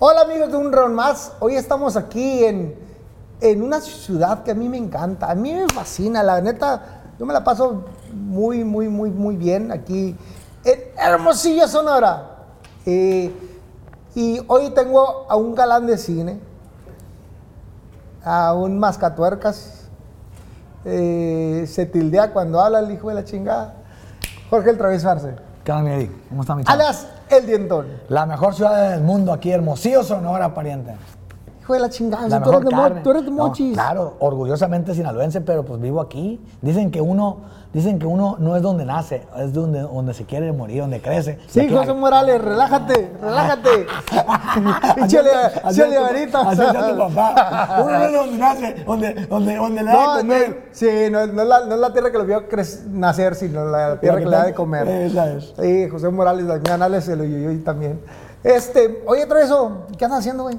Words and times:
Hola 0.00 0.22
amigos 0.22 0.50
de 0.50 0.56
Un 0.56 0.72
Round 0.72 0.92
Más, 0.92 1.34
hoy 1.38 1.54
estamos 1.54 1.96
aquí 1.96 2.44
en, 2.44 2.74
en 3.40 3.62
una 3.62 3.80
ciudad 3.80 4.42
que 4.42 4.50
a 4.50 4.54
mí 4.54 4.68
me 4.68 4.76
encanta, 4.76 5.30
a 5.30 5.36
mí 5.36 5.54
me 5.54 5.68
fascina, 5.68 6.20
la 6.24 6.40
neta, 6.40 7.02
yo 7.16 7.24
me 7.24 7.32
la 7.32 7.44
paso 7.44 7.84
muy, 8.12 8.64
muy, 8.64 8.88
muy, 8.88 9.10
muy 9.10 9.36
bien 9.36 9.70
aquí 9.70 10.16
en 10.64 10.80
Hermosillo, 10.98 11.68
Sonora. 11.68 12.38
Eh, 12.84 13.32
y 14.16 14.40
hoy 14.48 14.70
tengo 14.70 15.26
a 15.28 15.36
un 15.36 15.54
galán 15.54 15.86
de 15.86 15.96
cine, 15.96 16.40
a 18.24 18.52
un 18.52 18.80
mascatuercas, 18.80 19.84
eh, 20.84 21.66
se 21.68 21.86
tildea 21.86 22.32
cuando 22.32 22.60
habla 22.60 22.80
el 22.80 22.90
hijo 22.90 23.10
de 23.10 23.14
la 23.14 23.24
chingada, 23.24 23.76
Jorge 24.50 24.70
el 24.70 24.76
Travieso 24.76 25.08
Arce, 25.08 25.36
¿Qué 25.64 25.72
onda, 25.72 25.82
mi 25.82 25.96
Eddie? 25.96 26.10
¿Cómo 26.28 26.42
está 26.42 26.54
mi 26.54 26.62
chavo? 26.64 26.74
alias 26.74 27.06
el 27.30 27.46
dientón. 27.46 27.86
La 28.08 28.26
mejor 28.26 28.54
ciudad 28.54 28.90
del 28.90 29.00
mundo 29.00 29.32
aquí, 29.32 29.50
Hermosillo, 29.50 30.04
Sonora, 30.04 30.52
pariente. 30.52 30.94
Hijo 31.64 31.72
de 31.72 31.80
la 31.80 31.88
chingada, 31.88 32.28
La 32.28 32.36
si 32.36 32.42
tú, 32.44 32.50
eres 32.50 32.64
de 32.64 33.00
tú 33.00 33.10
eres 33.10 33.24
de 33.24 33.30
No, 33.30 33.36
Mochis. 33.48 33.72
claro, 33.72 34.16
orgullosamente 34.18 34.92
sinaloense, 34.94 35.40
pero 35.40 35.64
pues 35.64 35.80
vivo 35.80 35.98
aquí. 36.02 36.38
Dicen 36.60 36.90
que 36.90 37.00
uno, 37.00 37.38
dicen 37.72 37.98
que 37.98 38.04
uno 38.04 38.36
no 38.38 38.54
es 38.54 38.60
donde 38.60 38.84
nace, 38.84 39.22
es 39.38 39.54
donde, 39.54 39.80
donde 39.80 40.12
se 40.12 40.26
quiere 40.26 40.52
morir, 40.52 40.82
donde 40.82 41.00
crece. 41.00 41.38
Sí, 41.48 41.66
José 41.70 41.94
Morales, 41.94 42.42
relájate, 42.42 43.12
relájate. 43.18 43.86
Es 45.64 45.76
tu- 45.76 46.02
varito. 46.02 46.38
Así 46.38 46.60
es 46.60 46.68
tu 46.90 46.98
papá. 46.98 47.76
Uno 47.82 47.92
no 47.98 48.04
es 48.04 48.12
donde 48.12 48.36
nace, 48.38 48.74
donde, 48.86 49.14
donde, 49.26 49.56
donde 49.56 49.82
le 49.82 49.90
da 49.90 50.04
No, 50.04 50.14
de 50.16 50.20
comer. 50.20 50.68
sí, 50.72 50.86
no, 51.10 51.26
no 51.26 51.42
es 51.42 51.48
la, 51.48 51.64
no 51.64 51.74
es 51.76 51.80
la 51.80 51.92
tierra 51.94 52.12
que 52.12 52.18
lo 52.18 52.26
vio 52.26 52.42
nacer, 52.90 53.34
sino 53.36 53.64
la 53.64 53.98
tierra 54.00 54.18
que 54.18 54.24
le 54.26 54.30
da 54.36 54.44
de 54.44 54.54
comer. 54.54 54.86
Esa 54.86 55.32
es. 55.32 55.54
Sí, 55.58 55.88
José 55.88 56.10
Morales, 56.10 56.44
la 56.44 56.74
Anales, 56.74 57.08
el 57.08 57.22
Uyuyuy 57.22 57.58
también. 57.60 58.00
Este, 58.42 59.02
oye, 59.06 59.24
Treso, 59.24 59.86
¿qué 59.96 60.04
andas 60.04 60.20
haciendo, 60.20 60.42
güey? 60.42 60.58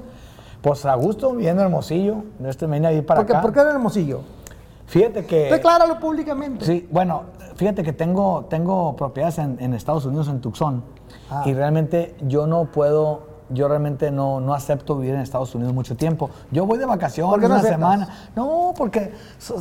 Pues 0.66 0.84
a 0.84 0.96
gusto, 0.96 1.30
viviendo 1.34 1.62
en 1.62 1.68
Hermosillo. 1.68 2.24
Este 2.44 2.66
me 2.66 2.78
vine 2.78 2.88
a 2.88 2.92
ir 2.92 3.06
para 3.06 3.20
¿Por 3.20 3.28
qué, 3.28 3.34
acá. 3.34 3.42
¿Por 3.44 3.54
qué 3.54 3.60
en 3.60 3.68
Hermosillo? 3.68 4.22
Fíjate 4.88 5.24
que... 5.24 5.52
Decláralo 5.52 6.00
públicamente. 6.00 6.66
Sí, 6.66 6.88
bueno, 6.90 7.22
fíjate 7.56 7.84
que 7.84 7.94
tengo, 7.94 8.46
tengo 8.50 8.96
propiedades 8.96 9.38
en, 9.38 9.58
en 9.60 9.76
Estados 9.76 10.08
Unidos, 10.08 10.28
en 10.28 10.42
Tucson, 10.42 10.84
Ah. 11.30 11.44
y 11.46 11.54
realmente 11.54 12.16
yo 12.22 12.48
no 12.48 12.66
puedo, 12.66 13.28
yo 13.50 13.68
realmente 13.68 14.10
no, 14.12 14.40
no 14.40 14.54
acepto 14.54 14.98
vivir 14.98 15.16
en 15.16 15.22
Estados 15.22 15.54
Unidos 15.56 15.74
mucho 15.74 15.96
tiempo. 15.96 16.30
Yo 16.52 16.66
voy 16.66 16.78
de 16.80 16.86
vacaciones 16.86 17.32
¿Por 17.32 17.40
qué 17.42 17.48
no 17.48 17.54
una 17.56 17.60
aceptas? 17.62 17.80
semana. 17.80 18.10
No, 18.36 18.74
porque 18.76 19.14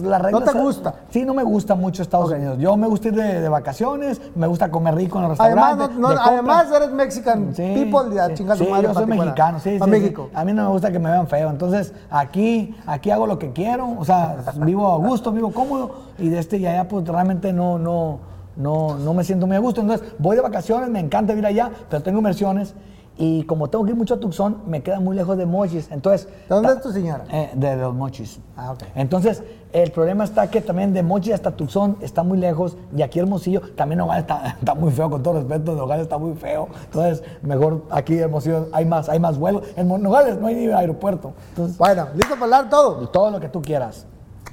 las 0.03 0.23
reglas... 0.23 0.45
te 0.53 0.59
gusta? 0.59 0.95
Sí, 1.11 1.25
no 1.25 1.35
me 1.35 1.43
gusta 1.43 1.75
mucho 1.75 2.03
Estados 2.03 2.31
Ok. 2.31 2.37
Unidos. 2.37 2.59
Yo 2.59 2.77
me 2.77 2.87
gusta 2.87 3.09
ir 3.09 3.15
de, 3.15 3.41
de 3.41 3.49
vacaciones, 3.49 4.21
me 4.35 4.47
gusta 4.47 4.71
comer 4.71 4.95
rico 4.95 5.19
en 5.21 5.29
los 5.29 5.41
Además, 5.41 5.71
restaurantes. 5.79 5.99
no- 5.99 6.09
no- 6.09 6.15
compras. 6.15 6.29
además 6.29 6.67
eres 6.75 6.91
Mexican 6.93 7.55
Sí, 7.55 7.73
people, 7.75 8.15
ya 8.15 8.29
sí. 8.29 8.35
chinga 8.35 8.57
Sí, 8.57 8.67
madre. 8.71 8.89
yo 8.89 8.95
soy 8.95 9.07
mexicano, 9.07 9.61
sí, 9.61 9.79
A 9.81 9.85
sí, 9.85 9.91
México. 9.91 10.27
sí. 10.31 10.37
A 10.37 10.45
mí 10.45 10.53
no 10.53 10.65
me 10.65 10.69
gusta 10.71 10.91
que 10.91 10.99
me 10.99 11.11
vean 11.11 11.27
feo. 11.27 11.51
Entonces, 11.51 11.93
aquí, 12.11 12.75
aquí 12.87 13.11
hago 13.11 13.27
lo 13.27 13.39
que 13.39 13.53
quiero, 13.53 13.91
o 13.99 14.05
sea, 14.05 14.37
vivo 14.57 14.91
a 14.93 14.97
gusto, 14.99 15.31
vivo 15.33 15.53
cómodo, 15.53 15.97
y 16.19 16.29
de 16.31 16.39
este 16.39 16.57
y 16.57 16.67
allá, 16.67 16.89
pues 16.89 17.07
realmente 17.07 17.53
no, 17.53 17.79
no, 17.79 18.19
no, 18.57 18.97
no 18.97 19.15
me 19.15 19.25
siento 19.25 19.47
muy 19.47 19.57
a 19.57 19.59
gusto. 19.61 19.81
Entonces, 19.81 20.07
voy 20.19 20.37
de 20.37 20.43
vacaciones, 20.43 20.89
me 20.89 21.01
encanta 21.01 21.33
ir 21.35 21.45
allá, 21.45 21.71
pero 21.91 22.03
tengo 22.03 22.19
inversiones. 22.19 22.75
Y 23.17 23.45
como 23.45 23.71
tengo 23.71 23.85
que 23.85 23.93
ir 23.93 23.97
mucho 23.97 24.15
a 24.15 24.21
Tucson, 24.21 24.63
me 24.67 24.83
queda 24.83 24.99
muy 24.99 25.15
lejos 25.15 25.37
de 25.37 25.47
Mochis. 25.47 25.89
Entonces, 25.93 26.27
¿De 26.27 26.33
dónde 26.49 26.73
es 26.73 26.81
tu 26.81 26.91
señora? 26.91 27.25
eh, 27.31 27.51
de 27.55 27.77
los 27.77 27.95
Mochis. 27.95 28.41
Ah, 28.57 28.73
ok. 28.73 28.83
Entonces, 28.97 29.43
el 29.73 29.93
problema 29.93 30.25
está 30.25 30.51
que 30.51 30.61
también 30.61 30.93
de 30.93 31.03
Mochis 31.05 31.35
hasta 31.35 31.53
Tucson 31.53 31.97
está 32.01 32.25
muy 32.25 32.39
lejos 32.39 32.77
y 32.97 33.03
aquí 33.03 33.21
Hermosillo, 33.21 33.61
también 33.77 33.99
Nogales 33.99 34.23
está, 34.23 34.57
está 34.59 34.75
muy 34.75 34.91
feo, 34.91 35.09
con 35.11 35.23
todo 35.23 35.35
respeto, 35.35 35.75
Nogales 35.77 36.03
está 36.05 36.19
muy 36.19 36.35
feo. 36.35 36.69
Entonces, 36.87 37.23
mejor 37.43 37.83
aquí 37.91 38.19
Hermosillo 38.19 38.67
hay 38.73 38.85
más, 38.85 39.09
hay 39.09 39.21
más 39.21 39.39
vuelos. 39.39 39.63
En 39.77 39.87
Nogales 39.87 40.41
no 40.41 40.49
hay 40.49 40.57
ni 40.57 40.67
aeropuerto. 40.73 41.33
Entonces, 41.51 41.79
Bueno, 41.79 42.09
¿listo 42.15 42.35
para 42.35 42.45
hablar 42.45 42.69
todo? 42.69 43.09
todo 43.09 43.31
lo 43.31 43.39
que 43.39 43.49
tú 43.49 43.63
quieras. 43.63 44.07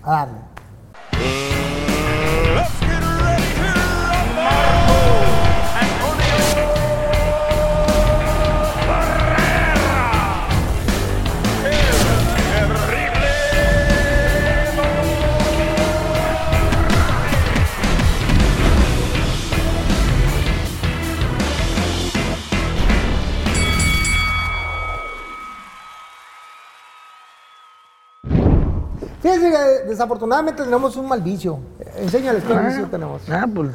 A 0.04 0.12
darle. 0.12 1.91
Desafortunadamente 29.92 30.64
tenemos 30.64 30.96
un 30.96 31.08
mal 31.08 31.22
vicio. 31.22 31.60
Enséñales 31.98 32.44
qué 32.44 32.54
vicio 32.58 32.88
tenemos. 32.88 33.22
Ah, 33.30 33.46
pues. 33.54 33.70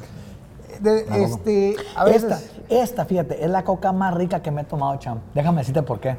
De- 0.80 1.24
este, 1.24 1.76
a 1.94 2.04
veces. 2.04 2.24
Esta, 2.24 2.40
esta, 2.68 3.04
fíjate, 3.04 3.42
es 3.44 3.50
la 3.50 3.64
coca 3.64 3.92
más 3.92 4.12
rica 4.14 4.42
que 4.42 4.50
me 4.50 4.62
he 4.62 4.64
tomado, 4.64 4.96
champ. 4.98 5.22
Déjame 5.34 5.58
decirte 5.58 5.82
por 5.82 6.00
qué. 6.00 6.16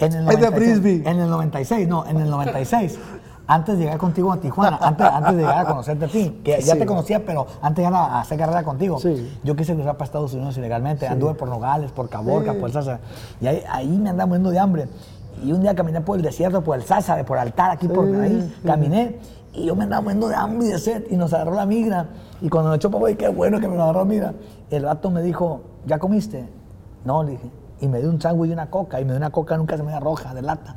En 0.00 0.12
el 0.12 0.28
Es 0.28 0.40
de 0.40 0.50
Frisbee. 0.52 1.02
En 1.04 1.18
el 1.20 1.28
96, 1.30 1.86
no, 1.88 2.06
en 2.06 2.18
el 2.20 2.30
96. 2.30 2.98
Antes 3.50 3.78
de 3.78 3.84
llegar 3.84 3.98
contigo 3.98 4.30
a 4.30 4.36
Tijuana, 4.38 4.76
antes, 4.80 5.06
antes 5.06 5.32
de 5.36 5.38
llegar 5.40 5.58
a 5.58 5.64
conocerte 5.64 6.04
a 6.04 6.08
ti, 6.08 6.40
que 6.44 6.60
ya 6.60 6.74
Sí. 6.74 6.78
te 6.78 6.84
conocía, 6.86 7.24
pero 7.24 7.46
antes 7.62 7.82
de 7.82 7.88
llegar 7.90 8.10
a 8.10 8.20
hacer 8.20 8.38
carrera 8.38 8.62
contigo, 8.62 8.98
Sí. 9.00 9.38
yo 9.42 9.56
quise 9.56 9.74
cruzar 9.74 9.94
para 9.96 10.04
Estados 10.04 10.34
Unidos 10.34 10.56
ilegalmente. 10.58 11.06
Anduve 11.08 11.32
por 11.34 11.48
Nogales, 11.48 11.90
por 11.90 12.08
Caborca, 12.10 12.52
por 12.52 12.66
el 12.68 12.72
Sasa. 12.74 13.00
Y 13.40 13.46
ahí, 13.46 13.62
ahí 13.70 13.88
me 13.88 14.10
andaba 14.10 14.26
muriendo 14.26 14.50
de 14.50 14.58
hambre. 14.58 14.88
Y 15.44 15.52
un 15.52 15.60
día 15.60 15.74
caminé 15.74 16.00
por 16.00 16.16
el 16.16 16.22
desierto, 16.22 16.62
por 16.62 16.76
el 16.76 16.84
Sasa, 16.84 17.22
por 17.24 17.38
Altar, 17.38 17.72
aquí 17.72 17.88
por 17.88 18.06
ahí, 18.06 18.54
caminé. 18.64 19.18
Y 19.52 19.66
yo 19.66 19.74
me 19.74 19.84
andaba 19.84 20.02
muriendo 20.02 20.28
de 20.28 20.34
hambre 20.34 20.68
y 20.68 20.70
de 20.72 20.78
sed. 20.78 21.04
Y 21.10 21.16
nos 21.16 21.32
agarró 21.32 21.54
la 21.54 21.66
migra. 21.66 22.06
Y 22.40 22.48
cuando 22.48 22.70
nos 22.70 22.76
echó 22.76 22.90
para 22.90 23.12
qué 23.14 23.28
bueno 23.28 23.58
que 23.60 23.68
me 23.68 23.74
agarró 23.74 24.00
la 24.00 24.04
migra. 24.04 24.34
El 24.70 24.84
vato 24.84 25.10
me 25.10 25.22
dijo, 25.22 25.62
¿ya 25.86 25.98
comiste? 25.98 26.48
No, 27.04 27.22
le 27.22 27.32
dije. 27.32 27.50
Y 27.80 27.86
me 27.86 28.00
dio 28.00 28.10
un 28.10 28.20
sándwich 28.20 28.50
y 28.50 28.52
una 28.52 28.70
coca. 28.70 29.00
Y 29.00 29.04
me 29.04 29.12
dio 29.12 29.18
una 29.18 29.30
coca, 29.30 29.56
nunca 29.56 29.76
se 29.76 29.82
me 29.82 29.92
da 29.92 30.00
roja, 30.00 30.34
de 30.34 30.42
lata. 30.42 30.76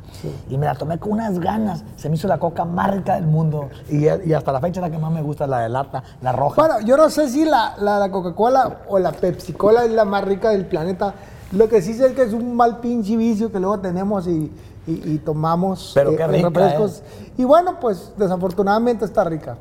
Y 0.50 0.58
me 0.58 0.68
la 0.68 0.76
tomé 0.76 1.00
con 1.00 1.14
unas 1.14 1.40
ganas. 1.40 1.84
Se 1.96 2.10
me 2.10 2.16
hizo 2.16 2.28
la 2.28 2.38
coca 2.40 2.64
más 2.64 2.92
rica 2.92 3.16
del 3.16 3.26
mundo. 3.26 3.70
Y, 3.90 4.06
y 4.06 4.34
hasta 4.34 4.52
la 4.52 4.62
fecha 4.62 4.82
la 4.82 4.90
que 4.90 5.00
más 5.00 5.12
me 5.12 5.22
gusta, 5.22 5.48
la 5.48 5.60
de 5.60 5.70
lata, 5.70 6.04
la 6.22 6.32
roja. 6.32 6.62
Bueno, 6.62 6.80
yo 6.86 6.98
no 6.98 7.10
sé 7.10 7.28
si 7.30 7.44
la, 7.44 7.76
la, 7.80 8.00
la 8.00 8.12
Coca-Cola 8.12 8.82
o 8.88 9.00
la 9.00 9.12
Pepsi-Cola 9.12 9.86
es 9.86 9.92
la 9.92 10.06
más 10.06 10.24
rica 10.24 10.50
del 10.50 10.66
planeta. 10.66 11.14
Lo 11.52 11.68
que 11.70 11.82
sí 11.82 11.94
sé 11.94 12.08
es 12.08 12.12
que 12.14 12.24
es 12.24 12.34
un 12.34 12.56
mal 12.56 12.80
pinche 12.80 13.16
vicio 13.18 13.52
que 13.52 13.60
luego 13.60 13.80
tenemos 13.80 14.28
y, 14.28 14.52
y- 14.88 15.12
y 15.14 15.18
tomamos 15.20 15.92
Pero 15.94 16.16
qué 16.16 16.28
rica, 16.28 16.50
refrescos. 16.50 17.04
Y 17.38 17.44
bueno, 17.44 17.80
pues 17.80 18.14
desafortunadamente 18.18 19.06
está 19.06 19.24
rica. 19.24 19.58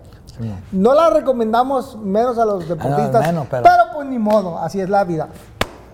No 0.73 0.95
la 0.95 1.11
recomendamos 1.11 1.99
menos 1.99 2.39
a 2.39 2.45
los 2.47 2.67
deportistas, 2.69 3.27
menos, 3.27 3.47
pero... 3.51 3.63
pero- 3.63 3.77
pues 3.95 4.09
ni 4.09 4.19
modo, 4.19 4.59
así 4.59 4.81
es 4.81 4.89
la 4.89 5.05
vida. 5.05 5.29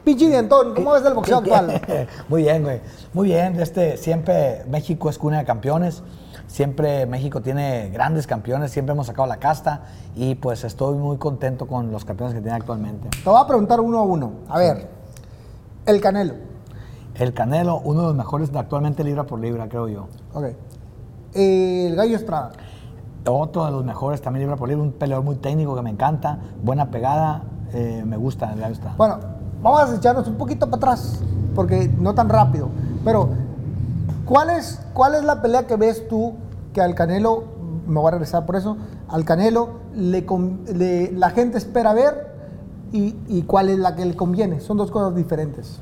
Pinche 0.04 0.28
dientón, 0.28 0.72
¿cómo 0.74 0.92
ves 0.92 1.04
el 1.04 1.14
boxeo 1.14 1.38
actual? 1.38 1.80
Muy 2.28 2.42
bien, 2.42 2.62
güey. 2.62 2.80
Muy 3.12 3.26
bien. 3.26 3.58
Este, 3.58 3.96
siempre 3.96 4.64
México 4.68 5.10
es 5.10 5.18
cuna 5.18 5.38
de 5.38 5.44
campeones. 5.44 6.04
Siempre 6.46 7.06
México 7.06 7.40
tiene 7.42 7.90
grandes 7.90 8.28
campeones. 8.28 8.70
Siempre 8.70 8.92
hemos 8.92 9.08
sacado 9.08 9.26
la 9.26 9.38
casta. 9.38 9.82
Y 10.14 10.36
pues 10.36 10.62
estoy 10.62 10.94
muy 10.94 11.16
contento 11.16 11.66
con 11.66 11.90
los 11.90 12.04
campeones 12.04 12.36
que 12.36 12.40
tiene 12.40 12.56
actualmente. 12.56 13.08
Te 13.08 13.28
voy 13.28 13.40
a 13.42 13.46
preguntar 13.48 13.80
uno 13.80 13.98
a 13.98 14.02
uno. 14.02 14.30
A 14.48 14.58
ver, 14.58 14.88
el 15.86 16.00
Canelo. 16.00 16.34
El 17.14 17.32
Canelo, 17.32 17.80
uno 17.80 18.00
de 18.02 18.06
los 18.08 18.16
mejores 18.16 18.52
de 18.52 18.58
actualmente 18.58 19.02
libra 19.04 19.24
por 19.24 19.40
libra, 19.40 19.68
creo 19.68 19.88
yo. 19.88 20.08
Ok. 20.34 20.46
El 21.34 21.94
Gallo 21.96 22.16
Estrada. 22.16 22.52
Otro 23.28 23.64
de 23.64 23.72
los 23.72 23.84
mejores 23.84 24.20
también 24.22 24.42
libra 24.44 24.56
por 24.56 24.68
libra. 24.68 24.82
Un 24.84 24.92
peleador 24.92 25.24
muy 25.24 25.36
técnico 25.36 25.74
que 25.74 25.82
me 25.82 25.90
encanta. 25.90 26.38
Buena 26.62 26.90
pegada. 26.90 27.42
eh, 27.72 28.04
me 28.06 28.16
gusta, 28.16 28.54
ya 28.54 28.68
está. 28.68 28.94
Bueno, 28.96 29.18
vamos 29.62 29.80
a 29.90 29.96
echarnos 29.96 30.28
un 30.28 30.36
poquito 30.36 30.66
para 30.66 30.76
atrás, 30.76 31.20
porque 31.54 31.88
no 31.98 32.14
tan 32.14 32.28
rápido. 32.28 32.68
Pero, 33.04 33.28
¿cuál 34.24 34.50
es, 34.50 34.80
cuál 34.94 35.14
es 35.16 35.24
la 35.24 35.42
pelea 35.42 35.66
que 35.66 35.76
ves 35.76 36.06
tú 36.08 36.34
que 36.72 36.80
al 36.80 36.94
Canelo, 36.94 37.44
me 37.86 37.98
voy 37.98 38.08
a 38.08 38.10
regresar 38.12 38.46
por 38.46 38.54
eso, 38.56 38.76
al 39.08 39.24
Canelo 39.24 39.80
le, 39.94 40.24
le- 40.74 41.10
la 41.12 41.30
gente 41.30 41.58
espera 41.58 41.92
ver 41.92 42.35
y, 42.92 43.16
y 43.28 43.42
cuál 43.42 43.68
es 43.70 43.78
la 43.78 43.94
que 43.94 44.04
le 44.04 44.14
conviene? 44.16 44.60
Son 44.60 44.76
dos 44.76 44.90
cosas 44.90 45.14
diferentes. 45.14 45.80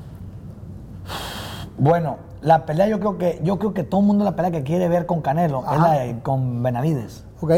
Bueno, 1.76 2.16
la 2.40 2.66
pelea 2.66 2.86
yo 2.88 2.98
creo 3.00 3.18
que 3.18 3.40
yo 3.42 3.58
creo 3.58 3.74
que 3.74 3.82
todo 3.82 4.00
el 4.00 4.06
mundo 4.06 4.24
la 4.24 4.36
pelea 4.36 4.50
que 4.50 4.62
quiere 4.62 4.88
ver 4.88 5.06
con 5.06 5.20
Canelo 5.22 5.60
es 5.62 5.66
Ajá. 5.68 5.88
la 5.88 6.00
de- 6.00 6.20
con 6.20 6.62
Benavides. 6.62 7.24
¿Ok? 7.40 7.50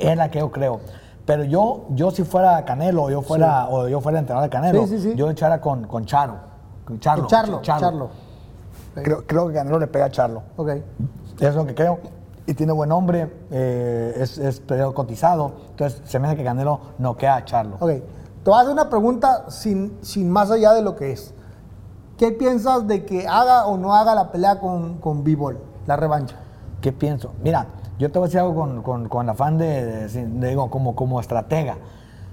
Es 0.00 0.16
la 0.16 0.30
que 0.30 0.38
yo 0.38 0.50
creo. 0.50 0.80
Pero 1.26 1.44
yo, 1.44 1.86
yo 1.90 2.10
si 2.10 2.22
fuera 2.24 2.64
Canelo, 2.64 3.04
o 3.04 3.10
yo 3.10 3.22
fuera, 3.22 3.68
o 3.70 3.88
yo 3.88 4.00
fuera 4.00 4.18
entrenador 4.18 4.48
de 4.48 4.50
Canelo, 4.54 4.86
Sí, 4.86 4.98
sí, 4.98 5.10
sí. 5.10 5.14
yo 5.16 5.30
echara 5.30 5.60
con, 5.60 5.86
con 5.86 6.04
Charo. 6.04 6.34
Con 6.84 7.00
Charlo. 7.00 7.22
Con 7.24 7.30
Charlo, 7.30 7.60
Charlo. 7.62 8.10
Creo, 8.94 9.26
creo 9.26 9.48
que 9.48 9.54
Canelo 9.54 9.78
le 9.78 9.86
pega 9.86 10.04
a 10.06 10.10
Charlo. 10.10 10.42
Ok. 10.56 10.68
Es 11.40 11.54
lo 11.54 11.66
que 11.66 11.74
creo. 11.74 11.98
Y 12.46 12.52
tiene 12.52 12.72
buen 12.74 12.90
nombre, 12.90 13.32
eh, 13.50 14.14
es, 14.18 14.36
es 14.36 14.62
cotizado. 14.94 15.52
Entonces 15.70 16.02
se 16.04 16.18
me 16.18 16.28
hace 16.28 16.36
que 16.36 16.44
Canelo 16.44 16.78
noquea 16.98 17.36
a 17.36 17.44
Charlo. 17.44 17.76
Ok. 17.80 17.90
Te 18.44 18.50
voy 18.50 18.58
a 18.58 18.60
hacer 18.62 18.72
una 18.72 18.90
pregunta 18.90 19.46
sin, 19.48 19.96
sin 20.02 20.30
más 20.30 20.50
allá 20.50 20.72
de 20.74 20.82
lo 20.82 20.94
que 20.96 21.12
es. 21.12 21.32
¿qué 22.18 22.30
piensas 22.30 22.86
de 22.86 23.04
que 23.04 23.26
haga 23.26 23.66
o 23.66 23.76
no 23.76 23.92
haga 23.94 24.14
la 24.14 24.30
pelea 24.30 24.60
con, 24.60 24.98
con 24.98 25.24
B-Ball, 25.24 25.58
la 25.86 25.96
revancha? 25.96 26.36
¿Qué 26.80 26.92
pienso? 26.92 27.32
Mira, 27.42 27.66
yo 27.98 28.12
te 28.12 28.18
voy 28.20 28.26
a 28.26 28.28
decir 28.28 28.38
algo 28.40 28.54
con, 28.54 28.82
con, 28.82 29.08
con 29.08 29.28
afán 29.28 29.58
de, 29.58 29.84
de- 29.84 30.08
de- 30.26 30.48
digo, 30.50 30.70
como, 30.70 30.94
como 30.94 31.18
estratega. 31.18 31.76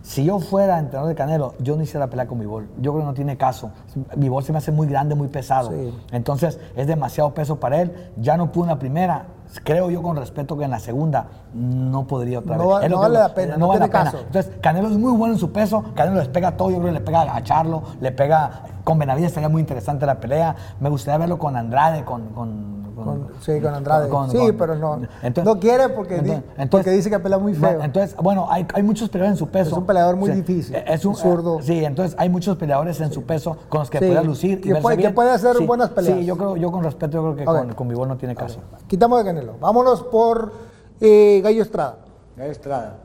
Si 0.04 0.24
yo 0.24 0.40
fuera 0.40 0.78
entrenador 0.80 1.10
de 1.10 1.16
Canelo, 1.16 1.54
yo 1.60 1.75
no 1.75 1.84
hiciera 1.84 2.08
pelea 2.08 2.28
con 2.28 2.40
Vivol. 2.40 2.68
Yo 2.80 2.92
creo 2.92 3.04
que 3.04 3.08
no 3.08 3.13
tiene 3.13 3.38
caso. 3.38 3.72
Vivol 4.18 4.44
se 4.44 4.52
me 4.52 4.58
hace 4.60 4.72
muy 4.72 4.88
grande, 4.88 5.16
muy 5.16 5.30
pesado. 5.30 5.69
Sí. 5.72 5.98
Entonces 6.12 6.60
es 6.75 6.88
demasiado 6.88 7.34
peso 7.34 7.60
para 7.60 7.81
él. 7.81 8.12
Ya 8.18 8.36
no 8.38 8.52
pudo 8.52 8.66
en 8.66 8.69
la 8.72 8.80
primera. 8.80 9.28
Creo 9.63 9.89
yo 9.89 10.01
con 10.01 10.15
respeto 10.15 10.57
que 10.57 10.65
en 10.65 10.71
la 10.71 10.80
segunda 10.80 11.27
no 11.53 12.07
podría 12.07 12.39
otra 12.39 12.57
vez. 12.57 12.89
no 12.89 13.00
vale 13.00 13.19
la 13.19 13.33
pena, 13.33 13.57
no 13.57 13.68
vale 13.68 13.81
la 13.81 13.88
pena. 13.88 14.13
Entonces, 14.25 14.51
Canelo 14.62 14.88
es 14.88 14.98
muy 14.98 15.12
bueno 15.12 15.33
en 15.33 15.39
su 15.39 15.51
peso. 15.51 15.83
Canelo 15.95 16.19
les 16.19 16.30
pega 16.30 16.56
todo. 16.56 16.69
Yo 16.69 16.77
creo 16.77 16.88
que 16.88 17.00
le 17.00 17.06
pega 17.06 17.36
a 17.36 17.44
Charlo, 17.44 17.83
le 18.00 18.12
pega. 18.12 18.63
Con 18.83 18.98
Benavides 18.98 19.33
sería 19.33 19.50
muy 19.50 19.62
interesante 19.62 20.06
la 20.06 20.19
pelea. 20.19 20.56
Me 20.80 20.89
gustaría 20.89 21.18
verlo 21.18 21.38
con 21.38 21.56
Andrade, 21.56 22.03
con. 22.03 22.30
con, 22.30 22.81
Con- 23.03 23.27
sí, 23.42 23.59
con 23.59 23.74
Andrade. 23.74 24.09
con- 24.09 24.30
sí, 24.31 24.38
con- 24.38 24.57
pero 24.57 24.75
no. 24.75 25.01
Entonces- 25.21 25.44
no 25.53 25.59
quiere 25.59 25.89
porque, 25.89 26.19
di- 26.19 26.31
entonces- 26.31 26.69
porque 26.69 26.89
dice 26.92 27.09
que 27.09 27.19
pelea 27.19 27.38
muy 27.38 27.53
feo. 27.53 27.81
Entonces, 27.81 28.15
bueno, 28.18 28.48
hay, 28.50 28.65
hay 28.74 28.83
muchos 28.83 29.09
peleadores 29.09 29.39
en 29.39 29.45
su 29.45 29.51
peso. 29.51 29.69
Es 29.71 29.77
un 29.77 29.86
peleador 29.86 30.15
muy 30.15 30.30
difícil, 30.31 30.75
Es 30.75 31.06
un 31.06 31.15
zurdo. 31.15 31.59
Sí, 31.62 31.83
entonces 31.83 32.15
hay 32.19 32.30
muchos 32.30 32.57
peleadores 32.57 33.00
en 33.01 33.12
su 33.12 33.24
peso 33.24 33.57
con 33.69 33.80
los 33.80 33.89
que 33.89 34.00
Sí, 34.00 34.06
pueda 34.07 34.21
lucir. 34.24 34.59
y 34.59 34.62
que 34.74 34.75
puede- 34.75 34.98
que 34.98 35.09
puede 35.12 35.31
hacer 35.31 35.56
Sí, 35.57 35.65
buenas 35.65 35.89
peleas. 35.89 36.18
Sí, 36.19 36.25
yo 36.25 36.38
creo, 36.38 36.57
yo 36.57 36.71
con 36.71 36.83
respeto, 36.83 37.13
yo 37.13 37.21
creo 37.24 37.36
que 37.36 37.45
con, 37.45 37.74
con 37.74 37.88
Bivol 37.88 38.07
no 38.07 38.18
tiene 38.18 38.36
caso. 38.36 38.59
Quitamos 38.88 39.19
de 39.19 39.25
Canelo. 39.25 39.53
Vámonos 39.59 40.03
por 40.03 40.51
eh, 41.00 41.42
Gallo 41.44 41.62
Estrada. 41.63 41.98
Gallo 42.38 42.51
Estrada. 42.51 42.98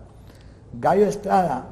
Gallo 0.79 1.07
Estrada. 1.07 1.65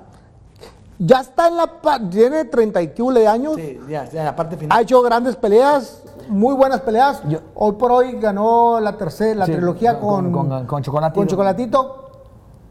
Ya 0.99 1.20
está 1.20 1.49
en 1.49 1.56
la. 1.56 1.70
Tiene 2.11 2.44
30 2.44 2.81
y 2.82 2.88
quule 2.88 3.20
de 3.20 3.29
años. 3.29 3.55
Sí, 3.56 3.81
ya, 3.88 4.05
ya 4.11 4.20
en 4.20 4.26
la 4.26 4.37
parte 4.37 4.55
Ha 4.55 4.58
final. 4.58 4.82
hecho 4.82 5.02
grandes 5.02 5.37
peleas, 5.37 6.02
muy 6.29 6.55
buenas 6.55 6.81
peleas. 6.81 7.23
Yo- 7.29 7.41
hoy 7.55 7.73
por 7.73 7.91
hoy 7.93 8.12
ganó 8.20 8.79
la 8.81 8.96
tercera, 8.96 9.41
la 9.41 9.46
Sí, 9.46 9.52
trilogía 9.52 9.99
con- 9.99 10.31
con, 10.32 10.49
con- 10.49 10.67
con 10.67 10.82
Chocolatito. 10.82 11.20
con 11.20 11.26
Chocolatito. 11.29 12.00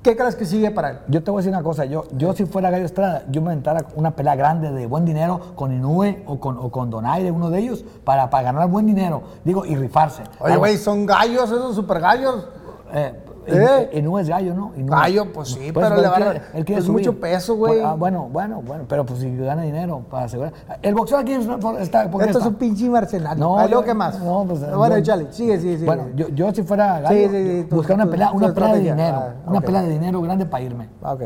¿Qué 0.01 0.17
crees 0.17 0.35
que 0.35 0.45
sigue 0.45 0.69
para 0.69 0.89
él? 0.91 0.97
Yo 1.07 1.23
te 1.23 1.31
voy 1.31 1.39
a 1.39 1.41
decir 1.41 1.53
una 1.55 1.63
cosa, 1.63 1.85
yo, 1.85 2.03
yo 2.17 2.33
si 2.33 2.45
fuera 2.45 2.69
Gallo 2.69 2.83
Estrada, 2.83 3.23
yo 3.29 3.41
me 3.41 3.47
aventara 3.51 3.85
una 3.95 4.11
pelea 4.11 4.35
grande 4.35 4.69
de 4.71 4.85
buen 4.85 5.05
dinero 5.05 5.39
con 5.55 5.71
Inoue 5.71 6.23
o 6.27 6.41
con, 6.41 6.57
o 6.57 6.69
con 6.71 6.89
Donaire, 6.89 7.31
uno 7.31 7.49
de 7.49 7.59
ellos, 7.59 7.85
para, 8.03 8.29
para 8.29 8.43
ganar 8.51 8.67
buen 8.67 8.85
dinero, 8.85 9.23
digo, 9.45 9.63
y 9.65 9.77
rifarse. 9.77 10.23
Oye, 10.41 10.57
güey, 10.57 10.75
son 10.77 11.05
gallos, 11.05 11.45
esos 11.49 11.73
super 11.73 12.01
gallos. 12.01 12.47
Eh, 12.93 13.13
¿Eh? 13.47 13.89
Inu 13.93 14.17
es 14.19 14.27
gallo, 14.29 14.53
¿no? 14.53 14.71
Gallo, 14.75 15.31
pues 15.33 15.49
sí, 15.49 15.71
pero 15.73 15.95
le 15.95 16.07
van 16.07 16.21
a- 16.23 16.25
quiere- 16.31 16.41
él 16.53 16.65
quiere 16.65 16.79
es 16.79 16.85
subir. 16.85 17.05
mucho 17.07 17.19
peso, 17.19 17.55
güey. 17.55 17.73
Bueno, 17.75 17.87
ah, 17.89 17.95
bueno, 17.95 18.29
bueno, 18.31 18.61
bueno, 18.65 18.85
pero 18.87 19.05
pues 19.05 19.19
si 19.19 19.35
gana 19.35 19.61
dinero 19.63 20.01
para 20.09 20.25
asegurar. 20.25 20.53
El 20.81 20.95
boxeo 20.95 21.17
aquí 21.17 21.33
es- 21.33 21.47
está. 21.79 22.09
¿por 22.09 22.21
qué 22.21 22.27
Esto 22.27 22.39
es 22.39 22.45
está? 22.45 22.47
un 22.49 22.55
pinche 22.55 22.89
mercenario. 22.89 23.43
No, 23.43 23.57
No, 23.59 23.67
yo- 23.67 23.83
¿qué 23.83 23.93
más? 23.93 24.19
no, 24.19 24.45
pues, 24.47 24.75
bueno, 24.75 24.95
échale, 24.95 25.27
sigue, 25.31 25.59
sigue, 25.59 25.73
sigue. 25.75 25.85
Bueno, 25.85 26.05
yo, 26.15 26.29
yo 26.29 26.53
si 26.53 26.63
fuera 26.63 26.99
gallo, 27.01 27.15
Sí, 27.17 27.29
sí, 27.29 27.61
sí, 27.61 27.67
tu- 27.69 27.75
buscar 27.75 27.95
una 27.95 28.05
pelea, 28.09 28.31
una 28.31 28.53
pelea 28.53 28.73
de 28.73 28.79
dinero. 28.79 29.17
Ah, 29.19 29.33
una 29.47 29.61
pelea 29.61 29.81
de 29.83 29.89
dinero 29.89 30.21
grande 30.21 30.45
para 30.45 30.63
irme. 30.63 30.89
Ok. 31.01 31.21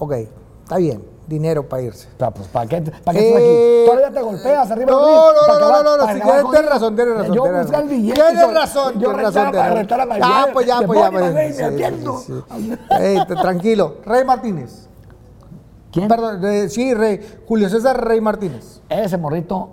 Ok, 0.00 0.12
está 0.62 0.76
bien. 0.76 1.02
Dinero 1.28 1.68
para 1.68 1.82
irse. 1.82 2.08
Pues, 2.16 2.48
¿para 2.48 2.66
qué, 2.66 2.80
para 3.04 3.18
qué 3.18 3.24
Eh, 3.24 3.28
estás 3.28 3.42
aquí? 3.42 3.86
Todavía 4.00 4.10
te 4.18 4.22
golpeas 4.26 4.70
arriba 4.70 4.90
no, 4.90 4.98
del 4.98 5.06
ring, 5.06 5.16
no, 5.16 5.58
no, 5.58 5.58
no, 5.60 5.82
no, 5.82 5.96
no, 5.98 6.02
para 6.04 6.14
si 6.14 6.20
tienes 6.22 6.40
ellos. 6.40 6.66
razón, 6.70 6.96
tienes 6.96 7.14
razón. 7.16 7.34
Yo 7.34 7.42
tienes 7.42 7.62
buscar 7.62 7.82
el 7.82 7.88
billete. 7.88 8.14
Tienes 8.22 8.54
razón, 8.54 8.92
yo 8.94 8.98
tienes 9.00 9.16
razón. 9.22 9.42
para 9.52 9.52
tienes 9.52 9.74
rentar 9.74 10.00
a. 10.00 10.04
Ya, 10.04 10.08
Mayweather, 10.08 10.52
pues 10.54 10.66
ya, 10.66 10.80
pues 10.86 10.98
ya. 11.00 11.10
Pues, 11.10 11.34
Mayweather, 11.34 12.18
sí. 12.24 12.34
Ey, 12.98 13.26
tranquilo. 13.26 13.96
Rey 14.06 14.24
Martínez. 14.24 14.88
¿Quién? 15.92 16.08
Perdón, 16.08 16.44
eh, 16.44 16.68
sí, 16.70 16.94
Rey. 16.94 17.20
Julio 17.46 17.68
César 17.68 18.02
Rey 18.02 18.20
Martínez. 18.20 18.80
Ese 18.88 19.16
morrito 19.18 19.70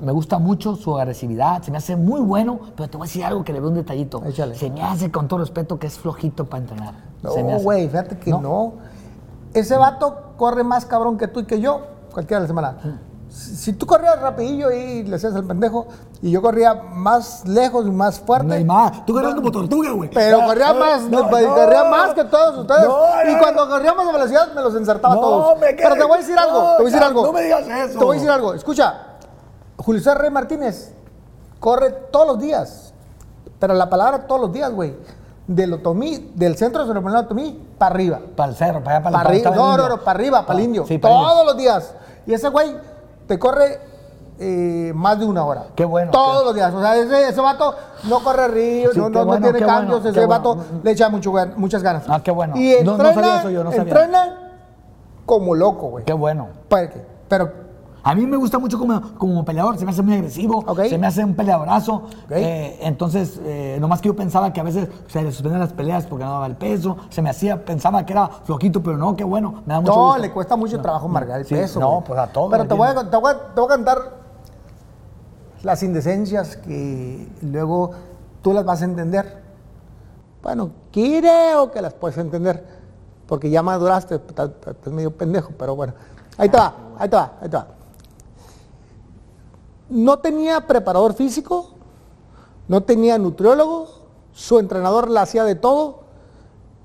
me 0.00 0.12
gusta 0.12 0.38
mucho 0.38 0.76
su 0.76 0.96
agresividad, 0.96 1.62
se 1.62 1.70
me 1.70 1.78
hace 1.78 1.96
muy 1.96 2.20
bueno, 2.20 2.60
pero 2.76 2.88
te 2.88 2.96
voy 2.96 3.06
a 3.06 3.08
decir 3.08 3.24
algo 3.24 3.44
que 3.44 3.52
le 3.52 3.60
veo 3.60 3.68
un 3.68 3.74
detallito. 3.74 4.22
Échale. 4.24 4.54
Se 4.54 4.70
me 4.70 4.82
hace 4.82 5.10
con 5.10 5.26
todo 5.28 5.40
respeto 5.40 5.78
que 5.78 5.86
es 5.88 5.98
flojito 5.98 6.44
para 6.46 6.62
entrenar. 6.62 6.94
No, 7.22 7.32
güey, 7.60 7.88
fíjate 7.88 8.18
que 8.18 8.30
No. 8.30 8.40
no. 8.40 8.72
Ese 9.54 9.76
vato 9.76 10.27
corre 10.38 10.64
más 10.64 10.86
cabrón 10.86 11.18
que 11.18 11.28
tú 11.28 11.40
y 11.40 11.44
que 11.44 11.60
yo, 11.60 11.82
cualquiera 12.12 12.40
de 12.40 12.44
la 12.44 12.48
semana. 12.48 13.02
Si, 13.28 13.56
si 13.56 13.72
tú 13.74 13.84
corrías 13.86 14.18
rapidillo 14.22 14.70
y 14.72 15.02
le 15.02 15.16
hacías 15.16 15.34
el 15.34 15.44
pendejo, 15.44 15.86
y 16.22 16.30
yo 16.30 16.40
corría 16.40 16.72
más 16.72 17.46
lejos 17.46 17.86
y 17.86 17.90
más 17.90 18.18
fuerte. 18.18 18.46
Neymar, 18.46 19.04
tú 19.04 19.12
corres 19.12 19.34
como 19.34 19.52
tortuga, 19.52 19.90
güey. 19.90 20.08
Pero 20.10 20.40
corría 20.46 20.72
más, 20.72 21.02
no, 21.02 21.28
corría 21.28 21.84
no. 21.84 21.90
más 21.90 22.14
que 22.14 22.24
todos 22.24 22.58
ustedes. 22.58 22.84
No, 22.84 23.30
y 23.30 23.34
no, 23.34 23.38
cuando 23.38 23.68
corríamos 23.68 24.08
a 24.08 24.12
velocidad 24.12 24.52
me 24.54 24.62
los 24.62 24.74
ensartaba 24.74 25.14
No, 25.14 25.20
todos. 25.20 25.60
me 25.60 25.74
Pero 25.74 25.94
te 25.94 26.04
voy 26.04 26.14
a 26.14 26.20
decir 26.20 26.38
algo, 26.38 26.58
no, 26.58 26.76
te 26.76 26.82
voy 26.82 26.90
a 26.90 26.94
decir 26.94 27.02
algo. 27.02 27.26
no 27.26 27.32
me 27.32 27.42
digas 27.42 27.68
eso. 27.68 27.98
Te 27.98 28.04
voy 28.04 28.16
a 28.16 28.20
decir 28.20 28.30
algo. 28.30 28.54
Escucha, 28.54 28.94
Julio 29.76 30.00
César 30.00 30.20
Rey 30.20 30.30
Martínez 30.30 30.94
corre 31.60 31.90
todos 32.10 32.26
los 32.28 32.38
días. 32.38 32.94
Pero 33.58 33.74
la 33.74 33.90
palabra 33.90 34.26
todos 34.26 34.40
los 34.40 34.52
días, 34.52 34.72
güey. 34.72 34.96
Del 35.48 35.72
Otomí, 35.72 36.30
del 36.34 36.56
centro 36.56 36.82
de 36.82 36.88
ceremonial 36.88 37.24
Otomí, 37.24 37.58
para 37.78 37.94
arriba. 37.94 38.20
Para 38.36 38.50
el 38.50 38.56
cerro, 38.56 38.84
para 38.84 38.96
allá, 38.98 39.04
para, 39.04 39.16
Para 39.16 39.28
arriba, 39.30 39.50
no, 39.50 39.70
el 39.74 39.80
no, 39.80 39.88
no, 39.88 39.96
para 39.98 40.10
arriba, 40.18 40.42
para 40.46 40.58
el 40.58 40.62
Ah, 40.62 40.64
indio. 40.66 40.86
Sí, 40.86 40.98
para 40.98 41.14
el 41.14 41.20
indio. 41.20 41.32
Todos 41.34 41.46
los 41.46 41.56
días. 41.56 41.94
Y 42.26 42.34
ese 42.34 42.48
güey 42.50 42.76
te 43.26 43.38
corre 43.38 43.80
eh, 44.38 44.92
más 44.94 45.18
de 45.18 45.24
una 45.24 45.44
hora. 45.44 45.64
Qué 45.74 45.84
bueno, 45.84 46.12
Todos 46.12 46.40
qué- 46.40 46.44
los 46.44 46.54
días. 46.54 46.72
O 46.74 46.80
sea, 46.80 46.96
ese, 46.96 47.28
ese 47.30 47.40
vato 47.40 47.74
no 48.04 48.22
corre 48.22 48.46
río, 48.48 48.92
Sí, 48.92 48.98
no, 49.00 49.08
no, 49.08 49.24
no 49.24 49.40
tiene 49.40 49.58
cambios. 49.58 50.02
bueno, 50.02 50.16
ese 50.16 50.26
vato 50.26 50.54
bueno. 50.56 50.80
le 50.84 50.90
echa 50.92 51.08
mucho 51.08 51.32
muchas 51.56 51.82
ganas. 51.82 52.04
Ah, 52.08 52.20
qué 52.22 52.30
bueno. 52.30 52.54
Y 52.56 52.76
No- 52.84 52.96
no 52.98 53.08
entrena, 53.08 53.14
sabía 53.14 53.38
eso 53.40 53.50
yo, 53.50 53.64
no 53.64 53.70
sabía. 53.70 53.82
entrena 53.84 54.52
como 55.26 55.54
loco, 55.54 55.88
güey. 55.88 56.04
Qué 56.04 56.12
bueno. 56.12 56.48
¿Para 56.68 56.90
qué? 56.90 57.04
Pero 57.28 57.50
A 58.02 58.14
mí 58.14 58.26
me 58.26 58.36
gusta 58.36 58.58
mucho 58.58 58.78
como, 58.78 59.00
como 59.18 59.44
peleador, 59.44 59.76
se 59.76 59.84
me 59.84 59.90
hace 59.90 60.02
muy 60.02 60.14
agresivo, 60.14 60.64
se 60.88 60.96
me 60.98 61.06
hace 61.06 61.24
un 61.24 61.34
peleadorazo. 61.34 62.04
Eh, 62.30 62.78
entonces, 62.82 63.40
eh, 63.44 63.76
nomás 63.80 64.00
que 64.00 64.08
yo 64.08 64.16
pensaba 64.16 64.52
que 64.52 64.60
a 64.60 64.64
veces 64.64 64.88
se 65.08 65.22
le 65.22 65.30
suspendían 65.32 65.60
las 65.60 65.72
peleas 65.72 66.06
porque 66.06 66.24
no 66.24 66.30
daba 66.32 66.46
el 66.46 66.56
peso, 66.56 66.96
se 67.10 67.20
me 67.22 67.30
hacía, 67.30 67.64
pensaba 67.64 68.06
que 68.06 68.12
era 68.12 68.28
flojito, 68.28 68.82
pero 68.82 68.96
no, 68.96 69.16
qué 69.16 69.24
bueno, 69.24 69.62
me 69.66 69.74
da 69.74 69.80
mucho 69.80 69.94
no, 69.94 70.04
gusto. 70.06 70.18
le 70.22 70.30
cuesta 70.32 70.56
mucho 70.56 70.80
trabajo 70.80 71.08
marcar 71.08 71.40
el 71.40 71.46
Sí, 71.46 71.54
peso. 71.54 71.80
no, 71.80 72.02
pues 72.06 72.18
a 72.18 72.28
todos, 72.28 72.50
Pero 72.50 72.66
te 72.66 72.74
voy 72.74 72.88
a, 72.88 73.10
te, 73.10 73.16
voy 73.16 73.32
a, 73.32 73.54
te 73.54 73.60
voy 73.60 73.66
a 73.66 73.74
cantar 73.74 73.98
las 75.62 75.82
indecencias 75.82 76.56
que 76.56 77.28
luego 77.42 77.90
tú 78.42 78.52
las 78.52 78.64
vas 78.64 78.80
a 78.82 78.84
entender. 78.84 79.42
Bueno, 80.42 80.70
creo 80.92 81.72
que 81.72 81.82
las 81.82 81.94
puedes 81.94 82.16
entender, 82.16 82.64
porque 83.26 83.50
ya 83.50 83.62
maduraste, 83.62 84.14
estás 84.14 84.50
medio 84.92 85.10
pendejo, 85.10 85.50
pero 85.58 85.74
bueno. 85.74 85.94
Ahí 86.38 86.48
te 86.48 86.56
va, 86.56 86.72
ahí 86.96 87.08
te 87.08 87.16
va, 87.16 87.32
ahí 87.42 87.48
te 87.48 87.56
va. 87.56 87.66
No 89.90 90.18
tenía 90.18 90.66
preparador 90.66 91.14
físico, 91.14 91.70
no 92.68 92.82
tenía 92.82 93.18
nutriólogo, 93.18 93.86
su 94.32 94.58
entrenador 94.58 95.08
la 95.10 95.22
hacía 95.22 95.44
de 95.44 95.54
todo 95.54 96.00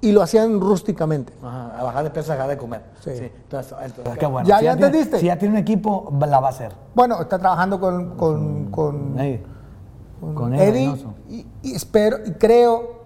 y 0.02 0.12
lo 0.12 0.22
hacían 0.22 0.60
rústicamente. 0.60 1.34
Ajá, 1.44 1.78
a 1.80 1.84
bajar 1.84 2.04
de 2.06 2.10
peso, 2.10 2.32
a 2.32 2.36
dejar 2.36 2.50
de 2.50 2.58
comer. 2.58 2.82
Sí. 3.04 3.12
entonces, 3.12 3.74
entonces, 3.84 4.18
qué 4.18 4.26
bueno. 4.26 4.48
¿Ya- 4.48 4.60
Si 4.60 4.66
ya 4.66 4.72
tiene- 4.74 4.86
entendiste? 4.88 5.20
si 5.20 5.26
ya 5.28 5.38
tiene 5.38 5.56
un 5.56 5.60
equipo, 5.62 6.12
la 6.28 6.40
va 6.40 6.48
a 6.48 6.52
hacer. 6.52 6.72
Bueno, 6.96 7.22
está 7.22 7.38
trabajando 7.40 7.80
con, 7.80 8.16
con, 8.18 8.66
con, 8.72 9.14
con 10.22 10.34
Con 10.36 10.54
Eddie 10.54 10.64
Eddie 10.70 10.88
Reynoso. 10.90 11.14
y, 11.30 11.46
y 11.62 11.76
espero 11.76 12.18
y 12.26 12.32
creo, 12.32 13.03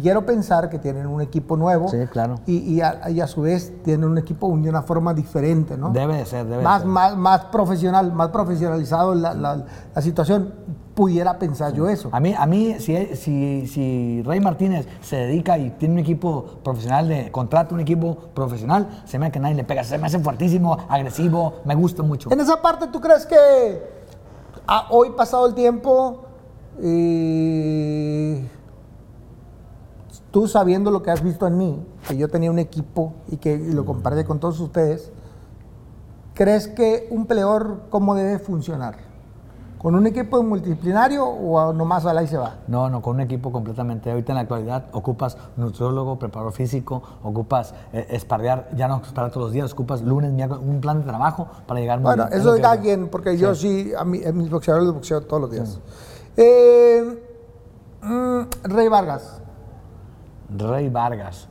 quiero 0.00 0.24
pensar 0.26 0.68
que 0.70 0.78
tienen 0.78 1.06
un 1.06 1.20
equipo 1.20 1.56
nuevo. 1.56 1.88
Sí, 1.88 1.98
claro. 2.10 2.36
Y, 2.46 2.58
y 2.58 2.80
a, 2.80 3.10
y 3.10 3.20
a 3.20 3.26
su 3.26 3.42
vez 3.42 3.72
tienen 3.84 4.08
un 4.08 4.18
equipo 4.18 4.48
de 4.56 4.68
una 4.68 4.82
forma 4.82 5.12
diferente, 5.14 5.76
¿no? 5.76 5.90
Debe 5.90 6.16
de 6.16 6.26
ser, 6.26 6.44
debe 6.44 6.58
de 6.58 6.62
más, 6.64 6.80
ser. 6.82 6.88
más, 6.90 7.16
más 7.16 7.44
profesional, 7.46 8.12
más 8.12 8.28
profesionalizado 8.28 9.14
la, 9.14 9.34
la- 9.34 9.64
la 9.94 10.02
situación. 10.02 10.54
Pudiera 10.94 11.38
pensar 11.38 11.72
yo 11.72 11.88
eso. 11.88 12.10
A 12.12 12.20
mí, 12.20 12.34
a 12.36 12.44
mí 12.44 12.76
si, 12.78 13.16
si, 13.16 13.66
si 13.66 14.22
Rey 14.26 14.40
Martínez 14.40 14.86
se 15.00 15.16
dedica 15.16 15.56
y 15.56 15.70
tiene 15.70 15.94
un 15.94 16.00
equipo 16.00 16.44
profesional, 16.62 17.08
de 17.08 17.32
contrata 17.32 17.74
un 17.74 17.80
equipo 17.80 18.14
profesional, 18.34 19.00
se 19.06 19.18
me 19.18 19.24
hace 19.24 19.32
que 19.32 19.40
nadie 19.40 19.54
le 19.54 19.64
pega. 19.64 19.84
Se 19.84 19.96
me 19.96 20.06
hace 20.08 20.18
fuertísimo, 20.18 20.76
agresivo, 20.90 21.60
me 21.64 21.74
gusta 21.74 22.02
mucho. 22.02 22.30
En 22.30 22.40
esa 22.40 22.60
parte, 22.60 22.88
¿tú 22.88 23.00
crees 23.00 23.24
que 23.24 23.82
a- 24.66 24.88
hoy 24.90 25.10
pasado 25.16 25.46
el 25.46 25.54
tiempo, 25.54 26.24
eh, 26.82 28.46
tú 30.32 30.48
sabiendo 30.48 30.90
lo 30.90 31.02
que 31.02 31.10
has 31.12 31.22
visto 31.22 31.46
en 31.46 31.56
mí, 31.58 31.86
que 32.08 32.16
yo 32.16 32.28
tenía 32.28 32.50
un 32.50 32.58
equipo 32.58 33.12
y 33.28 33.36
que 33.36 33.56
lo 33.58 33.84
compartí 33.84 34.24
con 34.24 34.40
todos 34.40 34.58
ustedes, 34.58 35.12
¿crees 36.34 36.66
que 36.68 37.06
un 37.10 37.26
peleador 37.26 37.82
cómo 37.90 38.14
debe 38.14 38.38
funcionar? 38.38 38.96
¿Con 39.78 39.96
un 39.96 40.06
equipo 40.06 40.40
multidisciplinario 40.44 41.26
o 41.26 41.58
a- 41.58 41.72
nomás 41.72 42.06
al 42.06 42.16
ahí 42.16 42.28
se 42.28 42.38
va? 42.38 42.54
No, 42.68 42.88
no, 42.88 43.02
con 43.02 43.16
un 43.16 43.20
equipo 43.20 43.50
completamente. 43.50 44.10
Ahorita 44.12 44.30
en 44.30 44.36
la 44.36 44.42
actualidad 44.42 44.84
ocupas 44.92 45.36
nutriólogo, 45.56 46.20
preparador 46.20 46.52
físico, 46.52 47.02
ocupas 47.24 47.74
eh, 47.92 48.06
espardear, 48.10 48.68
ya 48.76 48.86
no 48.86 48.98
espardear 49.02 49.32
todos 49.32 49.46
los 49.46 49.52
días, 49.52 49.72
ocupas 49.72 50.00
lunes, 50.02 50.30
miércoles, 50.32 50.62
un 50.64 50.80
plan 50.80 51.00
de 51.00 51.04
trabajo 51.04 51.48
para 51.66 51.80
llegar 51.80 52.00
Bueno, 52.00 52.24
bien. 52.26 52.32
Es 52.32 52.40
eso 52.46 52.54
hago. 52.74 52.82
quien, 52.82 53.08
porque 53.08 53.36
yo 53.36 53.56
sí, 53.56 53.92
a, 53.98 54.04
mí, 54.04 54.24
a 54.24 54.30
mis 54.32 54.48
boxeadores 54.50 54.86
les 54.86 54.94
boxeo 54.94 55.20
todos 55.22 55.42
los 55.42 55.50
días. 55.50 55.80
Eh, 56.36 57.20
mm, 58.02 58.40
Rey 58.72 58.86
Vargas. 58.86 59.41
Rey 60.56 60.88
Vargas. 60.88 61.48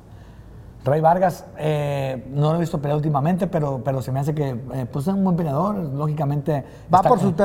Rey 0.84 1.00
Vargas, 1.00 1.46
eh, 1.60 2.26
no 2.34 2.50
lo 2.52 2.56
he 2.58 2.60
visto 2.62 2.80
pelear 2.80 2.96
últimamente, 2.98 3.46
pero, 3.46 3.82
pero 3.86 4.02
se 4.02 4.12
me 4.12 4.20
hace 4.20 4.34
que 4.34 4.50
eh, 4.74 4.88
pues 4.92 5.08
es 5.08 5.14
un 5.14 5.24
buen 5.24 5.36
peleador, 5.38 5.76
lógicamente. 5.76 6.66
Va 6.92 6.98
está- 7.00 7.10
por, 7.10 7.20
su 7.20 7.30
sí. 7.30 7.36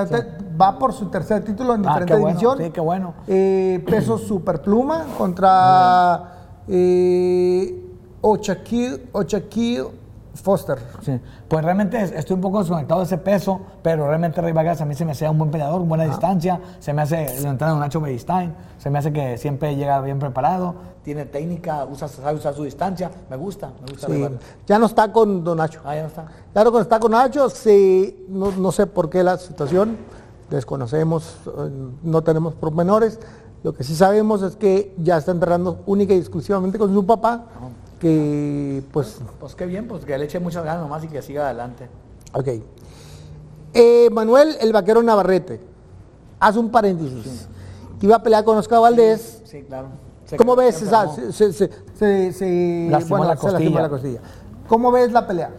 va 0.58 0.78
por 0.78 0.92
su 0.94 1.06
tercer 1.10 1.44
título 1.44 1.74
en 1.74 1.80
Ah, 1.84 1.88
diferente 1.88 2.14
bueno, 2.14 2.28
división. 2.28 2.58
sí, 2.58 2.70
qué 2.70 2.80
bueno. 2.80 3.12
Eh, 3.26 3.84
peso 3.86 4.16
superpluma 4.18 5.04
contra 5.18 6.32
Ochaquil, 8.22 9.08
Ochaquil 9.12 9.84
Foster. 10.46 10.78
Sí. 11.02 11.20
Pues 11.48 11.64
realmente 11.64 12.00
es- 12.00 12.12
estoy 12.12 12.34
un 12.34 12.40
poco 12.40 12.60
desconectado 12.60 13.00
de 13.00 13.06
ese 13.06 13.18
peso, 13.18 13.60
pero 13.82 14.06
realmente 14.06 14.40
Rey 14.40 14.52
Vargas 14.52 14.80
a 14.80 14.84
mí 14.84 14.94
se 14.94 15.04
me 15.04 15.10
hace 15.10 15.28
un 15.28 15.36
buen 15.38 15.50
peleador, 15.50 15.82
buena 15.82 16.04
distancia, 16.04 16.60
se 16.78 16.92
me 16.92 17.02
hace 17.02 17.24
el 17.36 17.46
entrada 17.46 17.74
de 17.74 17.80
Nacho 17.80 18.00
Beristain, 18.00 18.54
se 18.78 18.88
me 18.88 19.00
hace 19.00 19.12
que 19.12 19.36
siempre 19.38 19.74
llega 19.74 20.00
bien 20.02 20.20
preparado, 20.20 20.76
tiene 21.02 21.24
técnica, 21.26 21.84
usa, 21.84 22.06
sabe 22.06 22.38
usar 22.38 22.54
su 22.54 22.62
distancia, 22.62 23.10
me 23.28 23.36
gusta, 23.36 23.70
me 23.84 23.90
gusta 23.92 24.06
Sí. 24.06 24.28
Ya 24.68 24.78
no 24.78 24.86
está 24.86 25.12
con 25.12 25.42
Don 25.42 25.58
Nacho. 25.58 25.80
Ah, 25.84 25.96
ya 25.96 26.02
no 26.02 26.08
está. 26.08 26.26
Claro 26.52 26.70
que 26.72 26.78
está 26.80 27.00
con 27.00 27.10
Nacho, 27.10 27.50
sí, 27.50 28.24
no, 28.28 28.52
no 28.52 28.70
sé 28.70 28.86
por 28.86 29.10
qué 29.10 29.24
la 29.24 29.38
situación, 29.38 29.96
desconocemos, 30.48 31.38
eh, 31.46 31.70
no 32.04 32.22
tenemos 32.22 32.54
pormenores. 32.54 33.18
Lo 33.64 33.72
que 33.72 33.82
sí 33.82 33.96
sabemos 33.96 34.42
es 34.42 34.54
que 34.54 34.94
ya 34.98 35.16
está 35.16 35.32
entrenando 35.32 35.82
única 35.86 36.14
y 36.14 36.18
exclusivamente 36.18 36.78
con 36.78 36.94
su 36.94 37.04
papá, 37.04 37.46
que 37.98 38.82
pues, 38.92 39.18
Pues 39.40 39.54
qué 39.54 39.66
bien, 39.66 39.88
pues 39.88 40.04
que 40.04 40.16
le 40.18 40.24
eche 40.24 40.38
muchas 40.40 40.64
ganas 40.64 40.82
nomás 40.82 41.02
y 41.04 41.08
que 41.08 41.22
siga 41.22 41.44
adelante. 41.46 41.88
ok. 42.32 42.48
Eh, 43.74 44.08
Manuel 44.10 44.56
el 44.60 44.72
Vaquero 44.72 45.02
Navarrete, 45.02 45.60
haz 46.40 46.56
un 46.56 46.70
paréntesis, 46.70 47.46
que 48.00 48.06
iba 48.06 48.16
a 48.16 48.22
pelear 48.22 48.42
con 48.44 48.56
Oscar 48.56 48.80
Valdés. 48.80 49.42
Sí, 49.44 49.62
claro. 49.64 49.88
¿Cómo 50.38 50.56
ves 50.56 50.80
esa? 50.82 51.08
Se, 51.14 51.30
se, 51.32 51.52
se, 51.52 51.70
se- 51.94 52.32
se- 52.32 52.88
Lastimó 52.90 53.18
la 53.24 53.36
se 53.36 53.42
lastimó 53.50 53.50
costilla. 53.52 53.82
la 53.82 53.88
costilla. 53.88 54.20
¿Cómo 54.66 54.90
ves 54.90 55.12
la 55.12 55.26
pelea? 55.26 55.50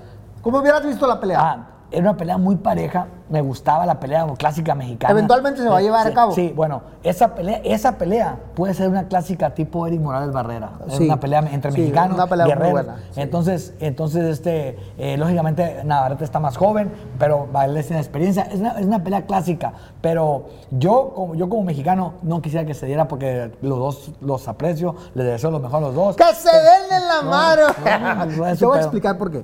¿Cómo 0.42 0.60
hubieras 0.60 0.84
visto 0.86 1.06
la 1.08 1.20
pelea? 1.20 1.40
Ah, 1.40 1.68
era 1.90 2.02
una 2.02 2.18
pelea 2.18 2.38
muy 2.38 2.58
pareja, 2.58 3.08
me 3.30 3.42
gustaba 3.42 3.86
la 3.86 4.00
pelea 4.00 4.26
clásica 4.38 4.76
mexicana. 4.76 5.12
Eventualmente 5.12 5.62
se 5.62 5.70
va 5.70 5.78
a 5.78 5.82
llevar 5.82 6.06
a 6.06 6.14
cabo. 6.14 6.34
Sí, 6.34 6.52
bueno, 6.54 6.82
esa 7.04 7.34
pelea, 7.34 7.62
esa 7.64 7.98
pelea 7.98 8.38
puede 8.56 8.74
ser 8.74 8.90
una 8.90 9.08
clásica 9.08 9.54
tipo 9.54 9.88
Eric 9.88 10.02
Morales 10.02 10.32
Barrera. 10.34 10.72
Es 10.88 10.96
Sí, 10.96 11.06
una 11.06 11.20
pelea 11.20 11.40
entre 11.52 11.72
sí, 11.72 11.80
mexicanos, 11.80 12.16
una 12.16 12.28
pelea 12.28 12.56
muy 12.56 12.72
buena. 12.72 12.98
Entonces, 13.16 13.74
entonces 13.80 14.26
este, 14.26 14.78
eh, 14.98 15.16
lógicamente 15.18 15.82
Navarrete 15.86 16.26
está 16.26 16.40
más 16.40 16.58
joven, 16.58 16.92
pero 17.18 17.48
Valdés 17.52 17.88
tiene 17.88 18.02
experiencia. 18.02 18.44
Es 18.44 18.60
una, 18.60 18.80
es 18.80 18.86
una 18.86 19.04
pelea 19.04 19.26
clásica, 19.26 19.72
pero 20.02 20.48
yo 20.72 21.14
como, 21.16 21.36
yo 21.36 21.48
como 21.48 21.64
mexicano 21.64 22.16
no 22.22 22.42
quisiera 22.42 22.66
que 22.66 22.74
se 22.74 22.86
diera 22.86 23.08
porque 23.08 23.52
los 23.62 23.80
dos 23.80 24.12
los 24.20 24.48
aprecio, 24.50 24.96
les 25.14 25.26
deseo 25.26 25.52
lo 25.52 25.60
mejor 25.60 25.78
a 25.78 25.88
los 25.88 25.96
dos. 25.96 26.16
¡Que 26.18 26.34
se 26.36 26.52
den 26.52 27.02
en 27.02 27.08
la 27.08 27.22
mano! 27.22 27.64
no, 27.80 28.26
no, 28.26 28.48
es 28.48 28.60
Te 28.60 28.66
voy 28.66 28.78
a 28.78 28.82
explicar 28.82 29.18
por 29.18 29.32
qué. 29.32 29.44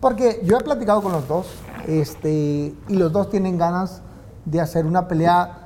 Porque 0.00 0.40
yo 0.44 0.58
he 0.58 0.60
platicado 0.60 1.00
con 1.00 1.12
los 1.12 1.28
dos 1.28 1.46
este, 1.86 2.74
y 2.88 2.96
los 2.96 3.12
dos 3.12 3.30
tienen 3.30 3.58
ganas 3.58 4.02
de 4.44 4.60
hacer 4.60 4.86
una 4.86 5.08
pelea 5.08 5.58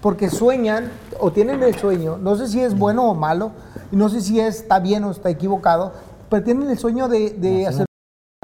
porque 0.00 0.28
sueñan 0.28 0.90
o 1.18 1.32
tienen 1.32 1.62
el 1.62 1.74
sueño, 1.76 2.18
no 2.18 2.36
sé 2.36 2.48
si 2.48 2.60
es 2.60 2.78
bueno 2.78 3.08
o 3.08 3.14
malo, 3.14 3.52
y 3.90 3.96
no 3.96 4.08
sé 4.08 4.20
si 4.20 4.38
está 4.38 4.78
bien 4.78 5.04
o 5.04 5.10
está 5.10 5.30
equivocado, 5.30 5.92
pero 6.28 6.44
tienen 6.44 6.68
el 6.68 6.78
sueño 6.78 7.08
de, 7.08 7.30
de 7.30 7.66
hacer 7.66 7.86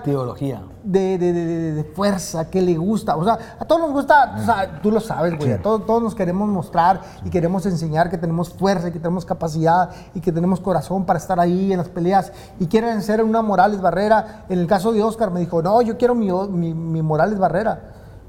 Ideología. 0.05 0.63
de, 0.83 1.19
de- 1.19 1.33
de- 1.33 1.73
de- 1.75 1.85
fuerza, 1.85 2.49
que 2.51 2.61
le 2.63 2.77
gusta. 2.77 3.17
O 3.17 3.25
sea, 3.25 3.39
a 3.59 3.65
todos 3.65 3.81
nos 3.83 3.93
gusta, 3.93 4.35
o 4.41 4.45
sea, 4.45 4.81
tú 4.83 4.91
lo 4.91 5.01
sabes, 5.01 5.37
güey. 5.37 5.53
A 5.53 5.63
todos, 5.63 5.85
todos 5.87 6.03
nos 6.03 6.15
queremos 6.15 6.49
mostrar 6.49 7.01
y 7.25 7.31
queremos 7.31 7.67
enseñar 7.67 8.09
que 8.11 8.17
tenemos 8.19 8.51
fuerza, 8.51 8.89
y 8.89 8.93
que 8.93 8.99
tenemos 8.99 9.25
capacidad 9.25 9.91
y 10.15 10.21
que 10.21 10.33
tenemos 10.33 10.61
corazón 10.61 11.05
para 11.05 11.19
estar 11.19 11.39
ahí 11.41 11.73
en 11.73 11.79
las 11.79 11.89
peleas. 11.89 12.33
Y 12.59 12.67
quieren 12.67 13.03
ser 13.03 13.23
una 13.23 13.43
Morales 13.43 13.81
Barrera. 13.81 14.45
En 14.49 14.59
el 14.59 14.67
caso 14.67 14.93
de 14.93 15.03
Oscar 15.03 15.31
me 15.31 15.41
dijo, 15.41 15.61
no, 15.63 15.83
yo 15.83 15.97
quiero 15.99 16.15
mi, 16.15 16.31
mi- 16.33 16.75
mi 16.75 17.03
Morales 17.03 17.39
Barrera. 17.39 17.81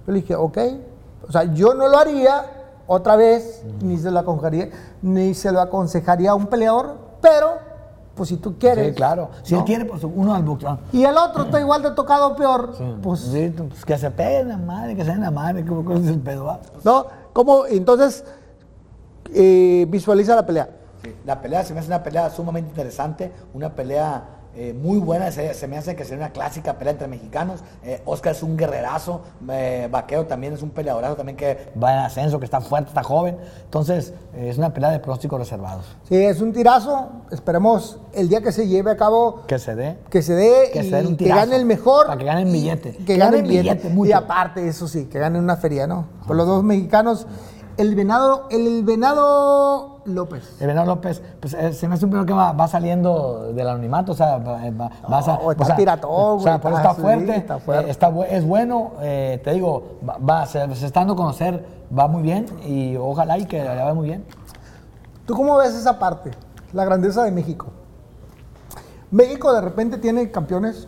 Yo 0.06 0.14
le 0.14 0.22
dije, 0.22 0.36
ok. 0.36 0.58
O 1.28 1.32
sea, 1.32 1.44
yo 1.46 1.74
no 1.74 1.88
lo 1.88 1.98
haría 1.98 2.46
otra 2.88 3.16
vez, 3.16 3.64
ni 3.82 3.98
se 3.98 4.12
lo 4.12 4.20
aconsejaría, 4.20 4.70
ni 5.02 5.34
se 5.34 5.52
lo 5.52 5.62
aconsejaría 5.62 6.32
a 6.32 6.36
un 6.36 6.48
peleador, 6.48 6.98
pero, 7.22 7.52
pues 8.16 8.30
si 8.30 8.38
tú 8.38 8.58
quieres. 8.58 8.90
Sí, 8.90 8.94
claro. 8.94 9.30
Si 9.44 9.54
¿no? 9.54 9.60
él 9.62 9.66
quiere, 9.66 9.86
pues 9.86 10.04
uno 10.04 10.34
al 10.34 10.44
boxeo. 10.44 10.80
Y 10.92 11.04
el 11.04 11.18
otro 11.18 11.44
está 11.44 11.60
igual 11.60 11.82
de 11.82 11.92
tocado 11.92 12.36
peor, 12.36 12.74
pues 13.02 13.22
Sí, 13.22 13.54
pues 13.56 13.86
que 13.86 13.98
se 13.98 14.12
peguen 14.12 14.50
la 14.50 14.58
madre, 14.58 14.96
que 14.96 15.04
se 15.04 15.12
den 15.12 15.22
la 15.22 15.32
madre, 15.32 15.64
que 15.64 15.72
¿cuál 15.72 16.04
es 16.04 16.08
el 16.08 16.20
pedo? 16.20 16.60
¿No? 16.84 17.06
¿Cómo? 17.34 17.66
Entonces, 17.66 18.26
eh, 19.34 19.86
visualiza 19.90 20.36
la 20.36 20.46
pelea. 20.46 20.70
Sí, 21.04 21.16
La 21.26 21.42
pelea 21.42 21.64
se 21.64 21.74
me 21.74 21.80
hace 21.80 21.88
una 21.88 22.04
pelea 22.04 22.30
sumamente 22.30 22.70
interesante, 22.70 23.32
una 23.54 23.74
pelea 23.74 24.24
eh, 24.56 24.74
muy 24.74 25.00
buena, 25.00 25.32
se, 25.32 25.54
se 25.54 25.68
me 25.68 25.78
hace 25.78 25.96
que 25.96 26.04
sería 26.04 26.26
una 26.26 26.34
clásica 26.34 26.78
pelea 26.78 26.92
entre 26.94 27.08
mexicanos. 27.08 27.62
Eh, 27.84 28.02
Oscar 28.06 28.34
es 28.34 28.44
un 28.44 28.58
guerrerazo, 28.58 29.22
eh, 29.50 29.88
Vaquero 29.92 30.26
también 30.26 30.54
es 30.54 30.62
un 30.62 30.72
peleadorazo 30.72 31.16
también 31.16 31.38
que 31.38 31.72
va 31.82 31.94
en 31.94 32.00
ascenso, 32.00 32.38
que 32.40 32.46
está 32.46 32.60
fuerte, 32.62 32.90
está 32.90 33.04
joven. 33.04 33.38
Entonces, 33.64 34.14
eh, 34.36 34.50
es 34.50 34.58
una 34.58 34.74
pelea 34.74 34.90
de 34.92 35.00
pronósticos 35.00 35.40
reservados. 35.40 35.86
Sí, 36.10 36.16
es 36.18 36.42
un 36.42 36.52
tirazo. 36.54 37.10
Esperemos 37.32 38.00
el 38.14 38.28
día 38.30 38.42
que 38.42 38.52
se 38.52 38.68
lleve 38.68 38.92
a 38.92 38.98
cabo 38.98 39.44
Que 39.48 39.58
se 39.60 39.76
dé. 39.76 39.98
que 40.10 40.22
se 40.22 40.34
dé 40.34 40.70
Que 40.74 40.84
y 40.84 40.90
se 40.90 41.06
un 41.06 41.16
que 41.18 41.28
gane 41.30 41.56
el 41.56 41.66
mejor. 41.66 42.08
para 42.08 42.18
que 42.18 42.26
ganen 42.26 42.48
y- 42.50 42.52
billete. 42.52 42.92
Que, 42.92 43.06
Que 43.06 43.18
gane 43.18 43.38
ganen 43.38 43.48
billete. 43.50 43.88
billete. 43.90 44.10
Y 44.10 44.12
aparte, 44.12 44.68
eso 44.68 44.88
sí, 44.88 45.06
que 45.06 45.18
gane 45.20 45.40
una 45.40 45.56
feria, 45.58 45.88
¿no? 45.88 46.08
Por 46.28 46.36
los 46.36 46.46
dos 46.46 46.64
mexicanos. 46.64 47.26
El 47.82 47.96
venado, 47.96 48.48
el 48.52 48.84
venado 48.84 50.02
López. 50.06 50.56
El 50.62 50.68
Venado 50.68 50.86
López, 50.86 51.22
pues 51.40 51.54
eh, 51.56 51.74
se 51.74 51.88
me 51.88 51.96
hace 51.96 52.06
un 52.06 52.12
peleador 52.12 52.28
que 52.28 52.34
va, 52.34 52.52
va 52.54 52.68
saliendo 52.68 53.52
del 53.54 53.68
anonimato, 53.68 54.12
o 54.12 54.16
sea, 54.16 54.38
va, 54.38 54.66
eh, 54.68 54.72
va- 54.72 54.86
a 54.86 55.10
No, 55.10 55.20
está 55.20 55.34
o 55.34 55.64
sea, 55.64 55.76
O 56.08 56.40
sea, 56.40 56.56
eso 56.58 56.68
está- 56.68 56.78
está 56.78 56.94
fuerte, 56.94 57.26
sí, 57.34 57.40
está 57.40 57.60
fuerte. 57.60 57.88
eh, 57.88 57.92
está 57.92 58.12
es 58.30 58.46
bueno, 58.46 58.92
eh, 59.02 59.42
te 59.44 59.54
digo, 59.54 59.98
va, 60.08 60.18
va- 60.18 60.46
se, 60.46 60.76
se 60.76 60.86
está 60.86 61.00
dando 61.00 61.14
a 61.14 61.18
conocer, 61.18 61.66
va 61.98 62.08
muy 62.08 62.22
bien 62.22 62.46
y 62.66 62.96
ojalá 62.98 63.38
y 63.40 63.46
que 63.46 63.62
le 63.62 63.68
vaya 63.68 63.94
muy 63.96 64.08
bien. 64.10 64.26
¿Tú 65.26 65.34
cómo 65.36 65.58
ves 65.58 65.74
esa 65.74 65.98
parte? 65.98 66.32
La 66.74 66.86
grandeza 66.86 67.24
de 67.24 67.32
México. 67.32 67.68
México 69.10 69.52
de 69.54 69.62
repente 69.62 69.98
tiene 69.98 70.30
campeones 70.32 70.88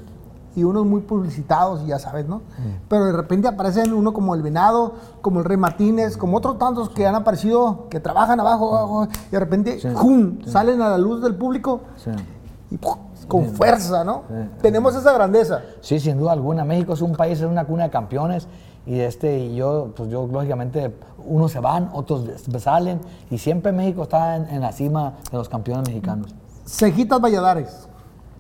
y 0.56 0.64
unos 0.64 0.86
muy 0.86 1.02
publicitados, 1.02 1.82
y 1.84 1.88
ya 1.88 2.00
sabes, 2.00 2.28
¿no? 2.28 2.42
Pero 2.88 3.06
de 3.06 3.14
repente 3.14 3.48
aparecen 3.48 3.94
uno 3.94 4.14
como 4.14 4.36
el 4.36 4.42
Venado, 4.42 4.94
como 5.22 5.40
el 5.40 5.46
Rey 5.46 5.58
Martínez, 5.58 6.18
como 6.18 6.38
otros 6.38 6.58
tantos 6.58 6.90
que 6.90 7.08
han 7.08 7.16
aparecido, 7.16 7.88
que 7.90 8.00
trabajan 8.00 8.40
abajo, 8.40 8.76
abajo, 8.76 9.08
y 9.28 9.32
de 9.32 9.40
repente 9.40 9.80
¡jum! 9.96 10.40
salen 10.46 10.82
a 10.82 10.90
la 10.90 10.98
luz 10.98 11.22
del 11.22 11.36
público 11.36 11.82
y 12.70 12.78
¡pum! 12.78 12.98
con 13.28 13.46
fuerza, 13.50 14.04
¿no? 14.04 14.24
Tenemos 14.62 14.96
esa 14.96 15.14
grandeza. 15.14 15.62
Sí, 15.82 16.00
sin 16.00 16.18
duda 16.18 16.34
alguna. 16.34 16.66
México 16.66 16.94
es 16.94 17.02
un 17.02 17.14
país, 17.14 17.40
es 17.40 17.46
una 17.46 17.66
cuna 17.66 17.86
de 17.86 17.90
campeones. 17.90 18.48
Y 18.86 19.00
este, 19.00 19.40
y 19.40 19.56
yo, 19.56 19.94
pues 19.96 20.10
yo, 20.10 20.28
lógicamente, 20.28 20.94
unos 21.26 21.52
se 21.52 21.60
van, 21.60 21.90
otros 21.94 22.26
salen. 22.60 23.00
Y 23.30 23.38
siempre 23.38 23.72
México 23.72 24.04
está 24.04 24.36
en, 24.36 24.50
en 24.50 24.62
la 24.62 24.72
cima 24.72 25.14
de 25.32 25.38
los 25.38 25.48
campeones 25.48 25.88
mexicanos. 25.88 26.36
Cejitas 26.66 27.22
Valladares. 27.22 27.88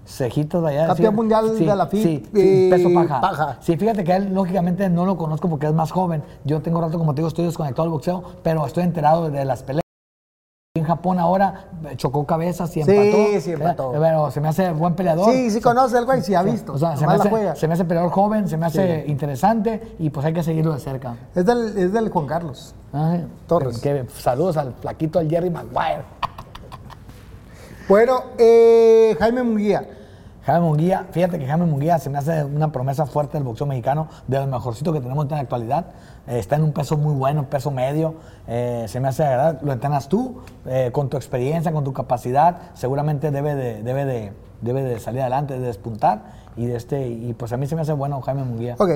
Cejitos 0.05 0.61
de 0.63 0.69
allá. 0.69 0.87
Campeón 0.87 1.11
sí. 1.11 1.15
mundial 1.15 1.51
Sí, 1.57 1.65
de 1.65 1.75
la 1.75 1.87
FIB, 1.87 2.03
Sí, 2.03 2.23
sí, 2.33 2.41
eh, 2.41 2.67
peso 2.71 2.89
paja. 2.93 3.21
paja. 3.21 3.57
Sí, 3.61 3.77
fíjate 3.77 4.03
que 4.03 4.15
él, 4.15 4.33
lógicamente, 4.33 4.89
no 4.89 5.05
lo 5.05 5.17
conozco 5.17 5.49
porque 5.49 5.67
es 5.67 5.73
más 5.73 5.91
joven. 5.91 6.23
Yo 6.43 6.61
tengo 6.61 6.81
rato, 6.81 6.97
como 6.97 7.13
te 7.13 7.19
digo, 7.21 7.27
estoy 7.29 7.45
desconectado 7.45 7.83
del 7.83 7.91
boxeo, 7.91 8.23
pero 8.43 8.65
estoy 8.65 8.83
enterado 8.83 9.29
de 9.29 9.45
las 9.45 9.63
peleas. 9.63 9.81
En 10.75 10.85
Japón 10.85 11.19
ahora 11.19 11.65
chocó 11.97 12.25
cabezas 12.25 12.75
y 12.75 12.81
Sí, 12.83 12.91
empató. 12.91 13.41
sí, 13.41 13.51
empató. 13.51 13.93
Eh, 13.95 13.97
Pero 14.01 14.31
se 14.31 14.41
me 14.41 14.47
hace 14.47 14.71
buen 14.71 14.95
peleador. 14.95 15.31
Sí, 15.31 15.51
sí 15.51 15.61
conoce 15.61 15.99
el 15.99 16.05
güey, 16.05 16.21
sí 16.23 16.33
ha 16.33 16.41
visto. 16.41 16.73
O 16.73 16.77
sea, 16.79 16.97
se 16.97 17.05
me, 17.05 17.13
hace, 17.13 17.29
juega. 17.29 17.55
se 17.55 17.67
me 17.67 17.75
hace 17.75 17.85
peleador 17.85 18.09
joven, 18.11 18.49
se 18.49 18.57
me 18.57 18.65
hace 18.65 19.05
interesante 19.07 19.95
y 19.99 20.09
pues 20.09 20.25
hay 20.25 20.33
que 20.33 20.41
seguirlo 20.41 20.73
de 20.73 20.79
cerca. 20.79 21.15
Es, 21.35 21.45
del, 21.45 21.77
es 21.77 21.93
del 21.93 22.09
Juan 22.09 22.25
Carlos. 22.25 22.73
Ay, 22.91 23.23
Torres. 23.45 23.79
que- 23.79 24.05
saludos 24.17 24.57
al 24.57 24.73
flaquito, 24.73 25.19
al 25.19 25.29
Jerry 25.29 25.51
Maguire. 25.51 26.03
Bueno, 27.93 28.23
eh, 28.39 29.15
Jaime 29.19 29.43
Munguía. 29.43 29.87
Jaime 30.47 30.61
Munguía, 30.61 31.05
fíjate 31.11 31.37
que 31.37 31.45
Jaime 31.45 31.67
Munguía 31.67 31.99
se 31.99 32.09
me 32.09 32.17
hace 32.17 32.43
una 32.43 32.71
promesa 32.71 33.05
fuerte 33.05 33.37
del 33.37 33.43
boxeo 33.43 33.67
mexicano, 33.67 34.07
de 34.27 34.39
lo 34.39 34.47
mejorcito 34.47 34.91
que 34.93 34.99
tenemos 34.99 35.25
en 35.25 35.29
la 35.33 35.41
actualidad. 35.41 35.85
Eh, 36.25 36.39
está 36.39 36.55
en 36.55 36.63
un 36.63 36.73
peso 36.73 36.97
muy 36.97 37.13
bueno, 37.13 37.47
peso 37.51 37.69
medio. 37.69 38.15
Eh, 38.47 38.85
se 38.87 38.99
me 38.99 39.09
hace 39.09 39.23
agradable. 39.23 39.59
Lo 39.61 39.73
entrenas 39.73 40.09
tú, 40.09 40.41
eh, 40.65 40.89
con 40.91 41.07
tu 41.07 41.17
experiencia, 41.17 41.71
con 41.71 41.83
tu 41.83 41.93
capacidad. 41.93 42.71
Seguramente 42.73 43.29
debe 43.29 43.53
de, 43.53 43.83
debe 43.83 44.05
de, 44.05 44.33
debe 44.61 44.81
de 44.81 44.99
salir 44.99 45.21
adelante, 45.21 45.59
de 45.59 45.67
despuntar. 45.67 46.23
Y, 46.55 46.65
de 46.65 46.77
este, 46.77 47.07
y 47.07 47.35
pues 47.35 47.53
a 47.53 47.57
mí 47.57 47.67
se 47.67 47.75
me 47.75 47.83
hace 47.83 47.93
bueno 47.93 48.19
Jaime 48.21 48.43
Munguía. 48.43 48.75
Ok. 48.79 48.89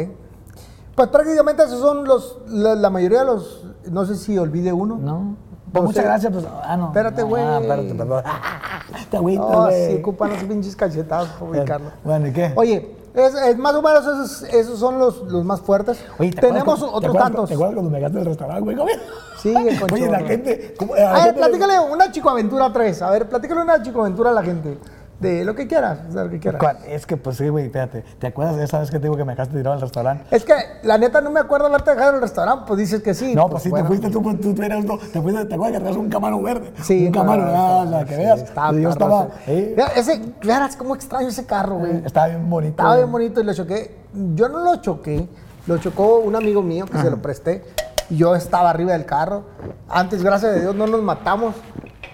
Pues 0.95 1.09
prácticamente 1.09 1.61
esos 1.61 1.81
son 1.81 2.03
los, 2.03 2.39
la, 2.47 2.73
la 2.73 2.89
mayoría 2.89 3.19
de 3.19 3.25
los, 3.25 3.63
no 3.91 4.05
sé 4.05 4.15
si 4.15 4.39
olvide 4.39 4.73
uno. 4.73 4.97
¿No? 4.97 5.46
Pues 5.71 5.83
Pues 5.83 5.83
muchas 5.85 6.03
gracias. 6.05 6.31
Pues, 6.33 6.45
ah, 6.63 6.77
no. 6.77 6.87
Espérate, 6.87 7.23
güey. 7.23 7.43
Ah, 7.43 7.59
espérate, 7.61 7.93
perdón. 7.95 8.23
Te 9.11 9.17
agüitas, 9.17 9.47
güey. 9.65 9.87
sí 9.87 9.99
ocupan 9.99 10.29
los 10.31 10.43
pinches 10.43 10.75
cachetados 10.75 11.29
para 11.29 11.45
ubicarlo. 11.51 11.91
Bueno, 12.03 12.27
¿y 12.27 12.33
qué? 12.33 12.53
Oye, 12.55 12.95
es, 13.13 13.33
es 13.35 13.57
más 13.57 13.73
o 13.75 13.81
menos 13.81 14.01
esos, 14.05 14.43
esos 14.53 14.79
son 14.79 14.97
los, 14.99 15.21
los 15.23 15.43
más 15.43 15.59
fuertes. 15.61 15.97
Oye, 16.19 16.31
¿te 16.31 16.41
Tenemos 16.41 16.79
cu- 16.79 16.85
otros 16.91 17.13
¿te 17.13 17.19
tantos. 17.19 17.49
¿Te 17.49 17.55
acuerdas 17.55 17.75
cuando 17.75 17.91
me 17.91 17.99
gasté 17.99 18.19
el 18.19 18.25
restaurante, 18.25 18.61
güey? 18.75 18.95
Sigue 19.41 19.77
con 19.79 19.93
Oye, 19.93 20.09
la 20.09 20.19
gente. 20.19 20.75
¿cómo- 20.79 20.93
a 20.93 20.97
A 20.97 21.13
ver, 21.13 21.21
gente 21.23 21.33
le- 21.41 21.47
platícale 21.47 21.79
una 21.91 22.11
Chico 22.11 22.29
Aventura 22.29 22.71
3. 22.71 23.01
A 23.01 23.09
ver, 23.11 23.27
platícale 23.29 23.61
una 23.61 23.81
Chico 23.81 24.01
Aventura 24.01 24.29
a 24.29 24.33
la 24.33 24.43
gente. 24.43 24.77
De 25.19 25.43
lo 25.43 25.55
que 25.55 25.67
quieras, 25.67 26.13
de 26.13 26.23
lo 26.23 26.29
que 26.29 26.39
quieras. 26.39 26.59
¿Cuál? 26.61 26.77
Es 26.87 27.05
que, 27.05 27.17
pues 27.17 27.37
sí, 27.37 27.49
güey, 27.49 27.65
espérate. 27.65 28.03
¿Te 28.19 28.27
acuerdas 28.27 28.55
de 28.55 28.63
esa 28.63 28.79
vez 28.79 28.91
que 28.91 28.97
te 28.97 29.03
digo 29.03 29.17
que 29.17 29.25
me 29.25 29.33
dejaste 29.33 29.57
tirado 29.57 29.73
al 29.73 29.81
restaurante? 29.81 30.25
Es 30.29 30.45
que 30.45 30.53
la 30.83 30.97
neta 30.97 31.21
no 31.21 31.31
me 31.31 31.39
acuerdo 31.39 31.67
haberte 31.67 31.89
dejado 31.91 32.09
en 32.11 32.15
el 32.17 32.21
restaurante, 32.21 32.65
pues 32.67 32.79
dices 32.79 33.01
que 33.01 33.13
sí. 33.13 33.33
No, 33.33 33.49
pues 33.49 33.63
sí, 33.63 33.69
bueno. 33.69 33.85
te 33.85 33.87
fuiste 33.87 34.09
tú, 34.11 34.21
pues, 34.21 34.39
tú 34.39 34.55
eras, 34.61 34.85
no, 34.85 34.97
te 34.97 35.21
fuiste, 35.21 35.45
te 35.45 35.55
acuerdas 35.55 35.77
que 35.77 35.83
traes 35.83 35.97
un 35.97 36.09
camaro 36.09 36.41
verde. 36.41 36.71
Sí, 36.83 37.07
un 37.07 37.13
camaro, 37.13 37.45
no, 37.45 37.51
ah, 37.81 37.85
no, 37.85 37.91
la 37.91 38.05
que 38.05 38.15
sí, 38.15 38.21
veas. 38.21 38.41
estaba 38.41 38.73
yo 38.73 38.89
estaba, 38.89 39.27
sí. 39.45 39.51
eh, 39.51 39.75
ese, 39.95 40.21
verás 40.43 40.75
cómo 40.75 40.93
extraño 40.93 41.29
ese 41.29 41.45
carro, 41.45 41.77
güey. 41.77 42.03
estaba 42.05 42.27
bien 42.27 42.49
bonito. 42.49 42.71
Estaba 42.71 42.97
bien 42.97 43.11
bonito 43.11 43.41
y 43.41 43.43
lo 43.43 43.53
choqué. 43.53 43.95
Yo 44.35 44.49
no 44.49 44.59
lo 44.63 44.75
choqué, 44.77 45.27
lo 45.65 45.77
chocó 45.79 46.19
un 46.19 46.35
amigo 46.35 46.61
mío 46.61 46.85
que 46.85 46.97
se 46.99 47.09
lo 47.09 47.17
presté. 47.21 47.63
Y 48.09 48.17
yo 48.17 48.35
estaba 48.35 48.69
arriba 48.69 48.93
del 48.93 49.05
carro. 49.05 49.43
Antes, 49.89 50.23
gracias 50.23 50.55
a 50.55 50.59
Dios, 50.59 50.75
no 50.75 50.87
nos 50.87 51.01
matamos. 51.01 51.55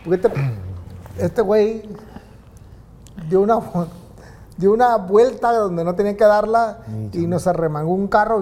Porque 0.04 0.28
este- 0.28 0.60
este 1.20 1.42
güey 1.44 1.84
dio 3.30 3.42
una, 3.42 3.60
dio 4.58 4.74
una 4.74 4.98
vuelta 4.98 5.52
donde 5.54 5.84
no 5.84 5.96
tenía 5.96 6.16
que 6.18 6.24
darla 6.26 6.80
y 7.12 7.28
nos 7.28 7.48
arremangó 7.48 7.94
un 7.94 8.08
carro 8.08 8.42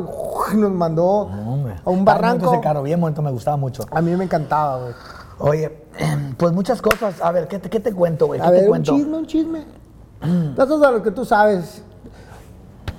y 0.54 0.56
nos 0.58 0.72
mandó 0.72 1.30
No, 1.30 1.68
a 1.86 1.90
un 1.90 2.06
barranco. 2.06 2.52
Ese 2.52 2.62
carro, 2.62 2.84
bien 2.84 3.00
bonito, 3.00 3.22
me 3.22 3.32
gustaba 3.32 3.58
mucho. 3.58 3.84
A 3.92 4.02
mí 4.02 4.16
me 4.16 4.24
encantaba, 4.26 4.80
güey. 4.80 4.94
Oye, 5.40 5.86
pues 6.38 6.54
muchas 6.54 6.82
cosas. 6.82 7.22
A 7.22 7.32
ver, 7.32 7.48
¿qué 7.48 7.60
te, 7.60 7.70
qué 7.70 7.80
te 7.80 7.94
cuento, 7.94 8.28
güey? 8.28 8.40
¿Qué 8.40 8.46
A 8.46 8.50
te 8.50 8.56
ver, 8.56 8.64
un 8.64 8.70
cuento? 8.70 8.96
chisme, 8.96 9.18
un 9.18 9.26
chisme. 9.26 9.66
Eso 10.58 10.76
es 10.76 10.82
de 10.82 10.92
lo 10.92 11.02
que 11.02 11.12
tú 11.12 11.26
sabes. 11.26 11.84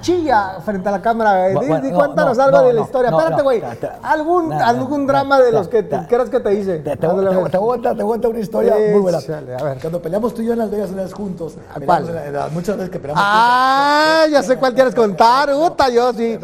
Chilla 0.03 0.59
frente 0.65 0.89
a 0.89 0.93
la 0.93 1.01
cámara, 1.01 1.49
bueno, 1.55 1.81
di, 1.81 1.91
no, 1.91 1.97
cuéntanos 1.99 2.37
no, 2.37 2.43
algo 2.45 2.59
no, 2.59 2.67
de 2.67 2.73
la 2.75 2.81
historia. 2.83 3.11
Espérate, 3.11 3.43
güey. 3.43 3.63
Algún, 4.03 4.53
algún 4.53 5.07
drama 5.07 5.41
de 5.41 5.53
los 5.53 5.69
que 5.69 5.89
creas 6.09 6.29
que 6.29 6.41
te 6.41 6.55
hice. 6.55 6.81
Te, 6.81 6.97
voy 7.07 7.25
a 7.25 8.29
una 8.29 8.39
historia 8.41 8.75
muy 8.75 9.01
buena. 9.01 9.19
A 9.19 9.63
ver. 9.63 9.79
Cuando 9.81 10.03
peleamos 10.03 10.35
tú 10.35 10.43
y 10.43 10.47
yo 10.47 10.53
en 10.53 10.59
Las 10.59 10.71
Vegas 10.71 10.91
una 10.91 11.03
vez 11.05 11.15
juntos. 11.15 11.55
¿A 11.71 11.75
peleamos 11.79 11.87
cuál? 12.11 12.27
en 12.27 12.33
la- 12.33 12.47
en 12.49 12.55
muchas 12.55 12.77
veces 12.77 12.91
que 12.91 12.99
peleamos 12.99 13.23
Ah, 13.25 14.27
ya 14.31 14.43
sé 14.43 14.57
cuál 14.57 14.75
quieres 14.75 14.95
contar. 14.95 15.55
Uta, 15.55 15.89
yo 15.89 16.13
sí. 16.13 16.37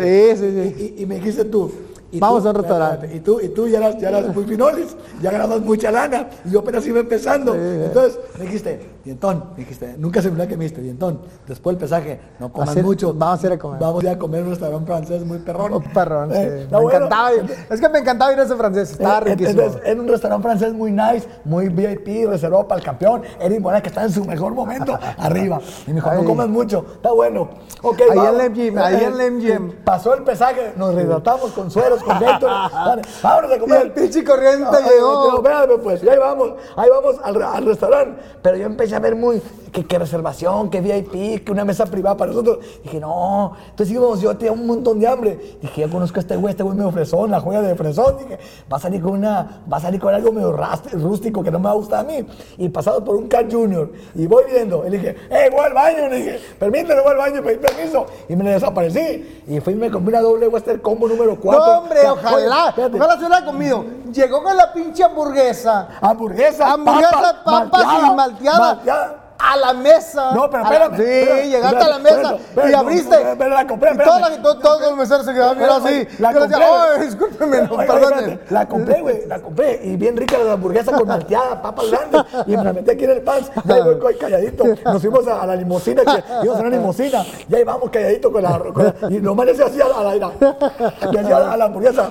Sí, 0.00 0.36
sí, 0.36 0.74
sí. 0.76 0.94
Y, 0.98 1.06
me 1.06 1.16
dijiste 1.16 1.44
tú. 1.44 1.70
y 2.12 2.18
Vamos 2.18 2.42
tú- 2.42 2.48
a 2.48 2.50
un 2.52 2.56
restaurante. 2.56 3.10
Y 3.14 3.20
tú, 3.20 3.40
y 3.40 3.48
tú 3.50 3.68
ya 3.68 3.78
eras, 3.78 3.98
ya 3.98 4.08
eras 4.08 4.34
muy 4.34 4.44
finolis, 4.44 4.96
ya 5.20 5.30
ganabas 5.30 5.60
mucha 5.60 5.90
lana. 5.90 6.28
Y 6.44 6.50
yo 6.50 6.60
apenas 6.60 6.86
iba 6.86 7.00
empezando. 7.00 7.54
Entonces 7.54 8.18
me 8.38 8.44
dijiste, 8.46 8.99
dientón, 9.04 9.44
me 9.52 9.58
dijiste, 9.58 9.94
nunca 9.98 10.20
se 10.22 10.30
me 10.30 10.46
que 10.46 10.56
me 10.56 10.64
dijiste, 10.64 10.82
dientón. 10.82 11.20
Después 11.46 11.76
del 11.76 11.80
pesaje, 11.84 12.20
no 12.38 12.52
comas 12.52 12.70
Hacer- 12.70 12.84
mucho. 12.84 13.12
vamos 13.14 13.42
a 13.42 13.46
ir 13.46 13.52
a 13.52 13.58
comer. 13.58 13.80
Vamos 13.80 14.02
a 14.02 14.06
ir 14.06 14.12
a 14.12 14.18
comer 14.18 14.40
en 14.40 14.46
un 14.46 14.50
restaurante 14.52 14.86
francés 14.86 15.24
muy 15.24 15.38
perrón. 15.38 15.72
Oh, 15.74 15.80
perrón, 15.80 16.30
sí. 16.32 16.38
Eh, 16.38 16.66
me 16.66 16.72
no, 16.72 16.82
bueno. 16.82 16.96
encantaba 17.06 17.32
ir. 17.34 17.56
Es 17.70 17.80
que 17.80 17.88
me 17.88 17.98
encantaba 17.98 18.32
ir 18.32 18.40
a 18.40 18.42
ese 18.44 18.56
francés. 18.56 18.90
Estaba 18.92 19.18
Eh, 19.18 19.20
riquísimo. 19.20 19.62
Entonces, 19.62 19.82
en 19.88 20.00
un 20.00 20.08
restaurante 20.08 20.42
francés 20.48 20.72
muy 20.72 20.92
nice, 20.92 21.28
muy 21.44 21.68
VIP, 21.68 22.26
reservado 22.28 22.66
para 22.68 22.78
el 22.80 22.84
campeón. 22.84 23.22
Eric 23.40 23.60
Morales, 23.60 23.82
que 23.82 23.88
está 23.88 24.02
en 24.04 24.12
su 24.12 24.24
mejor 24.24 24.54
momento, 24.54 24.98
arriba. 25.18 25.60
Y 25.86 25.90
me 25.90 25.94
dijo, 25.96 26.12
no 26.14 26.24
comas 26.24 26.48
mucho, 26.48 26.84
está 26.94 27.12
bueno. 27.12 27.48
Ok, 27.82 28.00
Ahí 28.10 28.16
vamos. 28.18 28.34
en 28.34 28.40
el 28.40 28.52
gym, 28.52 28.78
ahí 28.78 29.04
en 29.04 29.20
el 29.20 29.20
Eh, 29.20 29.40
gym. 29.40 29.72
Pasó 29.84 30.14
el 30.14 30.22
pesaje, 30.24 30.72
nos 30.76 30.94
rehidratamos 30.94 31.52
con 31.52 31.70
sueros, 31.70 32.02
con 32.02 32.18
Gatorade. 32.18 32.70
Vale, 32.74 33.02
Vámonos 33.22 33.50
a 33.52 33.56
Y 33.56 33.58
comer. 33.60 33.82
el 33.82 33.92
pinche 33.92 34.24
corriente 34.24 34.76
llegó. 34.88 35.42
pero 35.42 35.80
pues, 35.80 36.02
y 36.02 36.08
ahí 36.08 36.18
vamos, 36.18 36.52
ahí 36.76 36.88
vamos 36.90 37.16
al, 37.22 37.42
al 37.42 37.64
restaurante. 37.64 38.20
Pero 38.42 38.56
yo 38.56 38.66
empecé 38.66 38.89
a 38.92 38.98
ver 38.98 39.16
muy, 39.16 39.40
que, 39.72 39.86
que 39.86 39.98
reservación, 39.98 40.70
que 40.70 40.80
VIP, 40.80 41.44
que 41.44 41.52
una 41.52 41.64
mesa 41.64 41.86
privada 41.86 42.16
para 42.16 42.32
nosotros. 42.32 42.58
Dije, 42.82 43.00
no, 43.00 43.52
entonces 43.70 43.94
íbamos, 43.94 44.20
yo 44.20 44.36
tenía 44.36 44.52
un 44.52 44.66
montón 44.66 44.98
de 44.98 45.06
hambre. 45.06 45.58
Dije, 45.60 45.82
yo 45.82 45.90
conozco 45.90 46.18
a 46.18 46.20
este 46.20 46.36
güey, 46.36 46.52
este 46.52 46.62
güey 46.62 46.76
medio 46.76 46.90
fresón, 46.90 47.30
la 47.30 47.40
joya 47.40 47.62
de 47.62 47.74
fresón. 47.74 48.16
Dije, 48.18 48.38
va 48.70 48.76
a 48.76 48.80
salir 48.80 49.00
con 49.00 49.12
una, 49.12 49.62
va 49.70 49.76
a 49.76 49.80
salir 49.80 50.00
con 50.00 50.14
algo 50.14 50.32
medio 50.32 50.52
rústico 50.92 51.42
que 51.42 51.50
no 51.50 51.58
me 51.58 51.66
va 51.66 51.70
a 51.72 51.74
gustar 51.74 52.00
a 52.00 52.04
mí. 52.04 52.26
Y 52.58 52.68
pasado 52.68 53.04
por 53.04 53.16
un 53.16 53.28
Cat 53.28 53.52
Junior, 53.52 53.90
y 54.14 54.26
voy 54.26 54.44
viendo, 54.50 54.86
y 54.86 54.90
le 54.90 54.98
dije, 54.98 55.16
eh, 55.30 55.48
voy 55.50 55.64
al 55.64 55.74
baño, 55.74 56.08
le 56.08 56.16
dije, 56.16 56.40
permíteme, 56.58 57.00
voy 57.02 57.12
al 57.12 57.18
baño, 57.18 57.42
pedí 57.42 57.58
permiso. 57.58 58.06
Y 58.28 58.36
me 58.36 58.44
le 58.44 58.50
desaparecí. 58.52 59.42
Y 59.46 59.60
fui 59.60 59.72
y 59.72 59.76
me 59.76 59.90
compré 59.90 60.14
una 60.14 60.22
doble 60.22 60.48
Western 60.48 60.80
Combo 60.80 61.08
número 61.08 61.38
4. 61.38 61.64
No, 61.64 61.78
hombre, 61.80 61.98
ojalá. 62.08 62.74
Ojalá 62.76 63.12
se 63.12 63.18
hubiera 63.18 63.44
comido. 63.44 63.84
Llegó 64.12 64.42
con 64.42 64.56
la 64.56 64.72
pinche 64.72 65.04
hamburguesa. 65.04 65.88
Hamburguesa, 66.00 66.72
Hamburguesa, 66.72 67.42
papas 67.44 67.82
y 67.82 68.14
malteada. 68.14 68.58
malteada. 68.58 69.19
A 69.42 69.56
la 69.56 69.72
mesa. 69.72 70.32
No, 70.32 70.50
pero 70.50 70.64
espérame. 70.64 70.96
Sí, 70.96 71.02
espérame, 71.02 71.42
llegaste 71.50 71.76
espérame, 71.78 71.82
a 71.82 71.88
la 71.88 71.98
mesa 71.98 72.34
espérame, 72.34 72.70
y 72.70 72.74
abriste. 72.74 73.16
pero 73.38 73.50
la 73.50 73.66
compré, 73.66 73.90
espérame. 73.90 74.42
todos 74.42 74.80
los 74.82 74.96
meseros 74.96 75.24
se 75.26 75.32
quedaban 75.32 75.58
mirando 75.58 75.86
así. 75.86 76.08
La 76.18 76.32
compré. 76.34 76.56
"Ay, 76.64 77.06
discúlpeme, 77.06 77.56
no, 77.62 77.62
Oye, 77.64 77.76
oye, 77.76 77.86
perdonen". 77.86 78.18
espérate, 78.30 78.54
La 78.54 78.68
compré, 78.68 79.00
güey, 79.00 79.26
la 79.26 79.38
compré. 79.40 79.80
Y 79.84 79.96
bien 79.96 80.16
rica 80.16 80.36
la 80.38 80.52
hamburguesa 80.52 80.92
con 80.92 81.08
malteada, 81.08 81.62
papas 81.62 81.90
grandes. 81.90 82.22
Y 82.46 82.56
me 82.56 82.64
la 82.64 82.72
metí 82.72 82.90
aquí 82.90 83.04
en 83.04 83.10
el 83.10 83.22
pants. 83.22 83.50
Y 83.64 83.72
ahí 83.72 83.80
voy 84.00 84.14
calladito. 84.16 84.64
Nos 84.84 85.00
fuimos 85.00 85.26
a, 85.26 85.42
a 85.42 85.46
la 85.46 85.56
limusina, 85.56 86.02
que 86.04 86.22
íbamos 86.44 86.56
a 86.56 86.60
una 86.66 86.70
limusina. 86.76 87.24
Y 87.48 87.54
ahí 87.54 87.64
vamos 87.64 87.90
calladito 87.90 88.30
con 88.32 88.42
la. 88.42 88.58
Con 88.58 88.84
la- 88.84 88.94
y 89.10 89.20
nomás 89.20 89.46
le 89.46 89.52
hacía 89.52 89.66
así 89.66 89.80
a 89.80 89.88
la, 89.88 89.98
a 90.10 90.14
la, 90.14 91.10
le 91.10 91.20
hacía 91.20 91.36
a 91.52 91.56
la 91.56 91.64
hamburguesa. 91.64 92.10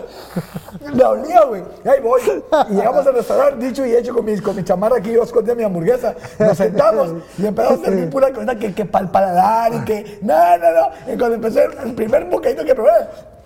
Me 0.93 1.03
olía, 1.03 1.43
güey. 1.43 1.63
Y 1.83 1.87
ahí 1.89 1.99
voy. 2.01 2.21
Y 2.69 2.73
llegamos 2.73 3.05
al 3.05 3.13
restaurante, 3.13 3.65
dicho 3.65 3.85
y 3.85 3.95
hecho, 3.95 4.13
con 4.13 4.25
mi, 4.25 4.39
con 4.39 4.55
mi 4.55 4.63
chamarra 4.63 4.97
aquí, 4.97 5.11
yo 5.11 5.23
escondía 5.23 5.53
mi 5.55 5.63
hamburguesa. 5.63 6.15
Nos 6.39 6.57
sentamos 6.57 7.09
y 7.37 7.45
empezamos 7.45 7.81
a 7.81 7.85
servir 7.85 8.09
pura 8.09 8.31
cosa 8.33 8.55
que, 8.55 8.73
que 8.73 8.85
para 8.85 9.05
el 9.05 9.11
paladar 9.11 9.73
y 9.73 9.79
que. 9.85 10.19
No, 10.21 10.57
no, 10.57 10.71
no. 10.71 11.13
Y 11.13 11.17
cuando 11.17 11.35
empecé 11.35 11.65
el 11.83 11.93
primer 11.95 12.25
bocadito 12.25 12.63
que 12.65 12.75
probé, 12.75 12.91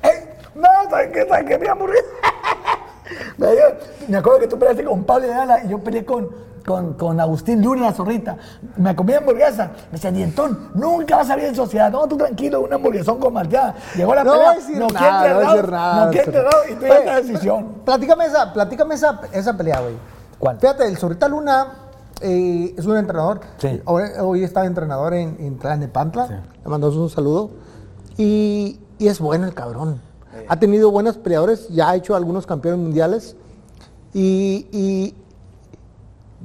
¡ey! 0.03 0.29
No, 0.55 0.67
¿saben 0.89 1.11
qué? 1.11 1.25
¿Saben 1.27 1.45
qué? 1.47 1.57
Mi 1.57 1.67
hamburguesa. 1.67 2.05
Me, 3.37 3.47
dio- 3.51 3.75
me 4.07 4.17
acuerdo 4.17 4.39
que 4.39 4.47
tú 4.47 4.57
peleaste 4.57 4.83
con 4.85 5.03
Pablo 5.03 5.25
Ayala 5.31 5.63
y 5.65 5.67
yo 5.69 5.77
peleé 5.79 6.05
con, 6.05 6.29
con, 6.65 6.93
con 6.93 7.19
Agustín 7.19 7.61
Luna, 7.61 7.87
la 7.87 7.91
zorrita. 7.93 8.37
Me 8.77 8.95
comí 8.95 9.13
hamburguesa. 9.13 9.71
Me 9.87 9.91
decía, 9.93 10.11
Dientón, 10.11 10.71
nunca 10.73 11.17
vas 11.17 11.25
a 11.25 11.29
salir 11.29 11.45
en 11.45 11.55
sociedad. 11.55 11.91
No, 11.91 12.07
tú 12.07 12.17
tranquilo, 12.17 12.61
una 12.61 12.75
hamburguesón 12.75 13.19
con 13.19 13.33
malteada. 13.33 13.75
Llegó 13.95 14.15
la 14.15 14.23
No 14.23 14.31
pelea. 14.31 14.47
voy 14.47 14.55
a 14.55 14.59
decir 14.59 14.77
no 14.77 14.87
nada, 14.87 15.27
no 15.29 15.35
voy 15.35 15.45
a 15.45 15.49
decir 15.55 15.71
nada. 15.71 16.05
No 16.05 16.11
quiero 16.11 16.25
enterrado 16.27 16.57
y 16.69 16.73
Oye, 16.73 17.05
la 17.05 17.15
decisión. 17.21 17.73
Platícame 17.85 18.25
esa, 18.25 18.53
platícame 18.53 18.95
esa, 18.95 19.21
esa 19.31 19.57
pelea, 19.57 19.79
güey. 19.81 19.95
¿Cuál? 20.39 20.59
Fíjate, 20.59 20.87
el 20.87 20.97
Zorrita 20.97 21.27
Luna 21.27 21.67
eh, 22.21 22.73
es 22.77 22.85
un 22.85 22.97
entrenador. 22.97 23.41
Sí. 23.57 23.81
Hoy, 23.85 24.03
hoy 24.21 24.43
está 24.43 24.65
entrenador 24.65 25.13
en, 25.13 25.35
en 25.39 25.57
Tlalnepantla. 25.57 26.43
Le 26.63 26.69
mandamos 26.69 26.95
un 26.95 27.09
saludo. 27.09 27.51
Y, 28.17 28.79
y 28.99 29.07
es 29.07 29.19
bueno 29.19 29.45
el 29.45 29.53
cabrón. 29.53 29.99
Ha 30.47 30.57
tenido 30.57 30.89
buenos 30.91 31.17
peleadores, 31.17 31.69
ya 31.69 31.89
ha 31.89 31.95
hecho 31.95 32.15
algunos 32.15 32.45
campeones 32.45 32.79
mundiales. 32.79 33.35
Y, 34.13 34.67
y 34.71 35.15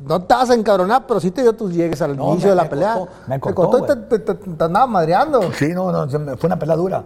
no 0.06 0.22
te 0.22 0.34
vas 0.34 0.50
a 0.50 0.54
encabronar, 0.54 1.06
pero 1.06 1.20
sí 1.20 1.30
te 1.30 1.42
dio 1.42 1.52
tus 1.54 1.72
llegues 1.74 2.00
al 2.02 2.16
No, 2.16 2.30
inicio 2.32 2.46
me- 2.46 2.50
de 2.50 2.56
la 2.56 2.62
me 2.64 2.68
pelea. 2.70 2.98
me 3.26 3.38
Te 3.38 3.54
cortó, 3.54 3.78
y 3.78 3.82
te, 3.86 3.96
te- 3.96 4.18
te- 4.20 4.34
te 4.34 4.64
andaba 4.64 4.86
madreando. 4.86 5.52
Sí, 5.52 5.68
no, 5.74 5.90
no, 5.92 6.08
fue 6.36 6.46
una 6.46 6.58
pelea 6.58 6.76
dura. 6.76 7.04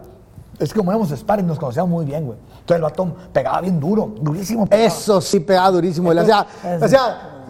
Es 0.59 0.73
que 0.73 0.79
como 0.79 0.93
éramos 0.93 1.09
sparring, 1.11 1.47
nos 1.47 1.59
conocíamos 1.59 1.91
muy 1.91 2.05
bien, 2.05 2.27
güey. 2.27 2.39
Entonces 2.61 2.77
el 2.77 2.83
batón 2.83 3.15
pegaba 3.33 3.61
bien 3.63 3.81
duro, 3.81 4.13
durísimo. 4.21 4.67
pegaba. 4.67 4.87
Eso 4.87 5.21
sí 5.21 5.41
pegaba 5.41 5.71
durísimo. 5.73 6.13
Eso. 6.13 6.15
le 6.15 6.33
hacía, 6.33 6.47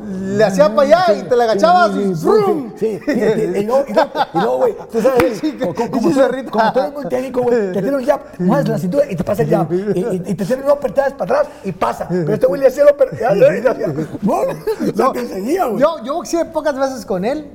le 0.05 0.45
hacía 0.45 0.75
para 0.75 0.89
allá 1.07 1.15
y 1.19 1.23
te 1.29 1.37
la 1.37 1.45
agachabas. 1.45 1.93
Sí, 1.93 2.01
y 2.01 2.05
sí, 2.07 2.15
sí, 2.15 2.21
¡frum! 2.27 2.73
sí, 2.77 3.01
sí. 3.05 3.11
Y, 3.13 3.13
y- 3.13 3.59
y 3.59 3.65
luego, 3.67 3.85
y 3.89 3.93
y 3.93 4.41
luego, 4.41 4.57
güey, 4.59 4.77
tú 4.91 5.01
sabes, 5.01 5.39
Sí, 5.41 5.53
como, 5.59 5.75
como- 5.75 5.87
sí, 5.87 5.91
como 5.93 6.11
zorrita. 6.13 6.51
como 6.51 6.73
tú 6.73 6.79
eres 6.81 6.93
muy 6.93 7.05
técnico, 7.09 7.43
güey, 7.43 7.73
te 7.73 7.83
tiene 7.83 7.97
un 7.97 8.05
jab, 8.05 8.21
mueves 8.39 8.69
la 8.69 8.79
cintura 8.79 9.05
y 9.11 9.17
te 9.17 9.25
pasa 9.25 9.43
el 9.43 9.51
jab. 9.51 9.73
Y, 9.73 9.77
y- 10.01 10.23
y 10.27 10.35
te 10.35 10.45
tiene 10.45 10.63
una 10.63 10.73
apertadas 10.73 11.13
para 11.15 11.41
atrás 11.41 11.55
y 11.65 11.73
pasa. 11.73 12.07
Pero 12.09 12.35
este 12.35 12.47
güey 12.47 12.61
le 12.61 12.67
hacía 12.69 12.85
la 12.85 13.35
y 13.35 13.39
le 13.39 13.69
hacía, 13.69 13.87
no, 14.23 14.37
no, 14.97 15.13
te 15.13 15.27
seguía, 15.27 15.67
güey. 15.67 15.81
Yo, 15.81 16.03
yo 16.05 16.15
boxeé 16.15 16.45
pocas 16.47 16.79
veces 16.79 17.07
con 17.07 17.25
él. 17.25 17.51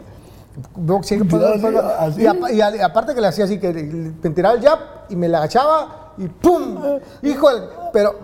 Boxeé 0.75 1.23
pocas 1.23 1.61
veces. 1.61 1.81
así. 1.99 2.21
Y, 2.23 2.25
apa- 2.27 2.51
y 2.51 2.61
a- 2.61 2.85
aparte 2.85 3.13
que 3.13 3.21
le 3.21 3.27
hacía 3.27 3.45
así, 3.45 3.59
que 3.59 3.71
me 3.73 4.29
tiraba 4.31 4.55
el 4.55 4.61
jab 4.63 4.79
y 5.09 5.15
me 5.15 5.27
la 5.27 5.37
agachaba 5.39 6.13
y 6.17 6.27
¡pum! 6.27 6.77
Híjole, 7.21 7.61
pero 7.93 8.15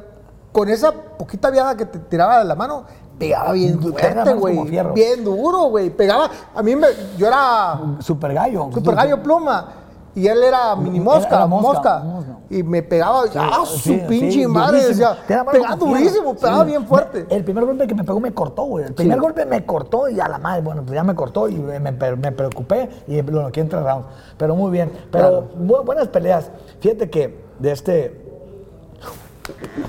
con 0.52 0.70
esa 0.70 0.92
poquita 0.92 1.50
viada 1.52 1.76
que 1.78 1.86
te 1.86 2.00
tiraba 2.00 2.40
de 2.40 2.46
la 2.46 2.56
mano, 2.56 2.86
pegaba 3.18 3.52
bien 3.54 3.80
fuerte, 3.82 4.34
güey. 4.34 4.60
Bien 4.94 5.24
duro, 5.24 5.64
güey. 5.66 5.90
Pegaba. 5.90 6.30
A 6.56 6.62
mí 6.64 6.76
me. 6.76 6.88
Yo 7.18 7.28
era 7.28 7.80
Super 8.00 8.34
gallo. 8.34 8.70
Super 8.74 8.96
Gallo 8.96 9.22
Pluma. 9.22 9.68
Y 10.16 10.28
él 10.28 10.44
era 10.44 10.76
mini 10.76 11.00
mosca, 11.00 11.28
Era 11.38 11.48
mosca, 11.48 11.68
mosca, 11.72 12.00
mosca. 12.04 12.38
Y 12.52 12.62
me 12.62 12.84
pegaba, 12.84 13.24
¡ah, 13.36 13.64
su 13.66 13.80
Sí, 13.80 14.00
pinche 14.08 14.32
sí, 14.42 14.46
madre! 14.48 14.84
durísimo. 14.84 15.08
Da 15.28 15.38
mano 15.44 15.52
pegaba 15.52 15.76
durísimo, 15.76 16.36
pegaba 16.36 16.64
bien 16.66 16.86
fuerte. 16.86 17.26
El 17.32 17.44
primer 17.44 17.66
golpe 17.66 17.88
que 17.88 17.96
me 17.96 18.04
pegó 18.04 18.20
me 18.20 18.32
cortó, 18.32 18.62
güey. 18.66 18.86
El 18.86 18.94
primer 18.94 19.20
golpe 19.20 19.44
me 19.48 19.66
cortó 19.66 20.08
y 20.10 20.20
a 20.20 20.28
la 20.28 20.38
madre, 20.38 20.62
bueno, 20.62 20.84
pues 20.84 20.94
ya 20.94 21.04
me 21.04 21.16
cortó 21.16 21.50
y 21.50 21.56
me, 21.56 21.80
me- 21.80 21.92
preocupé 22.32 22.90
y 23.08 23.24
lo 23.24 23.42
noqué 23.42 23.62
en 23.62 23.70
tres 23.70 23.82
rounds. 23.82 24.06
Pero 24.38 24.56
muy 24.56 24.70
bien. 24.70 24.92
Pero 25.12 25.50
bu- 25.60 25.84
buenas 25.84 26.10
peleas. 26.10 26.52
Fíjate 26.80 27.10
que 27.10 27.44
de 27.58 27.72
este. 27.72 28.23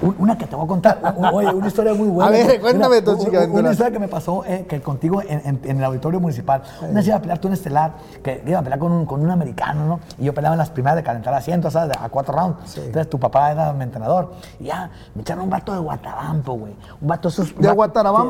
Un- 0.03 0.17
Una 0.19 0.37
que 0.39 0.47
te 0.47 0.57
voy 0.57 0.65
a 0.65 0.69
contar, 0.69 0.99
oye, 1.33 1.53
una 1.55 1.67
historia 1.69 1.95
muy 1.95 2.09
buena. 2.09 2.29
A 2.29 2.31
ver, 2.33 2.61
cuéntame 2.61 2.99
u- 2.99 3.19
chica 3.19 3.47
Una 3.51 3.71
historia 3.71 3.93
que 3.93 3.99
me 3.99 4.09
pasó 4.09 4.45
eh, 4.47 4.67
que 4.69 4.81
contigo 4.83 5.23
en, 5.23 5.41
en- 5.45 5.61
en 5.65 5.79
el 5.79 5.85
auditorio 5.85 6.19
municipal. 6.21 6.63
Una 6.83 6.95
vez 6.95 7.07
iba 7.07 7.17
a 7.17 7.21
pelear 7.21 7.39
tú 7.39 7.49
en 7.49 7.55
Estelar, 7.55 7.93
que 8.23 8.43
iba 8.47 8.59
a 8.59 8.63
pelear 8.63 8.79
con 8.79 8.93
un, 8.93 9.07
con 9.07 9.21
un 9.21 9.31
americano, 9.31 9.87
¿no? 9.87 10.01
Y 10.19 10.25
yo 10.25 10.35
peleaba 10.35 10.55
en 10.55 10.59
las 10.59 10.71
primeras 10.71 10.97
de 10.97 11.03
calentar 11.03 11.33
asientos, 11.35 11.73
¿sabes? 11.73 11.97
A 12.01 12.09
cuatro 12.09 12.35
rounds. 12.37 12.77
Entonces 12.79 13.09
tu 13.09 13.19
papá 13.19 13.53
era 13.53 13.73
mi 13.73 13.85
entrenador. 13.85 14.33
Y 14.59 14.65
ya, 14.65 14.91
me 15.15 15.23
echaron 15.23 15.45
un 15.45 15.51
vato 15.51 15.73
de 15.73 15.79
Guatabampo, 15.79 16.55
güey. 16.55 16.73
Un 17.01 17.09
vato 17.09 17.29
esos. 17.29 17.55
¿De 17.57 17.69
sí, 17.69 17.75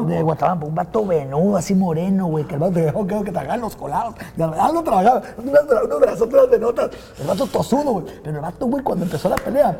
De 0.06 0.22
Guatabampo. 0.22 0.66
Un 0.66 0.74
vato 0.74 1.06
venudo, 1.06 1.56
así 1.56 1.74
moreno, 1.74 2.26
güey. 2.26 2.44
Que 2.44 2.54
el 2.54 2.60
vato 2.60 2.72
dejó 2.74 3.06
que, 3.06 3.32
tragaban 3.32 3.60
los 3.60 3.76
colados. 3.76 4.14
Verdad 4.36 4.72
no 4.72 4.82
trabajaba. 4.82 5.22
Unos, 5.38 5.54
bra- 5.54 5.84
unos 5.86 6.00
brazotes 6.00 6.50
de 6.50 6.58
notas. 6.58 6.90
El 7.18 7.26
vato 7.26 7.46
tosudo, 7.46 7.92
güey. 7.92 8.06
Pero 8.22 8.36
el 8.36 8.42
vato, 8.42 8.66
güey, 8.66 8.82
cuando 8.82 9.04
empezó 9.04 9.28
la 9.28 9.36
pelea, 9.36 9.76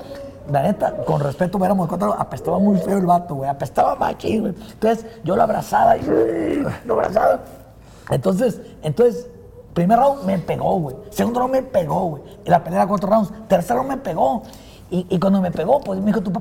la 0.50 0.62
neta, 0.62 0.94
con 1.06 1.20
respeto, 1.20 1.33
éramos 1.64 1.88
cuatro, 1.88 2.14
apestaba 2.18 2.58
muy 2.58 2.78
feo 2.78 2.98
el 2.98 3.06
vato, 3.06 3.34
güey. 3.36 3.50
Apestaba 3.50 3.94
machín, 3.96 4.40
güey. 4.40 4.54
Entonces, 4.72 5.06
yo 5.24 5.36
lo 5.36 5.42
abrazaba 5.42 5.96
y 5.96 6.62
lo 6.84 6.94
abrazaba. 6.94 7.40
Entonces, 8.10 8.60
entonces, 8.82 9.28
primer 9.72 9.98
round 9.98 10.24
me 10.24 10.38
pegó, 10.38 10.78
güey. 10.78 10.96
Segundo 11.10 11.40
round 11.40 11.52
me 11.52 11.62
pegó, 11.62 12.00
güey. 12.10 12.22
Y 12.44 12.50
la 12.50 12.62
pelea 12.62 12.80
era 12.80 12.88
cuatro 12.88 13.08
rounds. 13.08 13.32
Tercer 13.48 13.76
round 13.76 13.90
me 13.90 13.96
pegó. 13.96 14.42
Y, 14.90 15.06
y 15.08 15.18
cuando 15.18 15.40
me 15.40 15.50
pegó, 15.50 15.80
pues 15.80 16.00
me 16.00 16.06
dijo 16.06 16.22
tu 16.22 16.32
papá. 16.32 16.40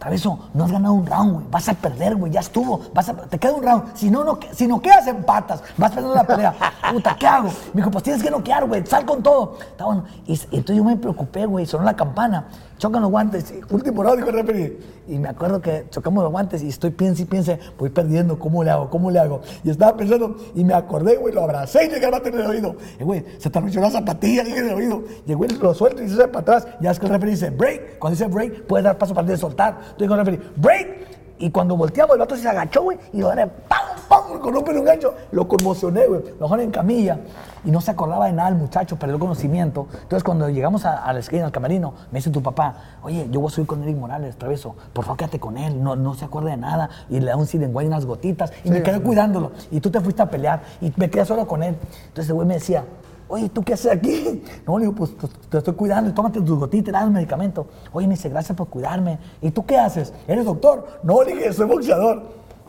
Traveso, 0.00 0.38
no 0.54 0.64
has 0.64 0.72
ganado 0.72 0.94
un 0.94 1.04
round, 1.04 1.32
güey. 1.34 1.46
Vas 1.50 1.68
a 1.68 1.74
perder, 1.74 2.16
güey. 2.16 2.32
Ya 2.32 2.40
estuvo. 2.40 2.80
Vas 2.94 3.10
a, 3.10 3.14
te 3.14 3.38
queda 3.38 3.52
un 3.52 3.62
round. 3.62 3.94
Si 3.94 4.10
no, 4.10 4.24
no, 4.24 4.38
si 4.50 4.66
no 4.66 4.80
quedas, 4.80 5.06
empatas. 5.06 5.62
Vas 5.76 5.90
perdiendo 5.92 6.14
la 6.14 6.26
pelea. 6.26 6.54
Puta, 6.90 7.14
¿qué 7.20 7.26
hago? 7.26 7.50
Me 7.74 7.82
dijo, 7.82 7.90
pues 7.90 8.04
tienes 8.04 8.22
que 8.22 8.30
noquear, 8.30 8.66
güey. 8.66 8.86
Sal 8.86 9.04
con 9.04 9.22
todo. 9.22 9.58
Está 9.60 9.84
bueno. 9.84 10.04
Y, 10.26 10.32
y 10.32 10.38
entonces 10.52 10.76
yo 10.78 10.84
me 10.84 10.96
preocupé, 10.96 11.44
güey. 11.44 11.66
Sonó 11.66 11.84
la 11.84 11.94
campana. 11.94 12.46
Chocan 12.78 13.02
los 13.02 13.10
guantes. 13.10 13.52
último 13.68 14.02
round, 14.02 14.16
dijo 14.16 14.30
el 14.30 14.36
referee. 14.36 14.78
Y 15.06 15.18
me 15.18 15.28
acuerdo 15.28 15.60
que 15.60 15.86
chocamos 15.90 16.22
los 16.22 16.32
guantes 16.32 16.62
y 16.62 16.68
estoy 16.68 16.90
piense 16.90 17.24
y 17.24 17.26
piense, 17.26 17.58
voy 17.78 17.90
perdiendo. 17.90 18.38
¿Cómo 18.38 18.64
le 18.64 18.70
hago? 18.70 18.88
¿Cómo 18.88 19.10
le 19.10 19.18
hago? 19.18 19.42
Y 19.62 19.68
estaba 19.68 19.94
pensando 19.98 20.36
y 20.54 20.64
me 20.64 20.72
acordé, 20.72 21.16
güey. 21.16 21.34
Lo 21.34 21.42
abracé 21.42 21.84
y 21.84 21.88
llegué 21.90 22.10
bate 22.10 22.30
en 22.30 22.40
el 22.40 22.46
oído. 22.46 22.76
Y, 22.98 23.04
güey, 23.04 23.22
se 23.36 23.50
arruinó 23.52 23.82
la 23.82 23.90
zapatilla, 23.90 24.44
dije 24.44 24.60
en 24.60 24.68
el 24.70 24.74
oído. 24.74 25.02
Y 25.26 25.34
güey 25.34 25.50
lo 25.50 25.74
suelto 25.74 26.02
y 26.02 26.08
se 26.08 26.26
para 26.28 26.40
atrás. 26.40 26.68
Ya 26.80 26.90
es 26.90 26.98
que 26.98 27.04
el 27.04 27.12
referee 27.12 27.32
dice, 27.32 27.50
break. 27.50 27.98
Cuando 27.98 28.16
dice 28.16 28.30
break, 28.30 28.66
puedes 28.66 28.84
dar 28.84 28.96
paso 28.96 29.12
para 29.12 29.26
de 29.26 29.36
soltar. 29.36 29.78
Entonces 29.92 30.08
dijo 30.08 30.14
el 30.14 30.20
referee, 30.20 30.50
break. 30.56 31.10
Y 31.42 31.50
cuando 31.50 31.74
volteamos, 31.74 32.12
el 32.12 32.18
vato 32.18 32.36
se 32.36 32.46
agachó, 32.46 32.82
güey, 32.82 32.98
y 33.14 33.20
lo 33.20 33.30
haré, 33.30 33.46
¡pam, 33.46 33.78
pam! 34.10 34.40
Con 34.40 34.54
un 34.54 34.62
pelo 34.62 34.80
un 34.80 34.84
gancho. 34.84 35.14
Lo 35.32 35.48
conmocioné, 35.48 36.06
güey. 36.06 36.20
Lo 36.38 36.44
dejaron 36.44 36.60
en 36.60 36.70
camilla. 36.70 37.18
Y 37.64 37.70
no 37.70 37.80
se 37.80 37.90
acordaba 37.90 38.26
de 38.26 38.32
nada 38.34 38.50
el 38.50 38.56
muchacho, 38.56 38.98
perdió 38.98 39.14
el 39.14 39.20
conocimiento. 39.20 39.86
Entonces, 39.90 40.22
cuando 40.22 40.50
llegamos 40.50 40.84
a, 40.84 41.02
a 41.02 41.12
la 41.14 41.20
esquina, 41.20 41.46
al 41.46 41.50
camerino, 41.50 41.94
me 42.12 42.18
dice 42.18 42.28
tu 42.28 42.42
papá, 42.42 42.98
oye, 43.02 43.26
yo 43.30 43.40
voy 43.40 43.48
a 43.48 43.54
subir 43.54 43.66
con 43.66 43.82
Eric 43.82 43.96
Morales, 43.96 44.36
traveso. 44.36 44.76
Por 44.92 45.04
favor, 45.04 45.16
quédate 45.16 45.40
con 45.40 45.56
él. 45.56 45.82
No, 45.82 45.96
no 45.96 46.12
se 46.12 46.26
acuerda 46.26 46.50
de 46.50 46.58
nada. 46.58 46.90
Y 47.08 47.20
le 47.20 47.30
da 47.30 47.36
un 47.36 47.46
silenguay 47.46 47.86
unas 47.86 48.04
gotitas. 48.04 48.52
Y 48.62 48.70
me 48.70 48.82
quedé 48.82 49.00
cuidándolo. 49.00 49.52
Y 49.70 49.80
tú 49.80 49.90
te 49.90 50.00
fuiste 50.00 50.20
a 50.20 50.28
pelear. 50.28 50.60
Y 50.82 50.92
me 50.96 51.08
quedé 51.08 51.24
solo 51.24 51.46
con 51.46 51.62
él. 51.62 51.74
Entonces, 52.08 52.28
el 52.28 52.34
güey 52.34 52.46
me 52.46 52.54
decía, 52.54 52.84
Oye, 53.30 53.48
¿tú 53.48 53.62
qué 53.62 53.74
haces 53.74 53.92
aquí? 53.92 54.42
No, 54.66 54.76
le 54.78 54.84
digo, 54.84 54.94
pues 54.94 55.10
pues, 55.12 55.32
te 55.48 55.58
estoy 55.58 55.74
cuidando, 55.74 56.12
tómate 56.12 56.40
tus 56.40 56.58
gotitas, 56.58 56.92
dame 56.92 57.12
medicamento. 57.12 57.66
Oye, 57.92 58.06
me 58.06 58.14
dice, 58.14 58.28
gracias 58.28 58.56
por 58.56 58.68
cuidarme. 58.68 59.18
¿Y 59.40 59.52
tú 59.52 59.64
qué 59.64 59.78
haces? 59.78 60.12
¿Eres 60.26 60.44
doctor? 60.44 60.86
No, 61.02 61.22
le 61.22 61.34
dije, 61.34 61.52
soy 61.52 61.66
boxeador. 61.66 62.24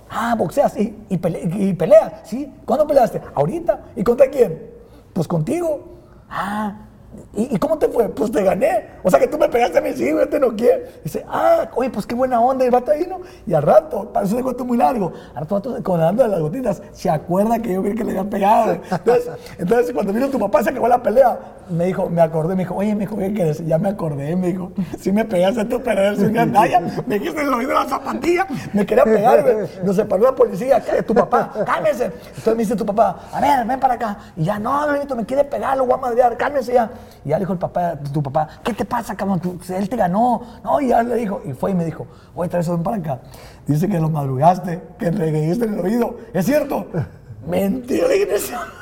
Ah, 0.10 0.36
boxeas, 0.38 0.74
sí. 0.74 0.98
¿Y, 1.10 1.18
pele 1.18 1.42
y 1.44 1.74
peleas? 1.74 2.14
¿Sí? 2.24 2.54
¿Cuándo 2.66 2.86
peleaste? 2.86 3.22
¿Ahorita? 3.34 3.86
¿Y 3.96 4.04
contra 4.04 4.30
quién? 4.30 4.70
Pues 5.14 5.28
contigo. 5.28 5.80
Ah, 6.30 6.88
¿y, 7.34 7.58
cómo 7.58 7.78
te 7.78 7.88
fue? 7.88 8.10
Pues 8.10 8.32
te 8.32 8.44
gané. 8.44 8.88
O 9.04 9.10
sea 9.10 9.20
que 9.20 9.28
tú 9.28 9.38
me 9.38 9.50
pegaste 9.50 9.78
a 9.78 9.82
mí, 9.82 9.92
sí, 9.94 10.12
güey, 10.12 10.30
te 10.30 10.40
no 10.40 10.56
quiero. 10.56 10.84
Dice, 11.04 11.26
ah, 11.28 11.70
oye, 11.76 11.90
pues 11.90 12.06
qué 12.06 12.16
buena 12.16 12.40
onda, 12.40 12.66
el 12.66 12.72
vato. 12.72 12.92
Y 13.48 13.54
al 13.54 13.64
rato, 13.64 14.12
eso 14.24 14.36
se 14.36 14.44
cuento 14.44 14.66
muy 14.66 14.78
largo, 14.78 15.12
al 15.34 15.48
rato, 15.48 15.82
con 15.84 16.00
dando 16.00 16.28
las 16.28 16.40
gotitas, 16.40 16.82
se 16.92 17.10
acuerda 17.10 17.60
que 17.60 17.74
yo 17.74 17.82
creí 17.82 17.96
que 17.96 18.04
le 18.04 18.12
habían 18.12 18.30
pegado. 18.30 18.78
Entonces, 18.92 19.30
entonces, 19.58 19.94
cuando 19.94 20.14
vino 20.14 20.30
tu 20.30 20.40
papá, 20.40 20.64
se 20.64 20.70
acabó 20.70 20.88
la 20.88 21.02
pelea, 21.02 21.40
me 21.70 21.86
dijo, 21.86 22.10
me 22.10 22.22
acordé, 22.22 22.56
me 22.56 22.64
dijo, 22.64 22.76
oye, 22.76 22.94
me 22.94 23.02
dijo, 23.02 23.18
¿qué 23.18 23.34
quieres? 23.34 23.66
Ya 23.66 23.78
me 23.78 23.90
acordé, 23.90 24.36
me 24.36 24.48
dijo, 24.48 24.72
si 25.00 25.12
me 25.12 25.26
pegaste 25.26 25.66
tú, 25.66 25.82
pero 25.84 26.02
eres 26.02 26.20
una 26.20 26.32
gandalla, 26.32 26.82
me 27.06 27.20
dijiste 27.20 27.42
el 27.42 27.54
oído 27.54 27.70
de 27.70 27.76
la 27.76 27.86
zapatilla, 27.86 28.48
me 28.74 28.86
quería 28.86 29.04
pegar. 29.04 29.46
Nos 29.84 29.96
separó 29.96 30.24
la 30.24 30.36
policía, 30.36 30.82
cállate, 30.82 31.04
tu 31.04 31.14
papá, 31.14 31.52
cálmese. 31.66 32.06
Entonces 32.06 32.56
me 32.56 32.64
dice 32.64 32.76
tu 32.76 32.86
papá, 32.86 33.20
a 33.32 33.42
ver, 33.42 33.66
ven 33.66 33.80
para 33.80 33.94
acá. 33.96 34.18
Y 34.36 34.44
ya, 34.44 34.60
no, 34.60 34.88
Benito, 34.88 35.16
me 35.16 35.26
quiere 35.26 35.44
pegar, 35.44 35.78
lo 35.78 35.86
voy 35.86 35.96
a 35.96 35.98
madrear, 35.98 36.38
cálmese 36.38 36.74
ya. 36.74 36.90
Y 37.26 37.30
ya 37.30 37.38
le 37.38 37.42
dijo 37.42 37.54
el 37.54 37.60
papá, 37.60 37.98
tu 38.14 38.22
papá, 38.24 38.48
¿qué 38.64 38.74
te 38.74 38.86
pasa, 38.86 39.16
cabrón? 39.16 39.40
Tú- 39.40 39.60
él 39.74 39.90
te 39.90 39.96
ganó. 39.96 40.42
No, 40.64 40.80
y 40.82 40.90
ya 40.90 41.04
le 41.04 41.16
dijo, 41.16 41.42
y 41.46 41.54
fue 41.54 41.72
y 41.72 41.76
me 41.76 41.86
dijo, 41.86 42.08
oye, 42.36 42.50
traes 42.50 42.70
ven 42.70 42.84
para 42.84 42.98
acá. 42.98 43.20
Dice 43.68 43.88
que 43.88 44.00
lo 44.00 44.10
madrugaste, 44.10 44.82
que 44.98 45.12
reguiste 45.12 45.66
en 45.66 45.76
el 45.76 45.80
oído. 45.82 46.16
¿Es 46.34 46.46
cierto? 46.46 46.86
Mentira, 47.48 48.06
"No". 48.08 48.82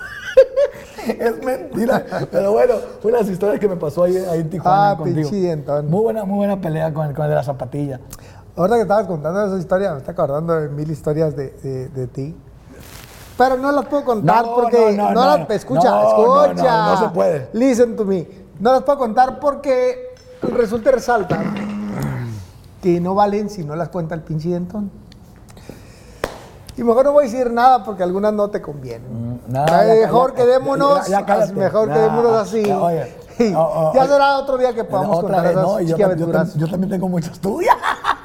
Es 1.08 1.44
mentira. 1.44 2.06
Pero 2.32 2.52
bueno, 2.52 2.74
fue 3.02 3.12
las 3.12 3.28
historias 3.30 3.60
que 3.60 3.68
me 3.68 3.78
pasó 3.78 4.04
ahí, 4.04 4.16
ahí 4.18 4.42
en 4.42 4.50
Tijuana 4.50 4.92
Ah, 4.92 4.98
contigo. 4.98 5.30
Muy 5.90 6.02
buena, 6.02 6.26
muy 6.26 6.38
buena 6.38 6.60
pelea 6.60 6.94
con, 6.94 7.08
el- 7.08 7.14
con 7.16 7.24
el 7.26 7.30
de 7.32 7.36
la 7.36 7.44
zapatilla. 7.44 8.00
Ahorita 8.56 8.76
que 8.76 8.82
estabas 8.82 9.08
contando 9.08 9.46
esa 9.46 9.58
historia, 9.58 9.94
me 9.94 10.00
está 10.00 10.12
acordando 10.12 10.54
de 10.60 10.70
mil 10.70 10.92
historias 10.92 11.36
de, 11.36 11.52
de- 11.64 11.88
de 11.90 12.08
ti. 12.08 12.36
Pero 13.40 13.56
no 13.58 13.72
las 13.72 13.86
puedo 13.86 14.04
contar 14.04 14.46
No, 14.46 14.54
porque 14.54 14.92
no, 14.98 15.12
no, 15.12 15.14
no, 15.14 15.38
las 15.38 15.50
escucha, 15.52 16.08
escucha. 16.10 16.86
no, 16.88 16.98
se 16.98 17.08
puede. 17.10 17.50
Listen 17.54 17.96
to 17.96 18.04
me. 18.04 18.28
No 18.60 18.74
las 18.74 18.84
puedo 18.84 19.00
contar 19.00 19.40
porque 19.40 20.14
resulta 20.42 20.90
y 20.90 20.92
resalta 20.94 21.40
que 22.84 23.00
no 23.00 23.16
valen 23.16 23.50
si 23.50 23.64
no 23.64 23.78
las 23.78 23.88
cuenta 23.88 24.14
el 24.14 24.22
pinche 24.24 24.50
dientón. 24.50 24.92
Y 26.76 26.84
mejor 26.84 27.06
no 27.06 27.14
voy 27.14 27.28
a 27.28 27.30
decir 27.32 27.50
nada 27.50 27.84
porque 27.86 28.04
algunas 28.04 28.34
no 28.34 28.50
te 28.50 28.62
convienen. 28.62 29.42
Ay, 29.54 29.88
ya- 30.00 30.06
mejor 30.06 30.32
ya- 30.32 30.36
quedémonos, 30.36 31.08
ya- 31.08 31.26
cállate. 31.26 31.54
mejor 31.54 31.88
quedémonos 31.94 32.34
así. 32.34 32.64
ya, 32.66 32.80
oye. 32.82 33.16
Oh, 33.56 33.62
oh, 33.62 33.94
ya 33.96 34.06
será 34.06 34.38
otro 34.38 34.58
día 34.58 34.74
que 34.74 34.84
podamos 34.84 35.22
contar 35.22 35.44
vez, 35.44 35.52
esas 35.54 35.64
yo, 35.64 35.80
yo 35.80 36.58
yo 36.58 36.68
también 36.70 36.90
tengo 36.90 37.08
muchas 37.08 37.40
tuyas. 37.40 37.74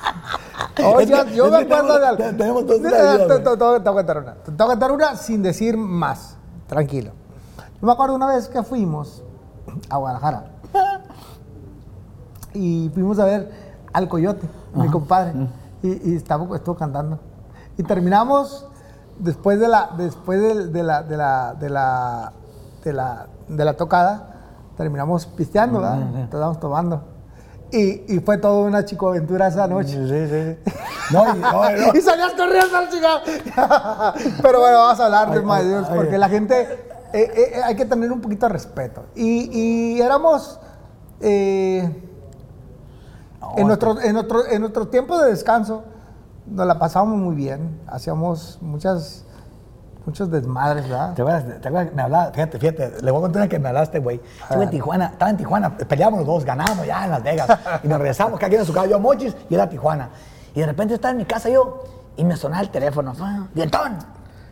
Yo, 1.35 1.51
me 1.51 1.57
acuerdo 1.59 1.99
de 2.01 2.07
algo. 2.07 2.25
te- 2.25 2.33
Tenemos 2.33 2.67
dos 2.67 2.77
historias, 2.77 3.27
te- 3.29 3.65
voy 3.65 3.79
a 3.79 3.83
contar 3.95 4.19
una. 4.19 4.35
Te 4.35 4.51
voy 4.51 4.63
a 4.63 4.67
contar 4.67 4.93
una 4.93 5.17
sin 5.17 5.43
decir 5.43 5.77
más. 5.77 6.37
Tranquilo. 6.67 7.13
Yo 7.81 7.87
me 7.87 7.93
acuerdo 7.93 8.15
una 8.15 8.27
vez 8.29 8.49
que 8.49 8.63
fuimos 8.63 9.23
a 9.89 9.97
Guadalajara 9.99 10.45
y 12.55 12.91
fuimos 12.95 13.19
a 13.19 13.25
ver 13.25 13.51
al 13.93 14.09
Coyote, 14.09 14.49
mi 14.75 14.89
compadre, 14.89 15.33
y, 15.83 16.13
y 16.13 16.17
estaba, 16.17 16.57
estuvo 16.57 16.75
cantando. 16.77 17.19
Y 17.77 17.83
terminamos 17.83 18.67
después 19.19 19.61
de 19.61 19.69
la, 19.69 19.91
después 19.97 20.41
de, 20.41 20.67
de 20.69 20.83
la, 20.83 21.03
de 21.03 21.17
la, 21.17 21.55
de 21.55 21.71
la, 21.71 22.33
de 22.85 22.93
la, 22.93 23.27
de 23.49 23.65
la 23.65 23.75
tocada, 23.75 24.31
terminamos 24.77 25.27
pisteando, 25.27 25.81
¿verdad? 25.81 25.99
Estábamos 26.25 26.59
tomando. 26.61 27.03
Y, 27.75 28.05
y 28.15 28.21
fue 28.21 28.39
toda 28.39 28.67
una 28.67 28.85
chico 28.85 29.09
aventura 29.09 29.49
esa 29.49 29.67
noche. 29.67 29.95
Sí, 29.95 30.09
sí, 30.09 30.29
sí. 30.29 30.73
No, 31.13 31.35
y, 31.35 31.39
no, 31.41 31.53
no. 31.53 31.95
y 31.99 32.01
salías 32.01 32.33
corriendo 32.35 32.77
al 32.77 32.91
cigarro. 32.91 33.23
Pero 34.43 34.61
bueno, 34.61 34.79
vamos 34.79 35.01
a 35.01 35.07
hablar 35.07 35.31
de 35.33 35.69
Dios, 35.69 35.89
porque 35.93 36.17
la 36.17 36.29
gente 36.29 36.63
eh, 37.13 37.53
eh, 37.55 37.61
hay 37.65 37.75
que 37.75 37.85
tener 37.85 38.13
un 38.13 38.21
poquito 38.21 38.47
de 38.47 38.53
respeto. 38.53 39.07
Y, 39.17 39.97
y 39.97 40.01
éramos 40.01 40.61
eh, 41.21 41.89
en, 43.57 43.67
nuestro, 43.67 44.01
en, 44.01 44.13
nuestro, 44.15 44.47
en 44.47 44.61
nuestro 44.61 44.89
tiempo 44.89 45.21
de 45.21 45.31
descanso, 45.31 45.83
nos 46.47 46.67
la 46.67 46.79
pasábamos 46.79 47.19
muy 47.19 47.35
bien. 47.35 47.81
Hacíamos 47.87 48.59
muchas, 48.61 49.24
muchos 50.07 50.31
desmadres, 50.31 50.88
¿verdad? 50.88 51.14
¿Te 51.14 51.23
acuerdas? 51.23 51.61
¿Te 51.61 51.69
acuerdas? 51.69 51.95
Me 51.95 52.03
hablaba, 52.03 52.33
fíjate, 52.33 52.59
fíjate, 52.59 53.03
le 53.03 53.11
voy 53.11 53.19
a 53.19 53.23
contar 53.23 53.49
que 53.49 53.59
me 53.59 53.69
hablaste, 53.69 53.99
güey. 53.99 54.21
Estuve 54.43 54.64
en 54.64 54.71
Tijuana, 54.71 55.07
estaba 55.07 55.31
en 55.31 55.37
Tijuana, 55.37 55.77
peleamos 55.77 56.19
los 56.21 56.27
dos, 56.27 56.45
ganamos 56.45 56.87
ya 56.87 57.05
en 57.05 57.11
Las 57.11 57.23
Vegas. 57.23 57.59
y 57.83 57.88
nos 57.88 57.99
regresamos, 57.99 58.38
cada 58.38 58.49
quien 58.49 58.61
en 58.61 58.67
su 58.67 58.73
casa, 58.73 58.87
yo 58.87 58.97
a 58.97 58.99
Mochis 58.99 59.35
y 59.49 59.55
él 59.55 59.61
a 59.61 59.69
Tijuana. 59.69 60.11
Y 60.55 60.61
de 60.61 60.67
repente 60.67 60.95
estaba 60.95 61.12
en 61.12 61.19
mi 61.19 61.25
casa 61.25 61.49
yo 61.49 61.85
y 62.17 62.25
me 62.25 62.37
sonaba 62.37 62.62
el 62.62 62.71
teléfono. 62.71 63.14
Ah, 63.21 63.47
Dientón, 63.55 63.99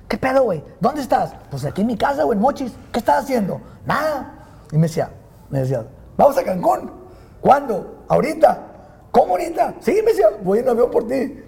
¿qué 0.08 0.16
pedo, 0.16 0.44
güey? 0.44 0.64
¿Dónde 0.80 1.02
estás? 1.02 1.34
Pues 1.50 1.64
aquí 1.64 1.82
en 1.82 1.86
mi 1.86 1.96
casa, 1.96 2.24
güey, 2.24 2.36
en 2.36 2.42
Mochis. 2.42 2.72
¿Qué 2.90 2.98
estás 2.98 3.24
haciendo? 3.24 3.60
Nada. 3.86 4.32
Y 4.72 4.76
me 4.76 4.82
decía, 4.82 5.10
me 5.50 5.60
decía, 5.60 5.84
vamos 6.16 6.36
a 6.38 6.44
Cancún. 6.44 6.90
¿Cuándo? 7.40 8.04
¿Ahorita? 8.08 8.58
¿Cómo 9.10 9.32
ahorita? 9.32 9.74
Sí, 9.80 10.00
me 10.04 10.12
decía, 10.12 10.28
voy 10.42 10.60
en 10.60 10.68
avión 10.68 10.90
por 10.90 11.06
ti. 11.06 11.44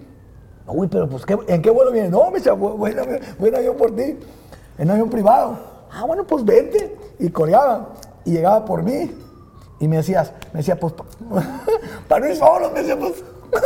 Uy, 0.67 0.87
pero 0.87 1.07
pues, 1.07 1.25
¿qué- 1.25 1.37
¿en 1.47 1.61
qué 1.61 1.69
vuelo 1.69 1.91
vienes? 1.91 2.11
No, 2.11 2.31
me 2.31 2.39
voy 2.51 2.91
en 3.49 3.55
avión 3.55 3.75
por 3.77 3.95
ti, 3.95 4.17
en 4.77 4.91
avión 4.91 5.09
privado. 5.09 5.57
Ah, 5.91 6.03
bueno, 6.05 6.25
pues 6.25 6.43
vente. 6.43 6.97
Y 7.19 7.29
coreaba. 7.29 7.89
Y 8.25 8.31
llegaba 8.31 8.65
por 8.65 8.81
mí. 8.83 9.11
Y 9.79 9.87
me 9.87 9.97
decías, 9.97 10.31
me 10.53 10.59
decía, 10.59 10.79
pues, 10.79 10.93
pa- 10.93 11.05
para 12.07 12.29
ir 12.29 12.35
solo, 12.35 12.71
me 12.71 12.79
decía, 12.81 12.97
pues. 12.97 13.23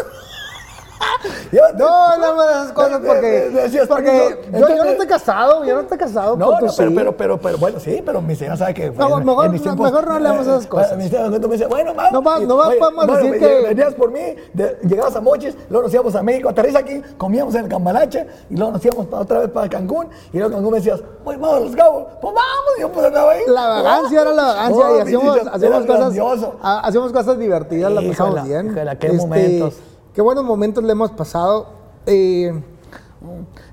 Yo- 1.52 1.62
No, 1.78 2.18
no 2.18 2.36
me 2.36 2.44
esas 2.44 2.72
cosas 2.72 3.02
porque, 3.06 3.50
Decías, 3.54 3.88
porque 3.88 4.38
permiso. 4.52 4.68
yo, 4.76 4.84
no 4.84 4.90
estoy 4.92 5.08
casado, 5.08 5.66
yo 5.66 5.76
no 5.76 5.82
estoy 5.82 5.98
casado. 5.98 6.38
No, 6.38 6.52
no, 6.52 6.58
pero, 6.60 6.72
sí. 6.72 6.84
pero, 6.96 7.18
pero, 7.18 7.40
pero, 7.40 7.58
bueno, 7.58 7.80
sí, 7.80 8.02
pero 8.06 8.22
mi 8.22 8.36
señora 8.36 8.58
sabe 8.58 8.74
que. 8.74 8.92
No, 8.92 9.18
en- 9.20 9.26
mejor- 9.26 9.46
en 9.46 9.52
mis 9.52 9.66
no, 9.66 9.76
mejor 9.76 10.08
no 10.08 10.14
hablemos 10.14 10.46
de 10.46 10.52
esas 10.54 10.68
cosas. 10.68 10.98
Mi 10.98 11.08
señora 11.10 11.30
me 11.30 11.40
dice, 11.40 11.66
bueno, 11.68 11.94
mamá. 11.94 12.10
No 12.12 12.22
va- 12.24 12.40
no 12.40 12.58
va- 12.58 12.68
oye, 12.68 12.78
podemos 12.78 13.06
bueno, 13.08 13.24
decir 13.24 13.40
que- 13.40 13.68
Venías 13.70 13.94
por 13.96 14.12
mí, 14.12 14.22
de- 14.54 14.78
llegabas 14.84 15.16
a 15.16 15.22
Mochis, 15.22 15.56
luego 15.70 15.84
nos 15.84 15.94
íbamos 15.94 16.16
a 16.16 16.24
México, 16.24 16.50
aterriza 16.50 16.80
aquí, 16.80 17.02
comíamos 17.18 17.54
en 17.56 17.64
el 17.66 17.70
Cambalache, 17.70 18.28
y 18.50 18.56
luego 18.56 18.72
nos 18.74 18.86
íbamos 18.86 19.08
otra 19.12 19.40
vez 19.40 19.50
para 19.50 19.70
Cancún, 19.70 20.08
y 20.32 20.38
luego 20.38 20.48
en 20.52 20.54
Cancún 20.58 20.72
me 20.72 20.78
decías, 20.78 21.02
pues 21.24 21.40
vamos 21.40 21.58
a 21.58 21.60
los 21.62 21.76
cabos, 21.76 22.04
pues 22.22 22.34
vamos, 22.34 22.72
y 22.78 22.82
yo 22.82 22.92
pues 22.92 23.06
andaba 23.06 23.32
ahí. 23.32 23.42
La 23.48 23.68
vagancia 23.68 24.22
era 24.22 24.32
la 24.34 24.44
vagancia 24.44 24.86
Oh, 24.88 24.98
y 24.98 25.02
hacíamos, 25.02 25.38
hacíamos 25.52 25.86
cosas, 25.86 26.00
grandioso. 26.00 26.56
ha- 26.62 26.80
hacíamos 26.82 27.12
cosas 27.12 27.38
divertidas, 27.40 27.92
la 27.92 28.02
Híjole, 28.02 28.18
pasamos 28.18 28.44
bien. 28.48 28.68
Este, 28.68 28.80
híjole, 28.82 28.98
qué 28.98 29.12
momentos. 29.14 29.74
Qué 30.14 30.22
buenos 30.22 30.44
momentos 30.44 30.84
le 30.84 30.92
hemos 30.92 31.12
pasado. 31.12 31.68
Eh, 32.06 32.52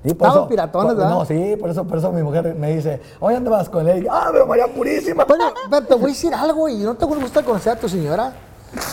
Y 0.03 0.13
por 0.13 0.27
eso- 0.29 0.47
piratones, 0.47 0.87
por- 0.93 0.97
¿verdad? 0.97 1.09
No, 1.11 1.25
sí, 1.25 1.55
por 1.59 1.69
eso, 1.69 1.85
por 1.85 1.97
eso 1.97 2.11
mi 2.11 2.21
mujer 2.21 2.53
me 2.55 2.75
dice, 2.75 3.01
oye, 3.19 3.35
¿dónde 3.35 3.49
vas 3.49 3.69
con 3.69 3.87
él? 3.87 4.05
Ah, 4.11 4.29
pero 4.31 4.45
María 4.45 4.67
Purísima. 4.67 5.23
bueno, 5.25 5.45
pero 5.69 5.85
te 5.85 5.93
voy 5.95 6.05
a 6.05 6.07
decir 6.07 6.33
algo 6.33 6.67
y 6.67 6.77
no 6.77 6.95
te 6.95 7.05
gusta 7.05 7.43
conocer 7.43 7.73
a 7.73 7.79
tu 7.79 7.87
señora. 7.89 8.33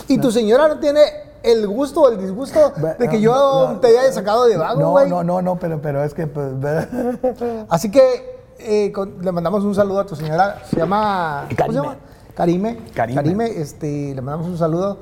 Y 0.08 0.18
tu 0.18 0.30
señora 0.30 0.68
no 0.68 0.78
tiene 0.78 1.00
el 1.42 1.66
gusto 1.66 2.02
o 2.02 2.08
el 2.08 2.18
disgusto 2.18 2.72
de 2.98 3.08
que 3.08 3.20
yo 3.20 3.34
No, 3.34 3.72
no, 3.74 3.80
te 3.80 3.88
haya 3.98 4.12
sacado 4.12 4.44
de 4.46 4.56
vago, 4.56 4.80
No, 4.80 4.90
güey. 4.92 5.10
no, 5.10 5.24
no, 5.24 5.42
no, 5.42 5.58
pero, 5.58 5.80
pero 5.82 6.02
es 6.04 6.14
que, 6.14 6.26
pues, 6.28 6.46
Así 7.68 7.90
que 7.90 8.38
eh, 8.60 8.92
con- 8.92 9.20
le 9.20 9.32
mandamos 9.32 9.64
un 9.64 9.74
saludo 9.74 10.00
a 10.00 10.06
tu 10.06 10.14
señora. 10.16 10.62
Se 10.70 10.76
llama. 10.76 11.40
¿Cómo 11.42 11.50
se 11.50 11.56
Karime. 11.56 11.74
llama? 11.82 11.96
Karime. 12.34 12.78
Karime. 12.94 13.46
este, 13.60 14.14
le 14.14 14.22
mandamos 14.22 14.46
un 14.46 14.56
saludo. 14.56 14.98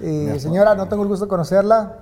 Eh, 0.00 0.36
señora, 0.40 0.74
no 0.74 0.86
tengo 0.88 1.02
el 1.02 1.08
gusto 1.08 1.24
de 1.26 1.28
conocerla. 1.28 1.92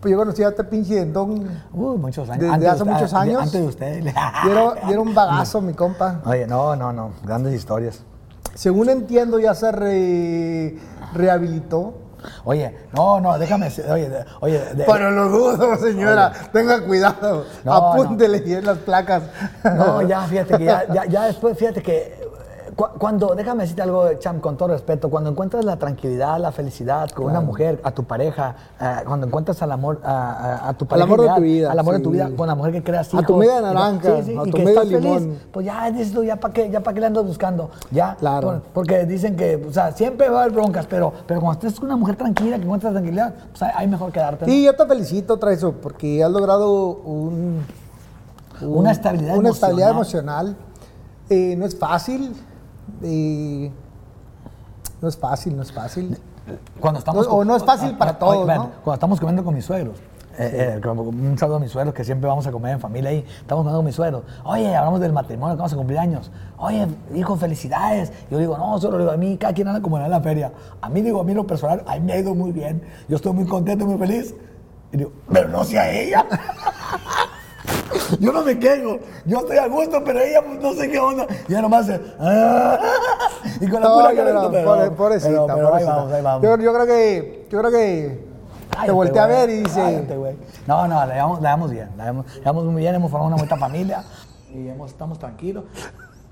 Pues 0.00 0.12
yo 0.12 0.18
conocí 0.18 0.42
a 0.42 0.48
este 0.48 0.62
pinche 0.64 0.94
dentón. 0.96 1.48
Uy, 1.72 1.96
muchos 1.98 2.28
años. 2.28 2.40
Desde 2.42 2.54
Antes 2.54 2.60
de 2.62 2.68
hace 2.68 2.82
usted- 2.82 2.92
muchos 2.94 3.14
años. 3.14 3.42
Antes 3.42 3.60
de 3.60 3.66
usted. 3.66 4.04
Y 4.04 4.50
era, 4.50 4.74
era 4.90 5.00
un 5.00 5.14
bagazo, 5.14 5.60
mi 5.60 5.72
compa. 5.72 6.20
Oye, 6.26 6.46
no, 6.46 6.76
no, 6.76 6.92
no. 6.92 7.10
Grandes 7.24 7.54
historias. 7.54 8.02
Según 8.54 8.88
entiendo, 8.88 9.38
ya 9.38 9.54
se 9.54 9.72
re- 9.72 10.78
rehabilitó. 11.14 11.94
Oye, 12.44 12.74
no, 12.92 13.20
no, 13.20 13.38
déjame. 13.38 13.68
Oye, 13.90 14.08
de- 14.08 14.24
oye. 14.40 14.58
de- 14.74 14.84
Pero 14.84 15.10
lo 15.10 15.28
dudo, 15.28 15.76
señora. 15.76 16.32
Tenga 16.52 16.80
cuidado. 16.84 17.44
No, 17.64 17.72
Apúntele 17.72 18.40
bien 18.40 18.64
las 18.66 18.78
placas. 18.78 19.22
No, 19.64 20.02
ya, 20.02 20.22
fíjate 20.22 20.58
que 20.58 20.64
ya, 20.64 20.86
ya, 20.92 21.04
ya 21.06 21.24
después, 21.24 21.56
fíjate 21.56 21.82
que 21.82 22.25
cuando, 22.76 23.34
déjame 23.34 23.62
decirte 23.62 23.80
algo, 23.80 24.06
Cham, 24.18 24.38
con 24.40 24.58
todo 24.58 24.68
respeto, 24.68 25.08
cuando 25.08 25.30
encuentras 25.30 25.64
la 25.64 25.78
tranquilidad, 25.78 26.38
la 26.38 26.52
felicidad 26.52 27.08
con 27.10 27.24
una 27.24 27.40
mujer, 27.40 27.80
a 27.82 27.90
tu 27.92 28.04
pareja, 28.04 28.54
eh, 28.78 28.96
cuando 29.06 29.26
encuentras 29.26 29.62
al 29.62 29.72
amor, 29.72 30.00
a, 30.04 30.32
a- 30.66 30.68
a 30.68 30.74
tu 30.74 30.84
pareja 30.84 31.04
amor 31.04 31.22
de 31.22 31.28
tu 31.34 31.40
vida, 31.40 31.72
al 31.72 31.78
amor 31.78 31.94
de 31.94 32.00
tu 32.00 32.10
vida, 32.10 32.30
con 32.36 32.46
la 32.46 32.54
mujer 32.54 32.72
que 32.72 32.82
creas 32.82 33.08
A 33.14 33.16
hijos. 33.16 33.26
tu 33.26 33.36
media 33.38 33.62
naranja, 33.62 34.16
sí, 34.16 34.22
sí, 34.24 34.36
a 34.38 34.42
tu 34.42 34.58
medio 34.58 34.68
estás 34.68 34.88
feliz, 34.88 35.00
limón. 35.22 35.38
pues 35.52 35.64
ya 35.64 35.92
tú, 36.12 36.22
ya 36.24 36.36
para 36.36 36.52
qué, 36.52 36.70
ya 36.70 36.80
para 36.80 36.94
qué 36.94 37.00
le 37.00 37.06
andas 37.06 37.24
buscando, 37.24 37.70
ya. 37.90 38.14
Claro. 38.16 38.46
Por- 38.48 38.60
porque 38.74 39.06
dicen 39.06 39.36
que, 39.36 39.56
o 39.56 39.72
sea, 39.72 39.92
siempre 39.92 40.28
va 40.28 40.40
a 40.40 40.42
haber 40.42 40.52
broncas, 40.54 40.84
pero, 40.86 41.14
pero 41.26 41.40
cuando 41.40 41.58
estés 41.66 41.80
con 41.80 41.88
una 41.88 41.96
mujer 41.96 42.16
tranquila, 42.16 42.58
que 42.58 42.64
encuentras 42.64 42.92
tranquilidad, 42.92 43.34
pues 43.52 43.62
hay, 43.62 43.88
mejor 43.88 44.12
quedarte. 44.12 44.44
¿no? 44.44 44.52
Sí, 44.52 44.62
yo 44.64 44.76
te 44.76 44.84
felicito, 44.86 45.38
Traizo, 45.38 45.72
porque 45.72 46.22
has 46.22 46.30
logrado 46.30 46.88
un, 46.88 47.64
un- 48.60 48.68
Una 48.78 48.90
estabilidad 48.92 49.38
una 49.38 49.48
estabilidad 49.48 49.90
emocional. 49.92 50.48
emocional. 50.48 50.66
Eh, 51.30 51.56
no 51.56 51.64
es 51.64 51.76
fácil. 51.78 52.34
No 55.00 55.08
es 55.08 55.16
fácil, 55.16 55.56
no 55.56 55.62
es 55.62 55.72
fácil. 55.72 56.18
Cuando 56.80 56.98
estamos 57.00 57.26
No- 57.26 57.34
o 57.34 57.44
no 57.44 57.56
es 57.56 57.64
fácil 57.64 57.96
para 57.96 58.12
ah, 58.12 58.18
todos, 58.18 58.32
oye, 58.36 58.40
espérate, 58.42 58.64
¿no? 58.68 58.74
Cuando 58.84 58.94
estamos 58.94 59.18
comiendo 59.20 59.44
con 59.44 59.54
mis 59.54 59.64
suegros. 59.64 59.98
eh, 60.38 60.78
eh, 60.84 60.88
un 60.88 61.36
saludo 61.38 61.56
a 61.56 61.60
mis 61.60 61.70
suegros 61.72 61.94
que 61.94 62.04
siempre 62.04 62.28
vamos 62.28 62.46
a 62.46 62.52
comer 62.52 62.72
en 62.74 62.80
familia 62.80 63.10
ahí. 63.10 63.24
Estamos 63.40 63.62
comiendo 63.62 63.78
con 63.78 63.86
mis 63.86 63.94
suegros. 63.94 64.22
Oye, 64.44 64.74
hablamos 64.76 65.00
del 65.00 65.12
matrimonio, 65.12 65.56
que 65.56 65.58
vamos 65.58 65.72
a 65.72 65.76
cumplir 65.76 65.98
años. 65.98 66.30
Oye, 66.58 66.86
hijo, 67.14 67.36
felicidades. 67.36 68.12
Yo 68.30 68.38
digo, 68.38 68.56
no, 68.56 68.78
solo 68.78 68.98
digo, 68.98 69.10
a 69.10 69.16
mí 69.16 69.36
cada 69.38 69.54
quien 69.54 69.66
anda 69.68 69.80
como 69.80 69.98
en 69.98 70.08
la 70.10 70.20
feria. 70.20 70.52
A 70.80 70.88
mí 70.88 71.00
digo, 71.02 71.20
a 71.20 71.24
mí 71.24 71.32
lo 71.34 71.46
personal, 71.46 71.82
a 71.86 71.94
mí 71.94 72.00
me 72.00 72.12
ha 72.12 72.18
ido 72.18 72.34
muy 72.34 72.52
bien. 72.52 72.82
Yo 73.08 73.16
estoy 73.16 73.32
muy 73.32 73.46
contento, 73.46 73.86
muy 73.86 73.98
feliz. 73.98 74.34
Y 74.92 74.98
digo, 74.98 75.10
pero 75.32 75.48
no 75.48 75.64
sea 75.64 75.90
ella. 75.90 76.24
Yo 78.20 78.32
no 78.32 78.42
me 78.42 78.58
quejo, 78.58 78.98
yo 79.24 79.38
estoy 79.38 79.56
a 79.58 79.66
gusto, 79.68 80.02
pero 80.04 80.20
ella 80.20 80.42
pues, 80.44 80.60
no 80.60 80.72
sé 80.74 80.90
qué 80.90 80.98
onda. 80.98 81.26
Y 81.48 81.52
ella 81.52 81.62
nomás 81.62 81.88
hace, 81.88 82.00
"Ah", 82.18 82.78
y 83.60 83.68
con 83.68 83.80
la 83.80 83.88
No, 83.88 83.94
pura 83.96 84.14
cara, 84.14 84.32
no, 84.32 84.50
pero- 84.50 84.64
pobre- 84.70 84.90
pobrecita, 84.90 85.30
pero- 85.30 85.46
pero 85.46 85.56
ahí 85.58 85.64
pobrecita. 85.84 85.96
vamos, 85.96 86.12
ahí 86.12 86.22
vamos. 86.22 86.42
Yo, 86.42 86.58
yo 86.58 86.74
creo 86.74 86.86
que, 86.86 87.46
yo 87.50 87.58
creo 87.60 87.70
que 87.70 87.76
te 88.70 88.76
Cállate, 88.76 88.92
voltea 88.92 89.24
a 89.24 89.26
güey. 89.26 89.38
ver 89.38 89.50
y 89.50 89.58
dice, 89.62 89.80
Cállate. 89.80 90.36
No, 90.66 90.88
no, 90.88 91.06
la 91.06 91.14
llevamos, 91.14 91.40
la 91.40 91.48
llevamos 91.50 91.70
bien. 91.70 91.88
La 91.96 92.04
llevamos, 92.04 92.26
la 92.26 92.34
llevamos 92.40 92.64
muy 92.64 92.82
bien, 92.82 92.94
hemos 92.94 93.10
formado 93.10 93.28
una 93.28 93.36
bonita 93.36 93.56
familia 93.56 94.04
y 94.52 94.68
hemos, 94.68 94.90
estamos 94.90 95.18
tranquilos. 95.18 95.64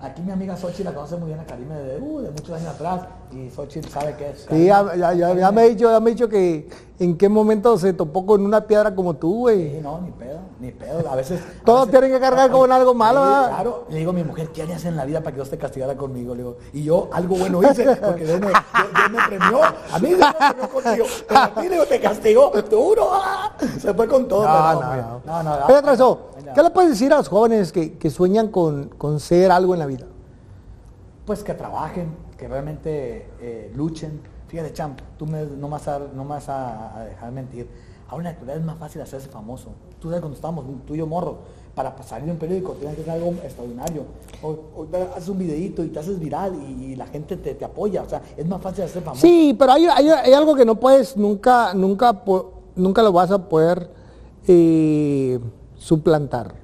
Aquí 0.00 0.20
mi 0.20 0.32
amiga 0.32 0.54
Xochitl 0.54 0.84
la 0.84 0.92
conoce 0.92 1.16
muy 1.16 1.28
bien 1.28 1.40
a 1.40 1.44
Karime 1.44 1.76
de, 1.76 1.98
uh, 1.98 2.20
de 2.20 2.30
muchos 2.30 2.50
años 2.50 2.74
atrás 2.74 3.00
y 3.32 3.48
Xochitl 3.48 3.88
sabe 3.88 4.14
qué 4.18 4.30
es. 4.30 4.46
sí, 4.50 4.66
ya, 4.66 4.84
ya- 4.96 5.14
ya- 5.14 5.50
me 5.52 5.62
ha 5.62 5.64
dicho, 5.64 5.90
ya 5.90 5.98
me 6.00 6.10
ha 6.10 6.12
dicho 6.14 6.28
que 6.28 6.68
en 6.98 7.16
qué 7.18 7.28
momento 7.28 7.76
se 7.76 7.92
topó 7.92 8.24
con 8.24 8.44
una 8.44 8.60
piedra 8.66 8.94
como 8.94 9.14
tú, 9.14 9.40
güey. 9.40 9.72
Sí, 9.72 9.80
no, 9.82 10.00
ni 10.00 10.10
pedo, 10.12 10.38
ni 10.60 10.70
pedo. 10.70 11.08
A 11.10 11.16
veces. 11.16 11.40
a 11.40 11.64
Todos 11.64 11.86
veces- 11.86 11.90
tienen 12.00 12.12
que 12.16 12.20
cargar 12.24 12.50
con 12.52 12.70
algo 12.70 12.94
malo, 12.94 13.20
¿verdad? 13.20 13.48
Claro. 13.48 13.84
Le 13.90 13.98
digo 13.98 14.10
a 14.10 14.14
mi 14.14 14.22
mujer, 14.22 14.50
¿qué 14.50 14.62
harías 14.62 14.84
en 14.84 14.94
la 14.96 15.04
vida 15.04 15.18
para 15.20 15.32
que 15.32 15.36
Dios 15.38 15.50
te 15.50 15.58
castigara 15.58 15.96
conmigo? 15.96 16.34
Le 16.34 16.42
digo, 16.42 16.56
y 16.72 16.84
yo 16.84 17.08
algo 17.12 17.36
bueno 17.36 17.60
hice, 17.62 17.96
porque 17.96 18.24
Dios 18.24 18.38
me, 18.40 18.46
Dios- 18.46 19.10
me 19.10 19.18
premió. 19.28 19.60
A 19.64 19.98
mí 19.98 20.08
Dios 20.08 20.20
me 20.20 20.34
premió 20.48 20.68
contigo. 20.68 21.06
Pero 21.26 21.40
a 21.40 21.54
ti 21.54 21.62
le 21.62 21.70
digo, 21.70 21.86
te 21.86 22.00
castigó, 22.00 22.52
duro. 22.70 23.08
¡ah! 23.12 23.56
Se 23.80 23.92
fue 23.92 24.06
con 24.06 24.28
todo. 24.28 24.44
No, 24.44 24.78
pero, 24.90 25.02
no, 25.26 25.42
no. 25.42 25.42
no, 25.42 25.58
no, 25.60 25.66
Oye, 25.66 25.82
Trazo, 25.82 26.28
venga. 26.36 26.52
¿qué 26.54 26.62
le 26.62 26.70
puedes 26.70 26.90
decir 26.90 27.12
a 27.12 27.16
los 27.16 27.28
jóvenes 27.28 27.72
que, 27.72 27.98
que 27.98 28.08
sueñan 28.10 28.48
con, 28.48 28.90
con 28.90 29.18
ser 29.18 29.50
algo 29.50 29.72
en 29.74 29.80
la 29.80 29.86
vida? 29.86 30.06
Pues 31.26 31.42
que 31.42 31.54
trabajen, 31.54 32.14
que 32.38 32.46
realmente 32.46 33.28
eh, 33.40 33.72
luchen. 33.74 34.20
Fíjate, 34.54 34.72
Champ, 34.72 35.00
tú 35.18 35.26
me, 35.26 35.44
no 35.44 35.66
me 35.66 35.72
vas, 35.72 35.88
a, 35.88 35.98
no 35.98 36.22
me 36.22 36.30
vas 36.30 36.48
a, 36.48 36.96
a 36.96 37.04
dejar 37.06 37.32
mentir. 37.32 37.66
Ahora 38.08 38.18
en 38.20 38.24
la 38.26 38.30
actualidad 38.30 38.56
es 38.58 38.64
más 38.64 38.78
fácil 38.78 39.00
hacerse 39.02 39.28
famoso. 39.28 39.70
Tú 39.98 40.06
sabes 40.10 40.20
cuando 40.20 40.36
estábamos, 40.36 40.64
tú 40.86 40.94
y 40.94 40.98
yo 40.98 41.08
morro, 41.08 41.38
para 41.74 42.00
salir 42.04 42.26
en 42.26 42.30
un 42.34 42.36
periódico 42.36 42.74
tienes 42.74 42.94
que 42.94 43.02
hacer 43.02 43.14
algo 43.14 43.32
extraordinario. 43.42 44.04
O, 44.44 44.86
haces 45.16 45.28
un 45.28 45.38
videito 45.40 45.82
y 45.82 45.88
te 45.88 45.98
haces 45.98 46.20
viral 46.20 46.54
y, 46.54 46.84
y 46.92 46.94
la 46.94 47.08
gente 47.08 47.36
te, 47.36 47.52
te 47.56 47.64
apoya. 47.64 48.04
O 48.04 48.08
sea, 48.08 48.22
es 48.36 48.46
más 48.46 48.62
fácil 48.62 48.84
hacer 48.84 49.02
famoso. 49.02 49.22
Sí, 49.26 49.56
pero 49.58 49.72
hay, 49.72 49.86
hay- 49.86 50.08
hay 50.08 50.32
algo 50.32 50.54
que 50.54 50.64
no 50.64 50.76
puedes, 50.78 51.16
nunca, 51.16 51.74
nunca, 51.74 52.22
nunca 52.76 53.02
lo 53.02 53.10
vas 53.10 53.32
a 53.32 53.48
poder 53.48 53.90
eh, 54.46 55.40
suplantar. 55.76 56.54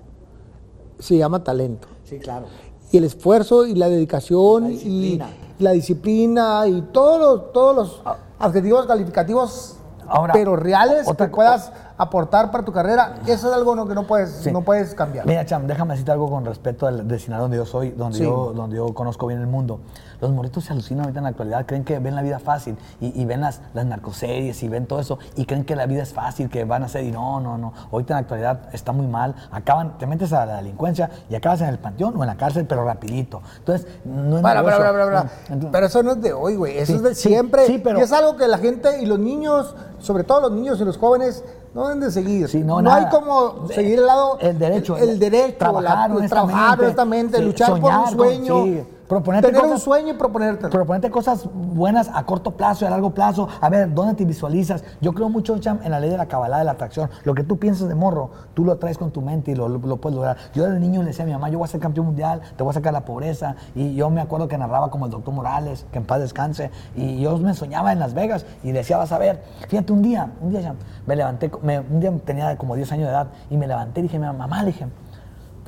Se 1.01 1.17
llama 1.17 1.43
talento. 1.43 1.89
Sí, 2.05 2.21
claro. 2.21 2.47
Y 2.93 2.99
el 2.99 3.05
esfuerzo 3.05 3.67
y 3.67 3.75
la 3.75 3.89
dedicación 3.89 4.63
La 4.65 4.71
y. 4.71 5.21
la 5.61 5.73
disciplina 5.73 6.67
y 6.67 6.83
todos 6.83 7.21
los, 7.21 7.53
todos 7.53 7.77
los 7.77 8.03
adjetivos 8.39 8.87
calificativos, 8.87 9.77
Ahora, 10.09 10.33
pero 10.33 10.57
reales 10.57 11.07
otra 11.07 11.27
que 11.27 11.35
puedas 11.35 11.73
aportar 12.01 12.51
para 12.51 12.65
tu 12.65 12.73
carrera, 12.73 13.17
eso 13.27 13.49
es 13.51 13.55
algo 13.55 13.77
no, 13.77 13.87
que 13.87 13.95
no 13.95 14.07
puedes, 14.07 14.31
Sí. 14.31 14.51
no 14.51 14.63
puedes 14.63 14.95
cambiar. 14.95 15.27
Mira, 15.27 15.45
Cham, 15.45 15.67
déjame 15.67 15.93
decirte 15.93 16.11
algo 16.13 16.31
con 16.31 16.47
respecto 16.47 16.87
al 16.87 17.03
vecindario 17.03 17.43
donde 17.43 17.59
yo 17.59 17.67
soy, 17.67 17.91
donde, 17.91 18.17
Sí. 18.17 18.25
yo, 18.25 18.53
donde 18.55 18.77
yo 18.77 18.95
conozco 18.95 19.27
bien 19.27 19.39
el 19.41 19.47
mundo. 19.47 19.81
Los 20.23 20.31
morritos 20.33 20.65
se 20.65 20.73
alucinan 20.73 21.05
ahorita 21.05 21.19
en 21.21 21.25
la 21.25 21.29
actualidad, 21.31 21.67
creen 21.67 21.85
que 21.85 21.99
ven 21.99 22.15
la 22.15 22.23
vida 22.23 22.39
fácil 22.39 22.79
y, 23.01 23.21
y 23.21 23.25
ven 23.27 23.43
las, 23.43 23.61
las 23.75 23.85
narcoseries 23.85 24.63
y 24.63 24.69
ven 24.69 24.87
todo 24.87 25.01
eso 25.01 25.19
y 25.37 25.45
creen 25.45 25.65
que 25.65 25.77
la 25.77 25.85
vida 25.85 26.03
es 26.03 26.15
fácil, 26.15 26.49
que 26.49 26.65
van 26.65 26.83
a 26.85 26.89
ser 26.89 27.05
y 27.05 27.11
no, 27.13 27.39
no, 27.39 27.59
no. 27.59 27.75
Ahorita 27.93 28.15
en 28.15 28.17
la 28.17 28.21
actualidad 28.21 28.61
está 28.73 28.93
muy 28.93 29.07
mal. 29.07 29.35
Acaban, 29.51 29.99
te 29.99 30.07
metes 30.07 30.33
a 30.33 30.47
la 30.47 30.57
delincuencia 30.57 31.11
y 31.29 31.35
acabas 31.35 31.61
en 31.61 31.69
el 31.69 31.79
panteón 31.79 32.17
o 32.17 32.23
en 32.23 32.29
la 32.29 32.37
cárcel, 32.37 32.65
pero 32.67 32.83
rapidito. 32.85 33.43
Entonces, 33.59 33.87
no 34.07 34.37
es 34.39 34.43
Para, 34.43 34.63
para, 34.63 34.79
para, 34.79 35.21
entonces- 35.49 35.69
Pero 35.71 35.87
eso 35.87 36.03
no 36.03 36.13
es 36.13 36.23
de 36.23 36.33
hoy, 36.33 36.57
güey. 36.57 36.79
Eso 36.79 36.93
Sí, 36.93 36.97
es 36.97 37.03
de 37.03 37.15
siempre. 37.15 37.81
pero- 37.85 37.99
Y 37.99 38.03
es 38.03 38.13
algo 38.13 38.37
que 38.37 38.49
la 38.49 38.57
gente 38.59 39.03
y 39.03 39.07
los 39.07 39.19
niños, 39.19 39.75
sobre 39.99 40.25
todo 40.25 40.41
los 40.41 40.53
niños 40.53 40.81
y 40.81 40.85
los 40.85 40.97
jóvenes, 40.97 41.45
no 41.75 41.85
deben 41.89 42.01
de 42.01 42.11
seguir. 42.11 42.49
Sí, 42.49 42.59
no, 42.65 42.79
hay 42.79 43.07
como 43.11 43.69
seguir 43.69 43.99
el 44.01 44.07
lado. 44.07 44.39
el 44.41 44.59
derecho, 44.59 44.97
El, 44.97 45.19
derecho. 45.19 45.59
trabajar 45.59 46.11
la- 46.11 46.17
honestamente, 46.17 46.29
trabajar 46.29 46.81
honestamente, 46.81 47.39
sí, 47.39 47.45
luchar 47.45 47.71
por 47.71 47.81
soñar 47.81 47.99
un 47.99 48.05
con- 48.05 48.15
sueño. 48.17 48.65
sí, 48.65 48.85
proponerte 49.11 49.49
tener 49.49 49.63
un 49.63 49.69
cosas- 49.71 49.83
sueño 49.83 50.09
y 50.15 50.17
proponerte. 50.17 50.69
Proponerte 50.69 51.11
cosas 51.11 51.47
buenas 51.53 52.09
a 52.15 52.25
corto 52.25 52.53
plazo 52.53 52.85
y 52.85 52.87
a 52.87 52.91
largo 52.91 53.11
plazo. 53.13 53.49
A 53.61 53.69
ver, 53.69 53.93
¿dónde 53.93 54.15
te 54.15 54.25
visualizas? 54.25 54.85
Yo 55.01 55.13
creo 55.13 55.29
mucho, 55.29 55.59
Cham, 55.59 55.81
en 55.83 55.91
la 55.91 55.99
ley 56.01 56.09
de 56.11 56.17
la 56.17 56.27
cabalá 56.27 56.59
de 56.59 56.65
la 56.65 56.71
atracción. 56.71 57.11
Lo 57.25 57.35
que 57.35 57.43
tú 57.43 57.59
piensas 57.59 57.89
de 57.89 57.95
morro, 57.95 58.31
tú 58.55 58.65
lo 58.65 58.79
traes 58.79 58.97
con 58.97 59.11
tu 59.11 59.21
mente 59.21 59.51
y 59.51 59.55
lo, 59.57 59.69
lo- 59.69 59.79
lo 59.81 59.97
puedes 59.99 60.15
lograr. 60.17 60.37
Yo 60.55 60.65
desde 60.65 60.79
niño 60.79 61.01
le 61.01 61.09
decía 61.09 61.25
a 61.25 61.27
mi 61.27 61.33
mamá, 61.33 61.49
yo 61.51 61.59
voy 61.59 61.65
a 61.65 61.69
ser 61.69 61.81
campeón 61.81 62.07
mundial, 62.07 62.41
te 62.57 62.63
voy 62.63 62.71
a 62.71 62.75
sacar 62.75 62.93
la 62.93 63.05
pobreza. 63.05 63.57
Y 63.75 63.95
yo 63.97 64.09
me 64.11 64.21
acuerdo 64.21 64.47
que 64.49 64.57
narraba 64.57 64.91
como 64.91 65.07
el 65.07 65.11
doctor 65.11 65.35
Morales, 65.35 65.87
que 65.93 65.99
en 65.99 66.05
paz 66.05 66.21
descanse. 66.21 66.71
Y 66.95 67.21
yo 67.21 67.37
me 67.39 67.53
soñaba 67.55 67.93
en 67.93 67.99
Las 67.99 68.15
Vegas 68.15 68.47
y 68.63 68.71
decía, 68.73 68.97
vas 68.97 69.11
a 69.13 69.19
ver. 69.19 69.43
Fíjate, 69.69 69.93
un 69.93 70.03
día, 70.03 70.31
un 70.41 70.51
día, 70.51 70.63
Cham, 70.63 70.77
me 71.07 71.17
levanté, 71.17 71.51
me- 71.63 71.81
un 71.81 71.99
día 71.99 72.13
tenía 72.25 72.57
como 72.57 72.77
10 72.77 72.93
años 72.93 73.07
de 73.07 73.11
edad 73.13 73.27
y 73.51 73.57
me 73.57 73.67
levanté 73.67 74.01
y 74.01 74.03
dije, 74.05 74.21
mamá, 74.21 74.61
le 74.63 74.67
dije, 74.69 74.87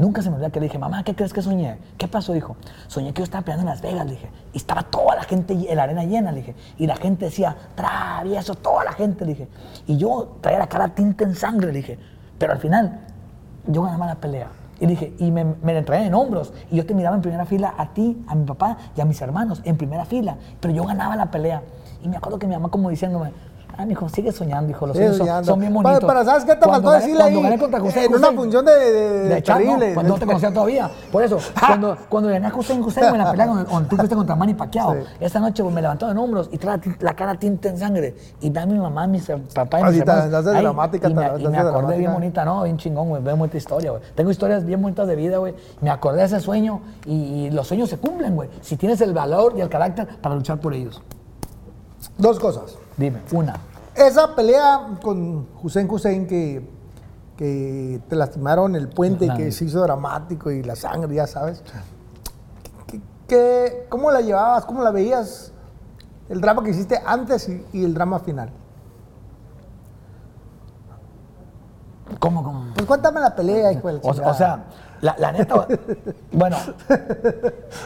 Nunca 0.03 0.21
se 0.21 0.31
me 0.31 0.35
olvida 0.35 0.51
que 0.51 0.59
dije, 0.59 0.81
mamá, 0.81 1.05
¿qué 1.05 1.15
crees 1.15 1.33
que 1.33 1.43
soñé? 1.43 1.79
¿Qué 1.97 2.09
pasó, 2.09 2.35
hijo? 2.35 2.57
Soñé 2.88 3.12
que 3.12 3.21
yo 3.21 3.23
estaba 3.23 3.45
peleando 3.45 3.62
en 3.62 3.73
Las 3.73 3.83
Vegas, 3.83 4.11
dije. 4.11 4.29
Y 4.53 4.57
estaba 4.57 4.83
toda 4.83 5.15
la 5.15 5.23
gente 5.23 5.53
en 5.53 5.77
la 5.77 5.85
arena 5.85 6.03
llena, 6.03 6.33
le 6.33 6.38
dije. 6.38 6.57
Y 6.77 6.88
la 6.88 6.97
gente 6.97 7.27
decía, 7.27 7.57
travieso, 7.77 8.57
toda 8.57 8.83
la 8.83 8.95
gente, 8.95 9.25
dije. 9.25 9.47
Y 9.87 9.99
yo 9.99 10.38
traía 10.41 10.59
la 10.59 10.67
cara 10.67 10.88
tinta 10.88 11.23
en 11.23 11.37
sangre, 11.37 11.71
dije. 11.71 12.01
Pero 12.37 12.53
al 12.53 12.59
final, 12.59 12.99
yo 13.69 13.83
ganaba 13.83 14.07
la 14.07 14.17
pelea. 14.17 14.49
Y 14.81 14.87
dije, 14.87 15.15
y 15.21 15.31
me, 15.31 15.45
me 15.45 15.79
en 15.79 16.15
hombros. 16.15 16.53
Y 16.73 16.79
yo 16.79 16.85
te 16.85 16.95
miraba 16.95 17.15
en 17.15 17.23
primera 17.23 17.47
fila 17.47 17.73
a 17.79 17.95
ti, 17.95 18.25
a 18.27 18.35
mi 18.35 18.45
papá 18.45 18.79
y 18.97 19.01
a 19.03 19.05
mis 19.05 19.23
hermanos, 19.23 19.62
en 19.65 19.77
primera 19.77 20.05
fila. 20.05 20.37
Pero 20.59 20.75
yo 20.75 20.83
ganaba 20.85 21.15
la 21.15 21.31
pelea. 21.31 21.62
Y 22.03 22.09
me 22.09 22.17
acuerdo 22.17 22.41
que 22.41 22.49
mi 22.49 22.55
mamá 22.55 22.71
como 22.71 22.91
diciéndome, 22.91 23.31
ah, 23.77 23.85
mijo, 23.87 24.09
sigue 24.09 24.33
soñando, 24.33 24.71
hijo, 24.71 24.87
los 24.87 24.97
sueños 24.97 25.17
son, 25.45 25.61
bien 25.61 25.73
bonitos. 25.73 26.05
pero 26.07 26.25
¿sabes 26.25 26.45
qué 26.45 26.55
te 26.55 26.67
faltó 26.67 26.91
decirle 26.91 27.17
cuando 27.21 27.39
ahí? 27.39 27.43
gané 27.45 27.59
contra 27.59 27.83
Hussein 27.83 28.05
En 28.07 28.15
una 28.17 28.33
función 28.33 28.65
de- 28.65 28.73
de- 28.73 29.29
de 29.29 29.41
no, 29.41 29.95
cuando 29.95 30.13
no 30.15 30.19
te 30.19 30.27
conocía 30.27 30.53
todavía. 30.53 30.91
Por 31.11 31.23
eso, 31.23 31.39
cuando, 31.67 31.97
cuando 32.09 32.29
gané 32.31 32.47
a 32.47 32.55
Hussein 32.55 32.83
Hussein 32.83 33.07
en 33.07 33.19
la 33.19 33.31
pelea 33.31 33.47
cuando 33.47 33.89
tú 33.89 33.97
fuiste 33.97 34.15
contra 34.15 34.37
Manny 34.37 34.55
Pacquiao, 34.55 34.95
Sí. 34.95 34.99
esa 35.21 35.41
noche 35.41 35.63
pues, 35.63 35.75
me 35.75 35.83
levantó 35.83 36.11
en 36.11 36.19
hombros 36.19 36.49
y 36.53 36.59
trae 36.59 36.79
la, 37.01 37.15
cara 37.15 37.35
tinta 37.37 37.69
en 37.69 37.79
sangre. 37.79 38.15
Y 38.41 38.51
ve 38.51 38.61
a 38.61 38.67
mi 38.67 38.79
mamá, 38.79 39.07
mis 39.07 39.27
papá 39.55 39.81
y 39.81 39.83
Ah, 39.83 39.87
mis 39.91 39.95
te- 39.97 40.11
hermanos. 40.11 40.31
te 40.31 40.37
haces 40.37 40.55
ahí, 40.55 40.63
dramática, 40.63 41.09
y 41.09 41.15
me, 41.15 41.29
te 41.31 41.43
y 41.43 41.49
me 41.49 41.59
acordé 41.59 41.99
bien 41.99 42.13
bonita, 42.13 42.45
¿no? 42.45 42.63
Bien 42.63 42.77
chingón, 42.79 43.09
güey. 43.09 43.23
Veo 43.23 43.37
mucha 43.37 43.57
historia, 43.57 43.91
güey. 43.93 44.03
Tengo 44.15 44.31
historias 44.31 44.65
bien 44.65 44.81
bonitas 44.83 45.07
de 45.07 45.17
vida, 45.17 45.39
güey. 45.39 45.55
Me 45.81 45.91
acordé 45.91 46.19
de 46.21 46.25
ese 46.27 46.41
sueño 46.41 46.81
y, 47.07 47.13
y 47.47 47.51
los 47.51 47.67
sueños 47.67 47.89
se 47.91 47.99
cumplen, 47.99 48.35
güey. 48.35 48.49
Si 48.61 48.77
tienes 48.77 49.01
el 49.01 49.13
valor 49.13 49.55
y 49.57 49.61
el 49.61 49.69
carácter 49.69 50.07
para 50.21 50.35
luchar 50.35 50.59
por 50.61 50.75
ellos. 50.75 51.03
Dos 52.19 52.39
cosas. 52.39 52.77
Dime, 53.03 53.21
una. 53.33 53.57
Esa 53.95 54.35
pelea 54.35 54.88
con 55.03 55.47
Hussein 55.62 55.91
Hussein 55.91 56.27
que, 56.27 56.67
que 57.37 58.01
te 58.09 58.17
lastimaron 58.17 58.75
el 58.77 58.88
puente 58.88 59.27
y 59.27 59.29
que 59.37 59.53
se 59.53 59.65
hizo 59.65 59.81
dramático 59.83 60.51
y 60.51 60.62
la 60.62 60.77
sangre, 60.77 61.15
ya 61.15 61.27
sabes. 61.27 61.62
¿Qué- 62.87 63.01
qué- 63.29 63.87
¿Cómo 63.88 64.11
la 64.11 64.21
llevabas? 64.21 64.65
¿Cómo 64.65 64.83
la 64.83 64.91
veías? 64.93 65.53
El 66.29 66.41
drama 66.41 66.62
que 66.62 66.71
hiciste 66.71 67.01
antes 67.05 67.49
y, 67.49 67.67
y 67.73 67.85
el 67.85 67.93
drama 67.93 68.19
final. 68.21 68.51
¿Cómo, 72.19 72.43
cómo? 72.45 72.65
Pues 72.75 72.87
cuéntame 72.87 73.21
la 73.21 73.35
pelea, 73.35 73.73
hijo 73.73 73.88
O, 73.88 74.09
o 74.11 74.35
sea, 74.35 74.65
la, 75.03 75.15
la 75.19 75.33
neta, 75.33 75.67
bueno, 76.33 76.57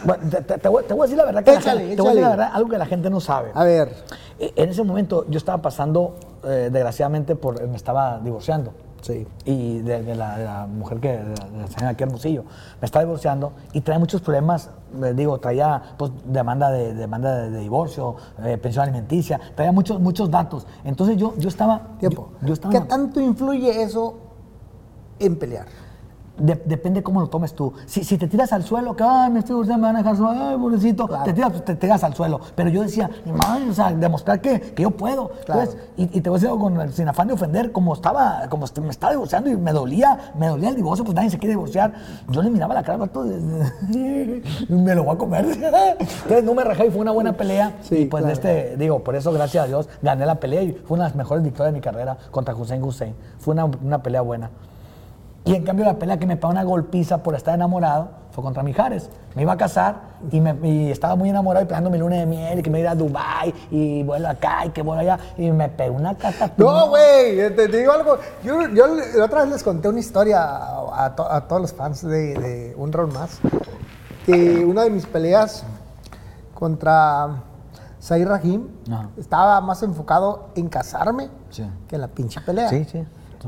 bueno, 0.05 0.23
te, 0.31 0.43
te- 0.43 0.59
te 0.59 0.69
voy, 0.69 0.85
te 0.85 0.95
voy 0.95 1.01
a 1.01 1.05
decir 1.07 1.17
la 1.19 1.25
verdad 1.25 1.43
que 1.43 1.51
la 1.53 1.59
Échale, 1.59 1.81
gente- 1.81 1.97
te 1.97 2.03
voy 2.03 2.11
a 2.11 2.15
decir 2.15 2.23
la 2.25 2.31
verdad, 2.31 2.51
algo 2.53 2.69
que 2.71 2.79
la 2.79 2.87
gente 2.87 3.11
no 3.11 3.21
sabe. 3.21 3.51
A 3.55 3.65
ver, 3.65 3.93
E- 4.39 4.53
En 4.57 4.69
ese 4.69 4.83
momento 4.85 5.25
yo 5.29 5.39
estaba 5.39 5.61
pasando, 5.63 6.15
eh, 6.45 6.69
desgraciadamente, 6.71 7.35
por, 7.35 7.67
me 7.67 7.75
estaba 7.77 8.21
divorciando. 8.21 8.73
sí. 9.01 9.27
Y 9.47 9.79
de, 9.79 10.03
de 10.03 10.15
la, 10.15 10.37
de 10.39 10.45
la 10.45 10.67
mujer 10.67 11.01
que, 11.01 11.13
de 11.17 11.35
la, 11.59 11.67
señora 11.69 11.89
aquí 11.91 12.03
Hermosillo, 12.03 12.45
me 12.81 12.85
estaba 12.85 13.05
divorciando 13.05 13.53
y 13.73 13.81
traía 13.81 13.99
muchos 13.99 14.21
problemas, 14.21 14.69
eh, 15.03 15.13
digo, 15.15 15.39
traía 15.39 15.81
pues, 15.97 16.13
demanda, 16.27 16.71
de, 16.71 16.93
demanda 16.93 17.35
de, 17.37 17.51
de 17.51 17.61
divorcio, 17.61 18.17
eh, 18.45 18.59
pensión 18.59 18.83
alimenticia, 18.83 19.41
traía 19.55 19.73
muchos, 19.73 19.99
muchos 20.01 20.31
datos. 20.31 20.67
Entonces 20.85 21.17
yo, 21.17 21.33
yo 21.39 21.49
estaba... 21.49 21.81
Tiempo. 21.99 22.29
Yo, 22.43 22.49
yo 22.49 22.53
estaba 22.55 22.73
¿Qué 22.75 22.81
tanto 22.83 23.21
influye 23.21 23.83
eso 23.83 24.19
en 25.19 25.37
pelear? 25.39 25.65
De- 26.39 26.63
depende 26.65 27.03
cómo 27.03 27.21
lo 27.21 27.29
tomes 27.29 27.55
tú. 27.55 27.73
Si, 27.87 28.05
si 28.05 28.19
te 28.19 28.29
tiras 28.29 28.53
al 28.53 28.63
suelo, 28.65 28.95
que 28.95 29.03
ay, 29.05 29.31
me 29.31 29.39
estoy 29.39 29.55
divorciando, 29.55 29.87
me 29.87 29.93
van 29.93 29.97
a 30.07 30.11
dejar 30.11 30.27
ay, 30.29 30.57
pobrecito, 30.59 31.09
te, 31.25 31.33
tiras, 31.33 31.65
te 31.65 31.75
tiras 31.77 32.05
al 32.05 32.15
suelo. 32.15 32.41
Pero 32.55 32.71
yo 32.71 32.83
decía, 32.83 33.11
madre, 33.27 33.71
o 33.71 33.75
sea, 33.75 33.93
demostrar 33.93 34.41
que, 34.41 34.61
que 34.61 34.83
yo 34.83 34.91
puedo. 34.91 35.31
Claro. 35.45 35.63
Entonces, 35.63 35.89
y, 35.97 36.19
y 36.19 36.21
te 36.21 36.29
voy 36.29 36.37
a 36.37 36.39
decir 36.39 36.49
algo 36.51 36.61
con, 36.61 36.93
sin 36.93 37.09
afán 37.09 37.29
de 37.29 37.35
ofender, 37.35 37.73
como 37.73 37.95
estaba, 37.95 38.47
como 38.49 38.67
me 38.83 38.91
estaba 38.91 39.13
divorciando 39.13 39.51
y 39.51 39.57
me 39.57 39.73
dolía, 39.73 40.33
me 40.39 40.49
dolía 40.49 40.69
el 40.69 40.77
divorcio, 40.77 41.05
pues 41.05 41.15
nadie 41.15 41.31
se 41.31 41.39
quiere 41.39 41.53
divorciar. 41.53 41.95
Yo 42.29 42.43
le 42.43 42.51
miraba 42.51 42.75
la 42.75 42.83
cara 42.83 43.03
al 43.03 43.11
me 44.69 44.95
lo 44.95 45.05
voy 45.05 45.15
a 45.15 45.19
comer. 45.19 45.45
Entonces 45.99 46.45
no 46.45 46.55
me 46.55 46.65
rajé 46.65 46.87
y 46.87 46.91
fue 46.91 47.01
una 47.01 47.13
buena 47.13 47.33
pelea. 47.33 47.77
Sí, 47.83 47.97
y 48.01 48.05
pues 48.07 48.23
claro. 48.23 48.33
este, 48.35 48.77
digo, 48.77 49.03
por 49.03 49.17
eso, 49.17 49.33
gracias 49.33 49.65
a 49.65 49.67
Dios, 49.67 49.89
gané 50.03 50.27
la 50.27 50.37
pelea 50.37 50.63
y 50.63 50.73
fue 50.73 50.97
una 50.97 51.05
de 51.05 51.11
las 51.11 51.17
mejores 51.17 51.43
victorias 51.43 51.73
de 51.73 51.79
mi 51.79 51.83
carrera 51.83 52.17
contra 52.31 52.55
Hussein 52.55 52.83
Hussein. 52.83 53.15
Fue 53.39 53.55
una, 53.55 53.65
una 53.65 54.03
pelea 54.03 54.21
buena. 54.21 54.51
Y 55.47 55.55
en 55.55 55.63
cambio 55.65 55.85
la 55.87 55.95
pelea 55.99 56.19
que 56.19 56.27
me 56.27 56.37
pegó 56.37 56.51
una 56.51 56.65
golpiza 56.65 57.23
por 57.23 57.35
estar 57.35 57.55
enamorado 57.55 58.09
fue 58.33 58.43
contra 58.45 58.63
Mijares. 58.63 59.09
Me 59.35 59.43
iba 59.43 59.53
a 59.53 59.57
casar 59.57 59.95
y, 60.31 60.41
me, 60.41 60.55
y 60.69 60.91
estaba 60.91 61.15
muy 61.17 61.31
enamorado 61.31 61.65
y 61.65 61.69
planeando 61.69 61.89
mi 61.91 61.99
luna 61.99 62.17
de 62.17 62.27
miel 62.27 62.59
y 62.59 62.63
que 62.63 62.69
me 62.71 62.81
iba 62.81 62.91
a 62.91 62.95
Dubai 62.95 63.55
y 63.71 64.03
vuelvo 64.03 64.27
acá 64.29 64.67
y 64.67 64.71
que 64.71 64.83
vuelvo 64.83 65.01
allá. 65.03 65.19
Y 65.39 65.51
me 65.53 65.69
pegó 65.69 65.95
una 65.97 66.15
catapulta. 66.17 66.55
No, 66.73 66.89
güey, 66.89 67.37
te, 67.55 67.69
te 67.69 67.79
digo 67.79 67.93
algo. 67.93 68.19
Yo, 68.43 68.61
yo 68.75 68.87
la 69.17 69.25
otra 69.25 69.43
vez 69.43 69.53
les 69.53 69.63
conté 69.63 69.89
una 69.89 70.01
historia 70.01 70.43
a, 70.45 71.05
a 71.07 71.15
to- 71.15 71.31
a 71.31 71.47
todos 71.47 71.63
los 71.63 71.73
fans 71.73 72.03
de, 72.03 72.35
de 72.35 72.75
Un 72.77 72.93
Round 72.93 73.15
Más. 73.15 73.39
Que 74.27 74.65
una 74.65 74.83
de 74.83 74.91
mis 74.91 75.07
peleas 75.07 75.65
contra 76.55 77.43
Zair 78.03 78.27
Rahim 78.29 78.69
Ajá. 78.91 79.09
estaba 79.17 79.61
más 79.61 79.83
enfocado 79.83 80.49
en 80.57 80.69
casarme 80.69 81.29
Sí. 81.51 81.69
que 81.89 81.95
en 81.97 82.01
la 82.01 82.09
pinche 82.09 82.41
pelea. 82.41 82.69
Sí, 82.69 82.85
sí. 82.85 83.05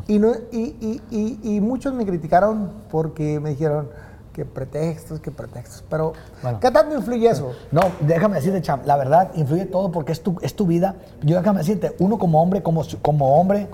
Y, 0.06 0.18
no, 0.18 0.32
y, 0.52 1.00
y- 1.10 1.38
y- 1.42 1.60
muchos 1.60 1.92
me 1.94 2.04
criticaron 2.06 2.70
porque 2.90 3.40
me 3.40 3.50
dijeron 3.50 3.88
que 4.32 4.44
pretextos, 4.44 5.20
que 5.20 5.30
pretextos. 5.30 5.84
Pero, 5.90 6.12
Bueno. 6.42 6.60
¿qué 6.60 6.70
tanto 6.70 6.96
influye 6.96 7.28
eso? 7.28 7.52
No, 7.72 7.80
déjame 8.00 8.36
decirte, 8.36 8.62
Cham, 8.62 8.80
la 8.84 8.96
verdad 8.96 9.30
influye 9.34 9.66
todo 9.66 9.90
porque 9.90 10.12
es 10.12 10.22
tu, 10.22 10.36
es 10.42 10.54
tu 10.54 10.66
vida. 10.66 10.94
Yo 11.22 11.36
déjame 11.36 11.58
decirte, 11.60 11.96
uno 11.98 12.18
como 12.18 12.40
hombre, 12.40 12.62
como, 12.62 12.82
como 13.02 13.40
hombre, 13.40 13.68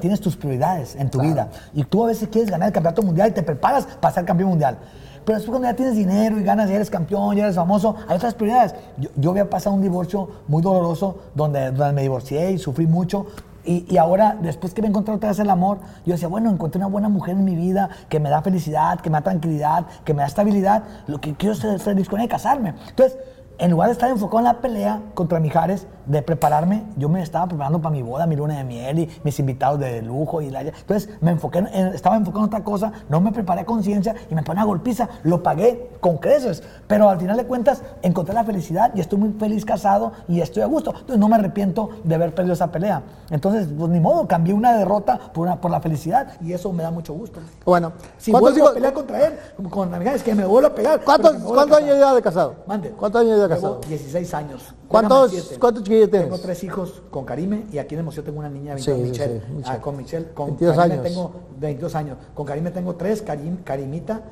tienes 0.00 0.20
tus 0.20 0.36
prioridades 0.36 0.96
en 0.96 1.10
tu 1.10 1.20
vida. 1.20 1.48
Y 1.72 1.84
tú 1.84 2.02
a 2.02 2.08
veces 2.08 2.28
quieres 2.28 2.50
ganar 2.50 2.68
el 2.68 2.72
campeonato 2.72 3.02
mundial 3.02 3.28
y 3.30 3.32
te 3.32 3.42
preparas 3.44 3.86
para 3.86 4.12
ser 4.12 4.24
campeón 4.24 4.50
mundial. 4.50 4.78
Pero 5.24 5.38
después 5.38 5.50
cuando 5.50 5.68
ya 5.68 5.76
tienes 5.76 5.94
dinero 5.96 6.38
y 6.38 6.42
ganas, 6.42 6.68
ya 6.68 6.76
eres 6.76 6.90
campeón, 6.90 7.36
ya 7.36 7.44
eres 7.44 7.56
famoso, 7.56 7.94
hay 8.08 8.16
otras 8.16 8.34
prioridades. 8.34 8.74
Yo, 8.96 9.10
yo 9.16 9.30
había 9.30 9.48
pasado 9.48 9.74
un 9.76 9.82
divorcio 9.82 10.28
muy 10.48 10.60
doloroso 10.62 11.18
donde, 11.34 11.70
donde 11.70 11.92
me 11.92 12.02
divorcié 12.02 12.50
y 12.52 12.58
sufrí 12.58 12.86
mucho. 12.88 13.26
Y, 13.66 13.96
ahora, 13.96 14.36
después 14.40 14.74
que 14.74 14.80
me 14.80 14.88
encontré 14.88 15.12
otra 15.12 15.30
vez 15.30 15.38
el 15.40 15.50
amor, 15.50 15.78
yo 16.04 16.12
decía, 16.12 16.28
bueno, 16.28 16.50
encontré 16.50 16.78
una 16.78 16.86
buena 16.86 17.08
mujer 17.08 17.34
en 17.34 17.44
mi 17.44 17.56
vida 17.56 17.90
que 18.08 18.20
me 18.20 18.30
da 18.30 18.40
felicidad, 18.40 19.00
que 19.00 19.10
me 19.10 19.14
da 19.14 19.22
tranquilidad, 19.22 19.86
que 20.04 20.14
me 20.14 20.20
da 20.20 20.28
estabilidad. 20.28 20.84
Lo 21.08 21.20
que 21.20 21.34
quiero 21.34 21.52
es 21.54 21.58
ser 21.58 21.80
feliz 21.80 22.08
con 22.08 22.20
ella 22.20 22.28
casarme. 22.28 22.74
Entonces, 22.88 23.18
en 23.58 23.70
lugar 23.70 23.88
de 23.88 23.92
estar 23.92 24.10
enfocado 24.10 24.38
en 24.38 24.44
la 24.44 24.60
pelea 24.60 25.00
contra 25.14 25.40
Mijares, 25.40 25.86
de 26.06 26.22
prepararme, 26.22 26.84
yo 26.96 27.08
me 27.08 27.20
estaba 27.20 27.46
preparando 27.48 27.80
para 27.80 27.90
mi 27.90 28.00
boda, 28.00 28.26
mi 28.26 28.36
luna 28.36 28.58
de 28.58 28.62
miel 28.64 28.98
y 29.00 29.10
mis 29.24 29.38
invitados 29.40 29.80
de 29.80 30.02
lujo. 30.02 30.40
y 30.40 30.50
la, 30.50 30.60
Entonces, 30.60 31.08
me 31.20 31.32
enfoqué 31.32 31.58
en- 31.58 31.66
en- 31.68 31.86
estaba 31.88 32.14
enfocado 32.16 32.44
en 32.44 32.46
otra 32.46 32.62
cosa, 32.62 32.92
no 33.08 33.20
me 33.20 33.32
preparé 33.32 33.62
a 33.62 33.66
conciencia 33.66 34.14
y 34.30 34.34
me 34.36 34.42
pone 34.44 34.60
una 34.60 34.66
golpiza. 34.66 35.08
Lo 35.24 35.42
pagué 35.42 35.90
con 36.00 36.18
creces, 36.18 36.62
pero 36.86 37.08
al 37.10 37.18
final 37.18 37.36
de 37.36 37.44
cuentas 37.46 37.82
encontré 38.02 38.34
la 38.34 38.44
felicidad 38.44 38.92
y 38.94 39.00
estoy 39.00 39.18
muy 39.18 39.30
feliz 39.32 39.64
casado 39.64 40.12
y 40.28 40.40
estoy 40.40 40.62
a 40.62 40.66
gusto. 40.66 40.90
Entonces, 40.92 41.18
no 41.18 41.28
me 41.28 41.34
arrepiento 41.34 41.90
de 42.04 42.14
haber 42.14 42.34
perdido 42.34 42.52
esa 42.54 42.70
pelea. 42.70 43.02
Entonces, 43.30 43.66
pues 43.76 43.90
ni 43.90 43.98
modo, 43.98 44.28
cambié 44.28 44.54
una 44.54 44.74
derrota 44.76 45.18
por, 45.34 45.46
una, 45.48 45.60
por 45.60 45.72
la 45.72 45.80
felicidad 45.80 46.28
y 46.40 46.52
eso 46.52 46.72
me 46.72 46.84
da 46.84 46.92
mucho 46.92 47.14
gusto. 47.14 47.40
Bueno, 47.64 47.92
Si 48.18 48.30
¿cuántos 48.30 48.52
vuelvo 48.52 48.58
hijos- 48.66 48.70
a 48.70 48.74
pelear 48.74 48.92
contra 48.92 49.26
él, 49.26 49.32
contra 49.70 49.98
Mijares, 49.98 50.22
que 50.22 50.34
me 50.36 50.44
vuelvo 50.44 50.68
a 50.68 50.74
pegar. 50.74 51.00
¿Cuántos, 51.02 51.32
años 51.72 51.96
lleva 51.96 52.14
de 52.14 52.22
casado? 52.22 52.54
Mande. 52.66 52.90
¿Cuántos 52.90 53.22
años 53.22 53.34
lleva 53.34 53.45
de 53.48 53.54
Llevo 53.54 53.74
casado? 53.76 53.88
16 53.88 54.34
años. 54.34 54.74
¿Cuántos- 54.88 55.56
cuántos 55.58 55.82
chiquillos 55.84 56.10
tienes? 56.10 56.28
Tengo 56.28 56.40
tres 56.42 56.64
hijos 56.64 57.02
con 57.10 57.24
Karime 57.24 57.66
y 57.72 57.78
aquí 57.78 57.94
en 57.94 58.00
el 58.00 58.04
museo 58.04 58.22
tengo 58.24 58.38
una 58.40 58.48
niña, 58.50 58.76
Sí, 58.78 58.90
22, 58.90 58.96
sí, 58.98 59.10
Michelle. 59.10 59.40
sí, 59.40 59.52
Michelle. 59.52 59.76
Ah, 59.76 59.80
con 59.80 59.96
Michelle, 59.96 60.26
con 60.32 60.46
22 60.46 60.76
Karime 60.76 60.94
años. 60.94 61.04
tengo 61.06 61.32
22 61.58 61.94
años. 61.94 62.18
Con 62.34 62.46
Karime 62.46 62.70
tengo 62.70 62.94
tres, 62.96 63.22
Karim, 63.22 63.56
Karimita, 63.64 64.22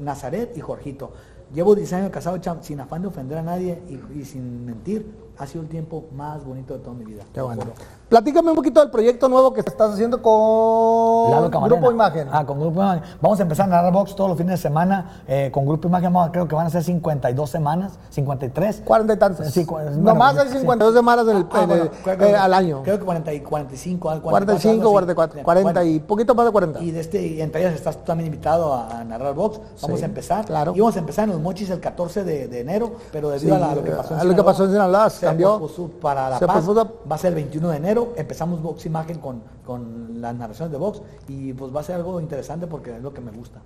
Nazaret 0.00 0.56
y 0.56 0.60
Jorgito. 0.60 1.12
Llevo 1.52 1.74
10 1.74 1.92
años 1.92 2.10
casado 2.10 2.38
sin 2.62 2.80
afán 2.80 3.02
de 3.02 3.08
ofender 3.08 3.38
a 3.38 3.42
nadie 3.42 3.80
y, 3.88 4.18
y 4.20 4.24
sin 4.24 4.64
mentir. 4.66 5.24
Ha 5.38 5.46
sido 5.46 5.62
el 5.62 5.68
tiempo 5.68 6.04
más 6.14 6.44
bonito 6.44 6.74
de 6.74 6.80
toda 6.80 6.94
mi 6.96 7.04
vida. 7.04 7.22
Qué 7.32 7.40
bueno. 7.40 7.62
Platícame 8.08 8.50
un 8.50 8.56
poquito 8.56 8.80
del 8.80 8.90
proyecto 8.90 9.28
nuevo 9.28 9.52
que 9.52 9.60
estás 9.60 9.92
haciendo 9.92 10.20
con. 10.20 11.50
Grupo 11.64 11.90
Imagen. 11.90 12.28
Ah, 12.30 12.44
con 12.44 12.60
Grupo 12.60 12.80
Imagen. 12.82 13.02
Vamos 13.20 13.38
a 13.40 13.42
empezar 13.42 13.66
a 13.66 13.70
narrar 13.70 13.92
box 13.92 14.14
todos 14.14 14.28
los 14.30 14.38
fines 14.38 14.52
de 14.60 14.62
semana. 14.62 15.22
eh, 15.26 15.50
con 15.52 15.66
Grupo 15.66 15.88
Imagen 15.88 16.12
vamos 16.12 16.30
creo 16.30 16.46
que 16.46 16.54
van 16.54 16.66
a 16.66 16.70
ser 16.70 16.82
52 16.84 17.48
semanas, 17.50 17.92
53. 18.10 18.82
Cuarenta 18.84 19.14
y 19.14 19.16
tantos. 19.16 19.46
Sí, 19.48 19.64
bueno, 19.64 19.90
Nomás 19.92 20.36
hay 20.36 20.48
sí. 20.48 20.58
52 20.58 20.94
semanas 20.94 21.26
en 21.28 21.36
el, 21.38 21.46
Ah, 21.50 21.62
en 21.62 21.68
bueno, 21.68 21.84
creo 22.04 22.28
eh, 22.28 22.36
al 22.36 22.52
año. 22.54 22.82
Creo 22.84 22.98
que 22.98 23.04
40 23.04 23.32
y 23.32 23.40
45, 23.40 24.10
al 24.10 24.20
45, 24.22 24.90
44, 24.90 25.42
40 25.42 25.84
y 25.84 26.00
poquito 26.00 26.34
más 26.34 26.46
de 26.46 26.52
40. 26.52 26.80
Y 26.82 26.90
de 26.90 27.00
este, 27.00 27.22
y 27.26 27.40
entre 27.40 27.62
ellas 27.62 27.74
estás 27.74 27.96
tú 27.96 28.02
también 28.04 28.26
invitado 28.26 28.74
a, 28.74 28.98
a 29.00 29.04
narrar 29.04 29.34
box. 29.34 29.60
Vamos 29.82 29.98
Sí, 29.98 30.02
a 30.04 30.06
empezar. 30.06 30.44
claro. 30.44 30.72
Y 30.76 30.80
vamos 30.80 30.96
a 30.96 30.98
empezar 30.98 31.24
en 31.24 31.30
los 31.30 31.40
mochis 31.40 31.70
el 31.70 31.80
14 31.80 32.22
de, 32.24 32.48
de 32.48 32.60
enero, 32.60 32.92
pero 33.12 33.30
debido 33.30 33.54
a, 33.54 33.58
la- 33.58 33.74
lo 33.74 33.82
que 33.82 33.90
pasó 33.92 34.14
en 34.14 34.20
a 34.20 34.24
lo 34.24 34.34
que 34.34 34.42
pasó 34.44 34.64
en 34.64 34.70
Sinaloa, 34.72 35.10
se 35.10 35.26
cambió. 35.26 35.60
para 36.02 36.28
La 36.30 36.38
Se 36.38 36.46
Paz. 36.46 36.64
Va 36.68 37.14
a 37.16 37.18
ser 37.18 37.28
el 37.30 37.34
21 37.36 37.70
de 37.70 37.76
enero. 37.78 37.93
Empezamos 38.16 38.62
box 38.62 38.86
imagen 38.86 39.18
con, 39.18 39.42
con 39.64 40.20
las 40.20 40.34
narraciones 40.34 40.72
de 40.72 40.78
box. 40.78 41.02
Y 41.28 41.52
pues 41.52 41.74
va 41.74 41.80
a 41.80 41.82
ser 41.82 41.96
algo 41.96 42.20
interesante 42.20 42.66
porque 42.66 42.96
es 42.96 43.02
lo 43.02 43.12
que 43.12 43.20
me 43.20 43.30
gusta. 43.30 43.60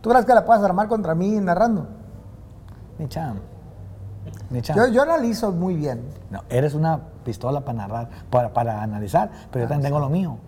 ¿Tú 0.00 0.10
crees 0.10 0.24
que 0.24 0.34
la 0.34 0.44
puedas 0.44 0.62
armar 0.62 0.88
contra 0.88 1.14
mí 1.14 1.38
narrando? 1.40 1.86
Ni 2.98 3.08
cham. 3.08 3.38
Ni 4.50 4.62
cham. 4.62 4.76
Yo, 4.76 4.86
yo 4.88 5.02
analizo 5.02 5.52
muy 5.52 5.74
bien. 5.74 6.02
No, 6.30 6.42
eres 6.48 6.74
una 6.74 7.00
pistola 7.24 7.60
para 7.60 7.78
narrar, 7.78 8.08
para, 8.30 8.52
para 8.52 8.82
analizar, 8.82 9.30
pero 9.50 9.64
yo 9.64 9.68
también 9.68 9.90
tengo 9.90 10.00
lo 10.00 10.08
mío. 10.08 10.38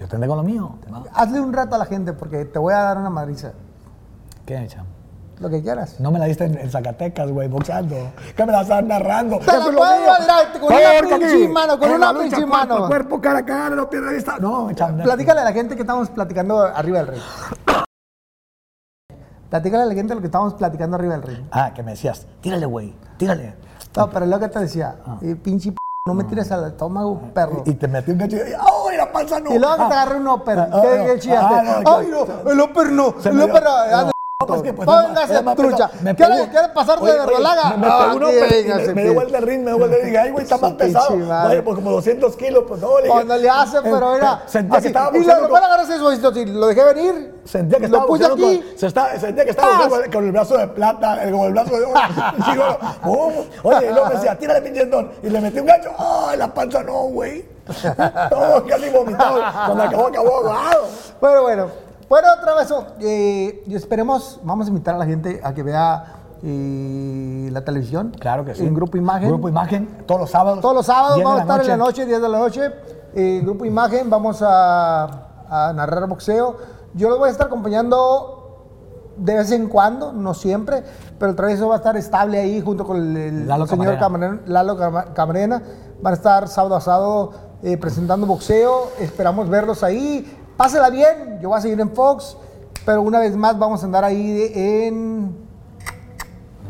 Yo 0.00 0.08
tendré 0.08 0.28
con 0.28 0.36
lo 0.36 0.42
mío. 0.42 0.76
¿no? 0.90 1.04
Hazle 1.12 1.40
un 1.40 1.52
rato 1.52 1.74
a 1.74 1.78
la 1.78 1.86
gente 1.86 2.12
porque 2.12 2.44
te 2.44 2.58
voy 2.58 2.74
a 2.74 2.78
dar 2.78 2.98
una 2.98 3.10
madriza. 3.10 3.52
¿Qué, 4.44 4.66
cham? 4.68 4.86
Lo 5.40 5.50
que 5.50 5.62
quieras. 5.62 5.98
No 6.00 6.10
me 6.12 6.18
la 6.18 6.26
diste 6.26 6.44
en, 6.44 6.56
en 6.58 6.70
Zacatecas, 6.70 7.30
güey, 7.30 7.48
boxeando. 7.48 8.12
¿Qué 8.36 8.46
me 8.46 8.52
la 8.52 8.62
estás 8.62 8.84
narrando? 8.84 9.38
Te 9.38 9.46
la 9.46 9.64
puedo 9.64 9.80
dar, 9.80 10.58
con 10.60 10.72
una 10.72 11.18
pinche 11.18 11.48
mano, 11.48 11.78
con 11.78 11.90
una 11.90 12.14
pinche 12.18 12.46
mano. 12.46 12.86
Cuerpo, 12.86 13.20
cara 13.20 13.40
a 13.40 13.44
cara, 13.44 13.74
no 13.74 13.90
pierde 13.90 14.14
vista. 14.14 14.36
No, 14.38 14.70
cham. 14.72 14.98
Platícale 15.02 15.40
a 15.40 15.44
la 15.44 15.52
gente 15.52 15.74
que 15.74 15.80
estamos 15.82 16.08
platicando 16.10 16.60
arriba 16.62 16.98
del 16.98 17.08
ring. 17.08 17.22
Platícale 19.50 19.82
a 19.84 19.86
la 19.86 19.94
gente 19.94 20.14
lo 20.14 20.20
que 20.20 20.26
estamos 20.26 20.54
platicando 20.54 20.96
arriba 20.96 21.14
del 21.14 21.22
ring. 21.22 21.46
Ah, 21.50 21.72
que 21.74 21.82
me 21.82 21.92
decías, 21.92 22.26
tírale, 22.40 22.66
güey, 22.66 22.94
tírale. 23.16 23.54
No, 23.96 24.10
pero 24.10 24.24
es 24.24 24.30
lo 24.30 24.38
que 24.40 24.48
te 24.48 24.58
decía. 24.60 24.96
eh, 25.22 25.36
pinche 25.36 25.70
p 25.72 25.76
no 26.06 26.14
me 26.14 26.24
tires 26.24 26.50
al 26.52 26.66
estómago, 26.66 27.18
perro. 27.32 27.62
Y 27.64 27.72
te 27.74 27.88
metí 27.88 28.10
un 28.10 28.18
gancho 28.18 28.36
y 28.36 28.40
¡ay, 28.40 28.96
la 28.98 29.10
panza 29.10 29.40
no! 29.40 29.54
Y 29.54 29.58
luego 29.58 29.74
que 29.76 29.84
te 29.84 29.94
Ah, 29.94 30.02
agarré 30.02 30.16
un 30.18 30.28
upper. 30.28 30.58
Ah, 30.58 30.68
¿Qué, 30.82 30.98
no. 30.98 31.04
qué 31.06 31.18
chillaste? 31.18 31.54
Ah, 31.54 31.82
Ay, 31.98 32.08
no, 32.10 32.50
el 32.52 32.60
upper 32.60 32.92
no. 32.92 33.14
El 33.24 33.40
upper 33.42 33.64
pues 34.38 34.62
que, 34.62 34.72
pues, 34.72 34.86
Póngase 34.86 35.42
trucha. 35.54 35.90
Me 36.02 36.14
¿Quiere, 36.14 36.34
pegó- 36.34 36.50
quiere 36.50 36.68
pasarse 36.70 37.04
Oye, 37.04 37.12
de 37.12 37.18
verdolaga? 37.20 37.70
Me, 37.70 37.76
me 37.76 37.86
Ah, 37.88 37.98
pegó 38.00 38.16
uno, 38.16 38.26
pero- 38.32 38.94
me, 38.94 39.02
dio 39.04 39.14
vuelta 39.14 39.38
el 39.38 39.46
ring, 39.46 39.60
me 39.62 39.70
dio 39.70 39.78
vuelta 39.78 39.96
el 39.96 40.16
ay, 40.16 40.30
güey, 40.32 40.42
está 40.44 40.58
más 40.58 40.72
pesado. 40.72 41.14
Oye, 41.14 41.62
pues 41.62 41.76
como 41.76 41.92
200 41.92 42.36
kilos, 42.36 42.64
pues 42.66 42.80
no. 42.80 42.98
Le 42.98 43.08
Cuando 43.08 43.36
le 43.36 43.48
hace, 43.48 43.80
pero 43.82 44.16
era. 44.16 44.42
Sentía 44.46 44.80
que 44.80 44.88
estaba 44.88 45.16
Y 45.16 45.24
lo 45.24 45.48
van 45.48 45.62
a 45.62 45.66
agarrar 45.66 45.86
así. 45.86 46.44
Lo 46.46 46.66
dejé 46.66 46.84
venir. 46.84 47.34
Sentía 47.44 47.78
que 47.78 47.86
lo 47.88 47.96
estaba 47.98 48.06
puse 48.06 48.28
boxeando 48.28 48.46
aquí. 48.48 48.68
con, 48.70 48.78
se 48.78 48.86
está, 48.86 49.20
sentía 49.20 49.44
que 49.44 49.50
estaba 49.50 49.88
con, 50.10 50.24
el 50.24 50.32
brazo 50.32 50.56
de 50.56 50.68
plata, 50.68 51.18
con 51.30 51.40
el 51.42 51.52
brazo 51.52 51.78
de 51.78 51.84
oro. 51.84 52.00
Oye, 53.62 53.86
y 53.86 53.92
luego 53.92 54.06
me 54.08 54.14
decía, 54.14 54.36
tírale 54.36 54.62
pinche 54.62 54.80
tendón. 54.80 55.12
Y 55.22 55.28
le 55.28 55.40
metí 55.40 55.60
un 55.60 55.66
gancho. 55.66 55.90
¡Ay, 55.98 56.38
la 56.38 56.52
panza 56.52 56.82
no, 56.82 56.92
güey! 57.04 57.44
Todo 58.30 58.66
casi 58.66 58.90
vomitado. 58.90 59.40
Cuando 59.66 59.82
acabó, 59.84 60.06
acabó 60.08 60.36
ahogado. 60.38 60.88
Bueno, 61.20 61.42
bueno. 61.42 61.83
Bueno, 62.14 62.28
otra 62.38 62.54
vez, 62.54 62.70
oh, 62.70 62.86
eh, 63.00 63.64
esperemos, 63.70 64.38
vamos 64.44 64.66
a 64.66 64.68
invitar 64.68 64.94
a 64.94 64.98
la 64.98 65.04
gente 65.04 65.40
a 65.42 65.52
que 65.52 65.64
vea 65.64 66.04
eh, 66.44 67.48
la 67.50 67.64
televisión. 67.64 68.12
Claro 68.20 68.44
que 68.44 68.54
sí. 68.54 68.64
En 68.64 68.72
Grupo 68.72 68.96
Imagen. 68.96 69.30
Grupo 69.30 69.48
Imagen, 69.48 69.88
todos 70.06 70.20
los 70.20 70.30
sábados. 70.30 70.60
Todos 70.60 70.76
los 70.76 70.86
sábados 70.86 71.16
10 71.16 71.18
de 71.18 71.24
vamos 71.24 71.40
a 71.40 71.42
estar 71.42 71.60
en 71.62 71.66
la 71.66 71.76
noche. 71.76 72.02
noche, 72.02 72.06
10 72.06 72.22
de 72.22 72.28
la 72.28 72.38
noche. 72.38 72.70
Eh, 73.14 73.40
Grupo 73.42 73.64
Imagen, 73.64 74.08
vamos 74.10 74.42
a, 74.42 75.06
a 75.48 75.72
narrar 75.72 76.06
boxeo. 76.08 76.56
Yo 76.94 77.08
los 77.08 77.18
voy 77.18 77.30
a 77.30 77.32
estar 77.32 77.48
acompañando 77.48 78.60
de 79.16 79.34
vez 79.34 79.50
en 79.50 79.66
cuando, 79.68 80.12
no 80.12 80.34
siempre, 80.34 80.84
pero 81.18 81.30
el 81.30 81.36
travieso 81.36 81.66
va 81.66 81.74
a 81.74 81.78
estar 81.78 81.96
estable 81.96 82.38
ahí 82.38 82.60
junto 82.60 82.84
con 82.86 83.16
el, 83.16 83.48
Lalo 83.48 83.66
señor 83.66 83.98
Camarena. 83.98 84.40
Lalo 84.46 84.76
Cama- 84.76 85.06
Camarena. 85.14 85.62
Van 86.00 86.12
a 86.12 86.16
estar 86.16 86.46
sábado 86.46 86.76
a 86.76 86.80
sábado 86.80 87.32
eh, 87.64 87.76
presentando 87.76 88.24
boxeo. 88.24 88.90
Esperamos 89.00 89.48
verlos 89.48 89.82
ahí. 89.82 90.42
Pásela 90.56 90.90
bien, 90.90 91.38
yo 91.40 91.48
voy 91.48 91.58
a 91.58 91.60
seguir 91.60 91.80
en 91.80 91.90
Fox, 91.90 92.36
pero 92.86 93.02
una 93.02 93.18
vez 93.18 93.36
más 93.36 93.58
vamos 93.58 93.82
a 93.82 93.86
andar 93.86 94.04
ahí 94.04 94.32
de- 94.32 94.86
en 94.86 95.44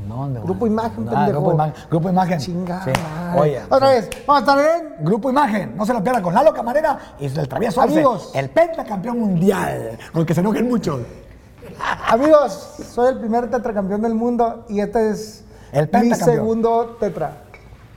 ¿Dónde? 0.08 0.40
Grupo 0.40 0.66
Imagen, 0.66 1.08
Ah. 1.12 1.26
Grupo 1.28 1.52
Imagen. 1.52 1.74
Grupo 1.90 2.08
Imagen. 2.08 2.38
Chingada. 2.38 2.84
Sí. 2.84 2.90
Oye. 3.36 3.60
Otra 3.68 3.88
sí. 3.88 3.94
vez, 3.94 4.10
vamos 4.26 4.42
a 4.48 4.52
estar 4.52 4.76
en 4.98 5.04
Grupo 5.04 5.28
Imagen, 5.30 5.76
no 5.76 5.84
se 5.84 5.92
lo 5.92 6.02
pierdan 6.04 6.22
con 6.22 6.32
Lalo 6.34 6.52
Camarena 6.54 6.98
y 7.18 7.26
el 7.26 7.48
travieso 7.48 7.80
Arce, 7.80 7.94
Amigos. 7.94 8.30
el 8.34 8.48
pentacampeón 8.50 9.18
mundial, 9.18 9.98
con 10.12 10.24
que 10.24 10.32
se 10.34 10.40
enojen 10.40 10.68
mucho. 10.68 11.00
Amigos, 12.08 12.76
soy 12.92 13.08
el 13.12 13.18
primer 13.18 13.50
tetracampeón 13.50 14.02
del 14.02 14.14
mundo 14.14 14.64
y 14.68 14.80
este 14.80 15.10
es 15.10 15.44
El 15.72 15.90
mi 16.00 16.14
segundo 16.14 16.96
tetra. 17.00 17.38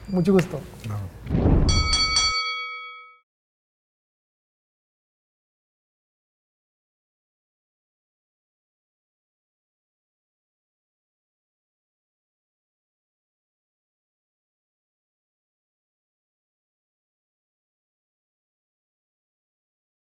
Mucho 0.07 0.33
gusto. 0.33 0.59
No. 0.87 0.95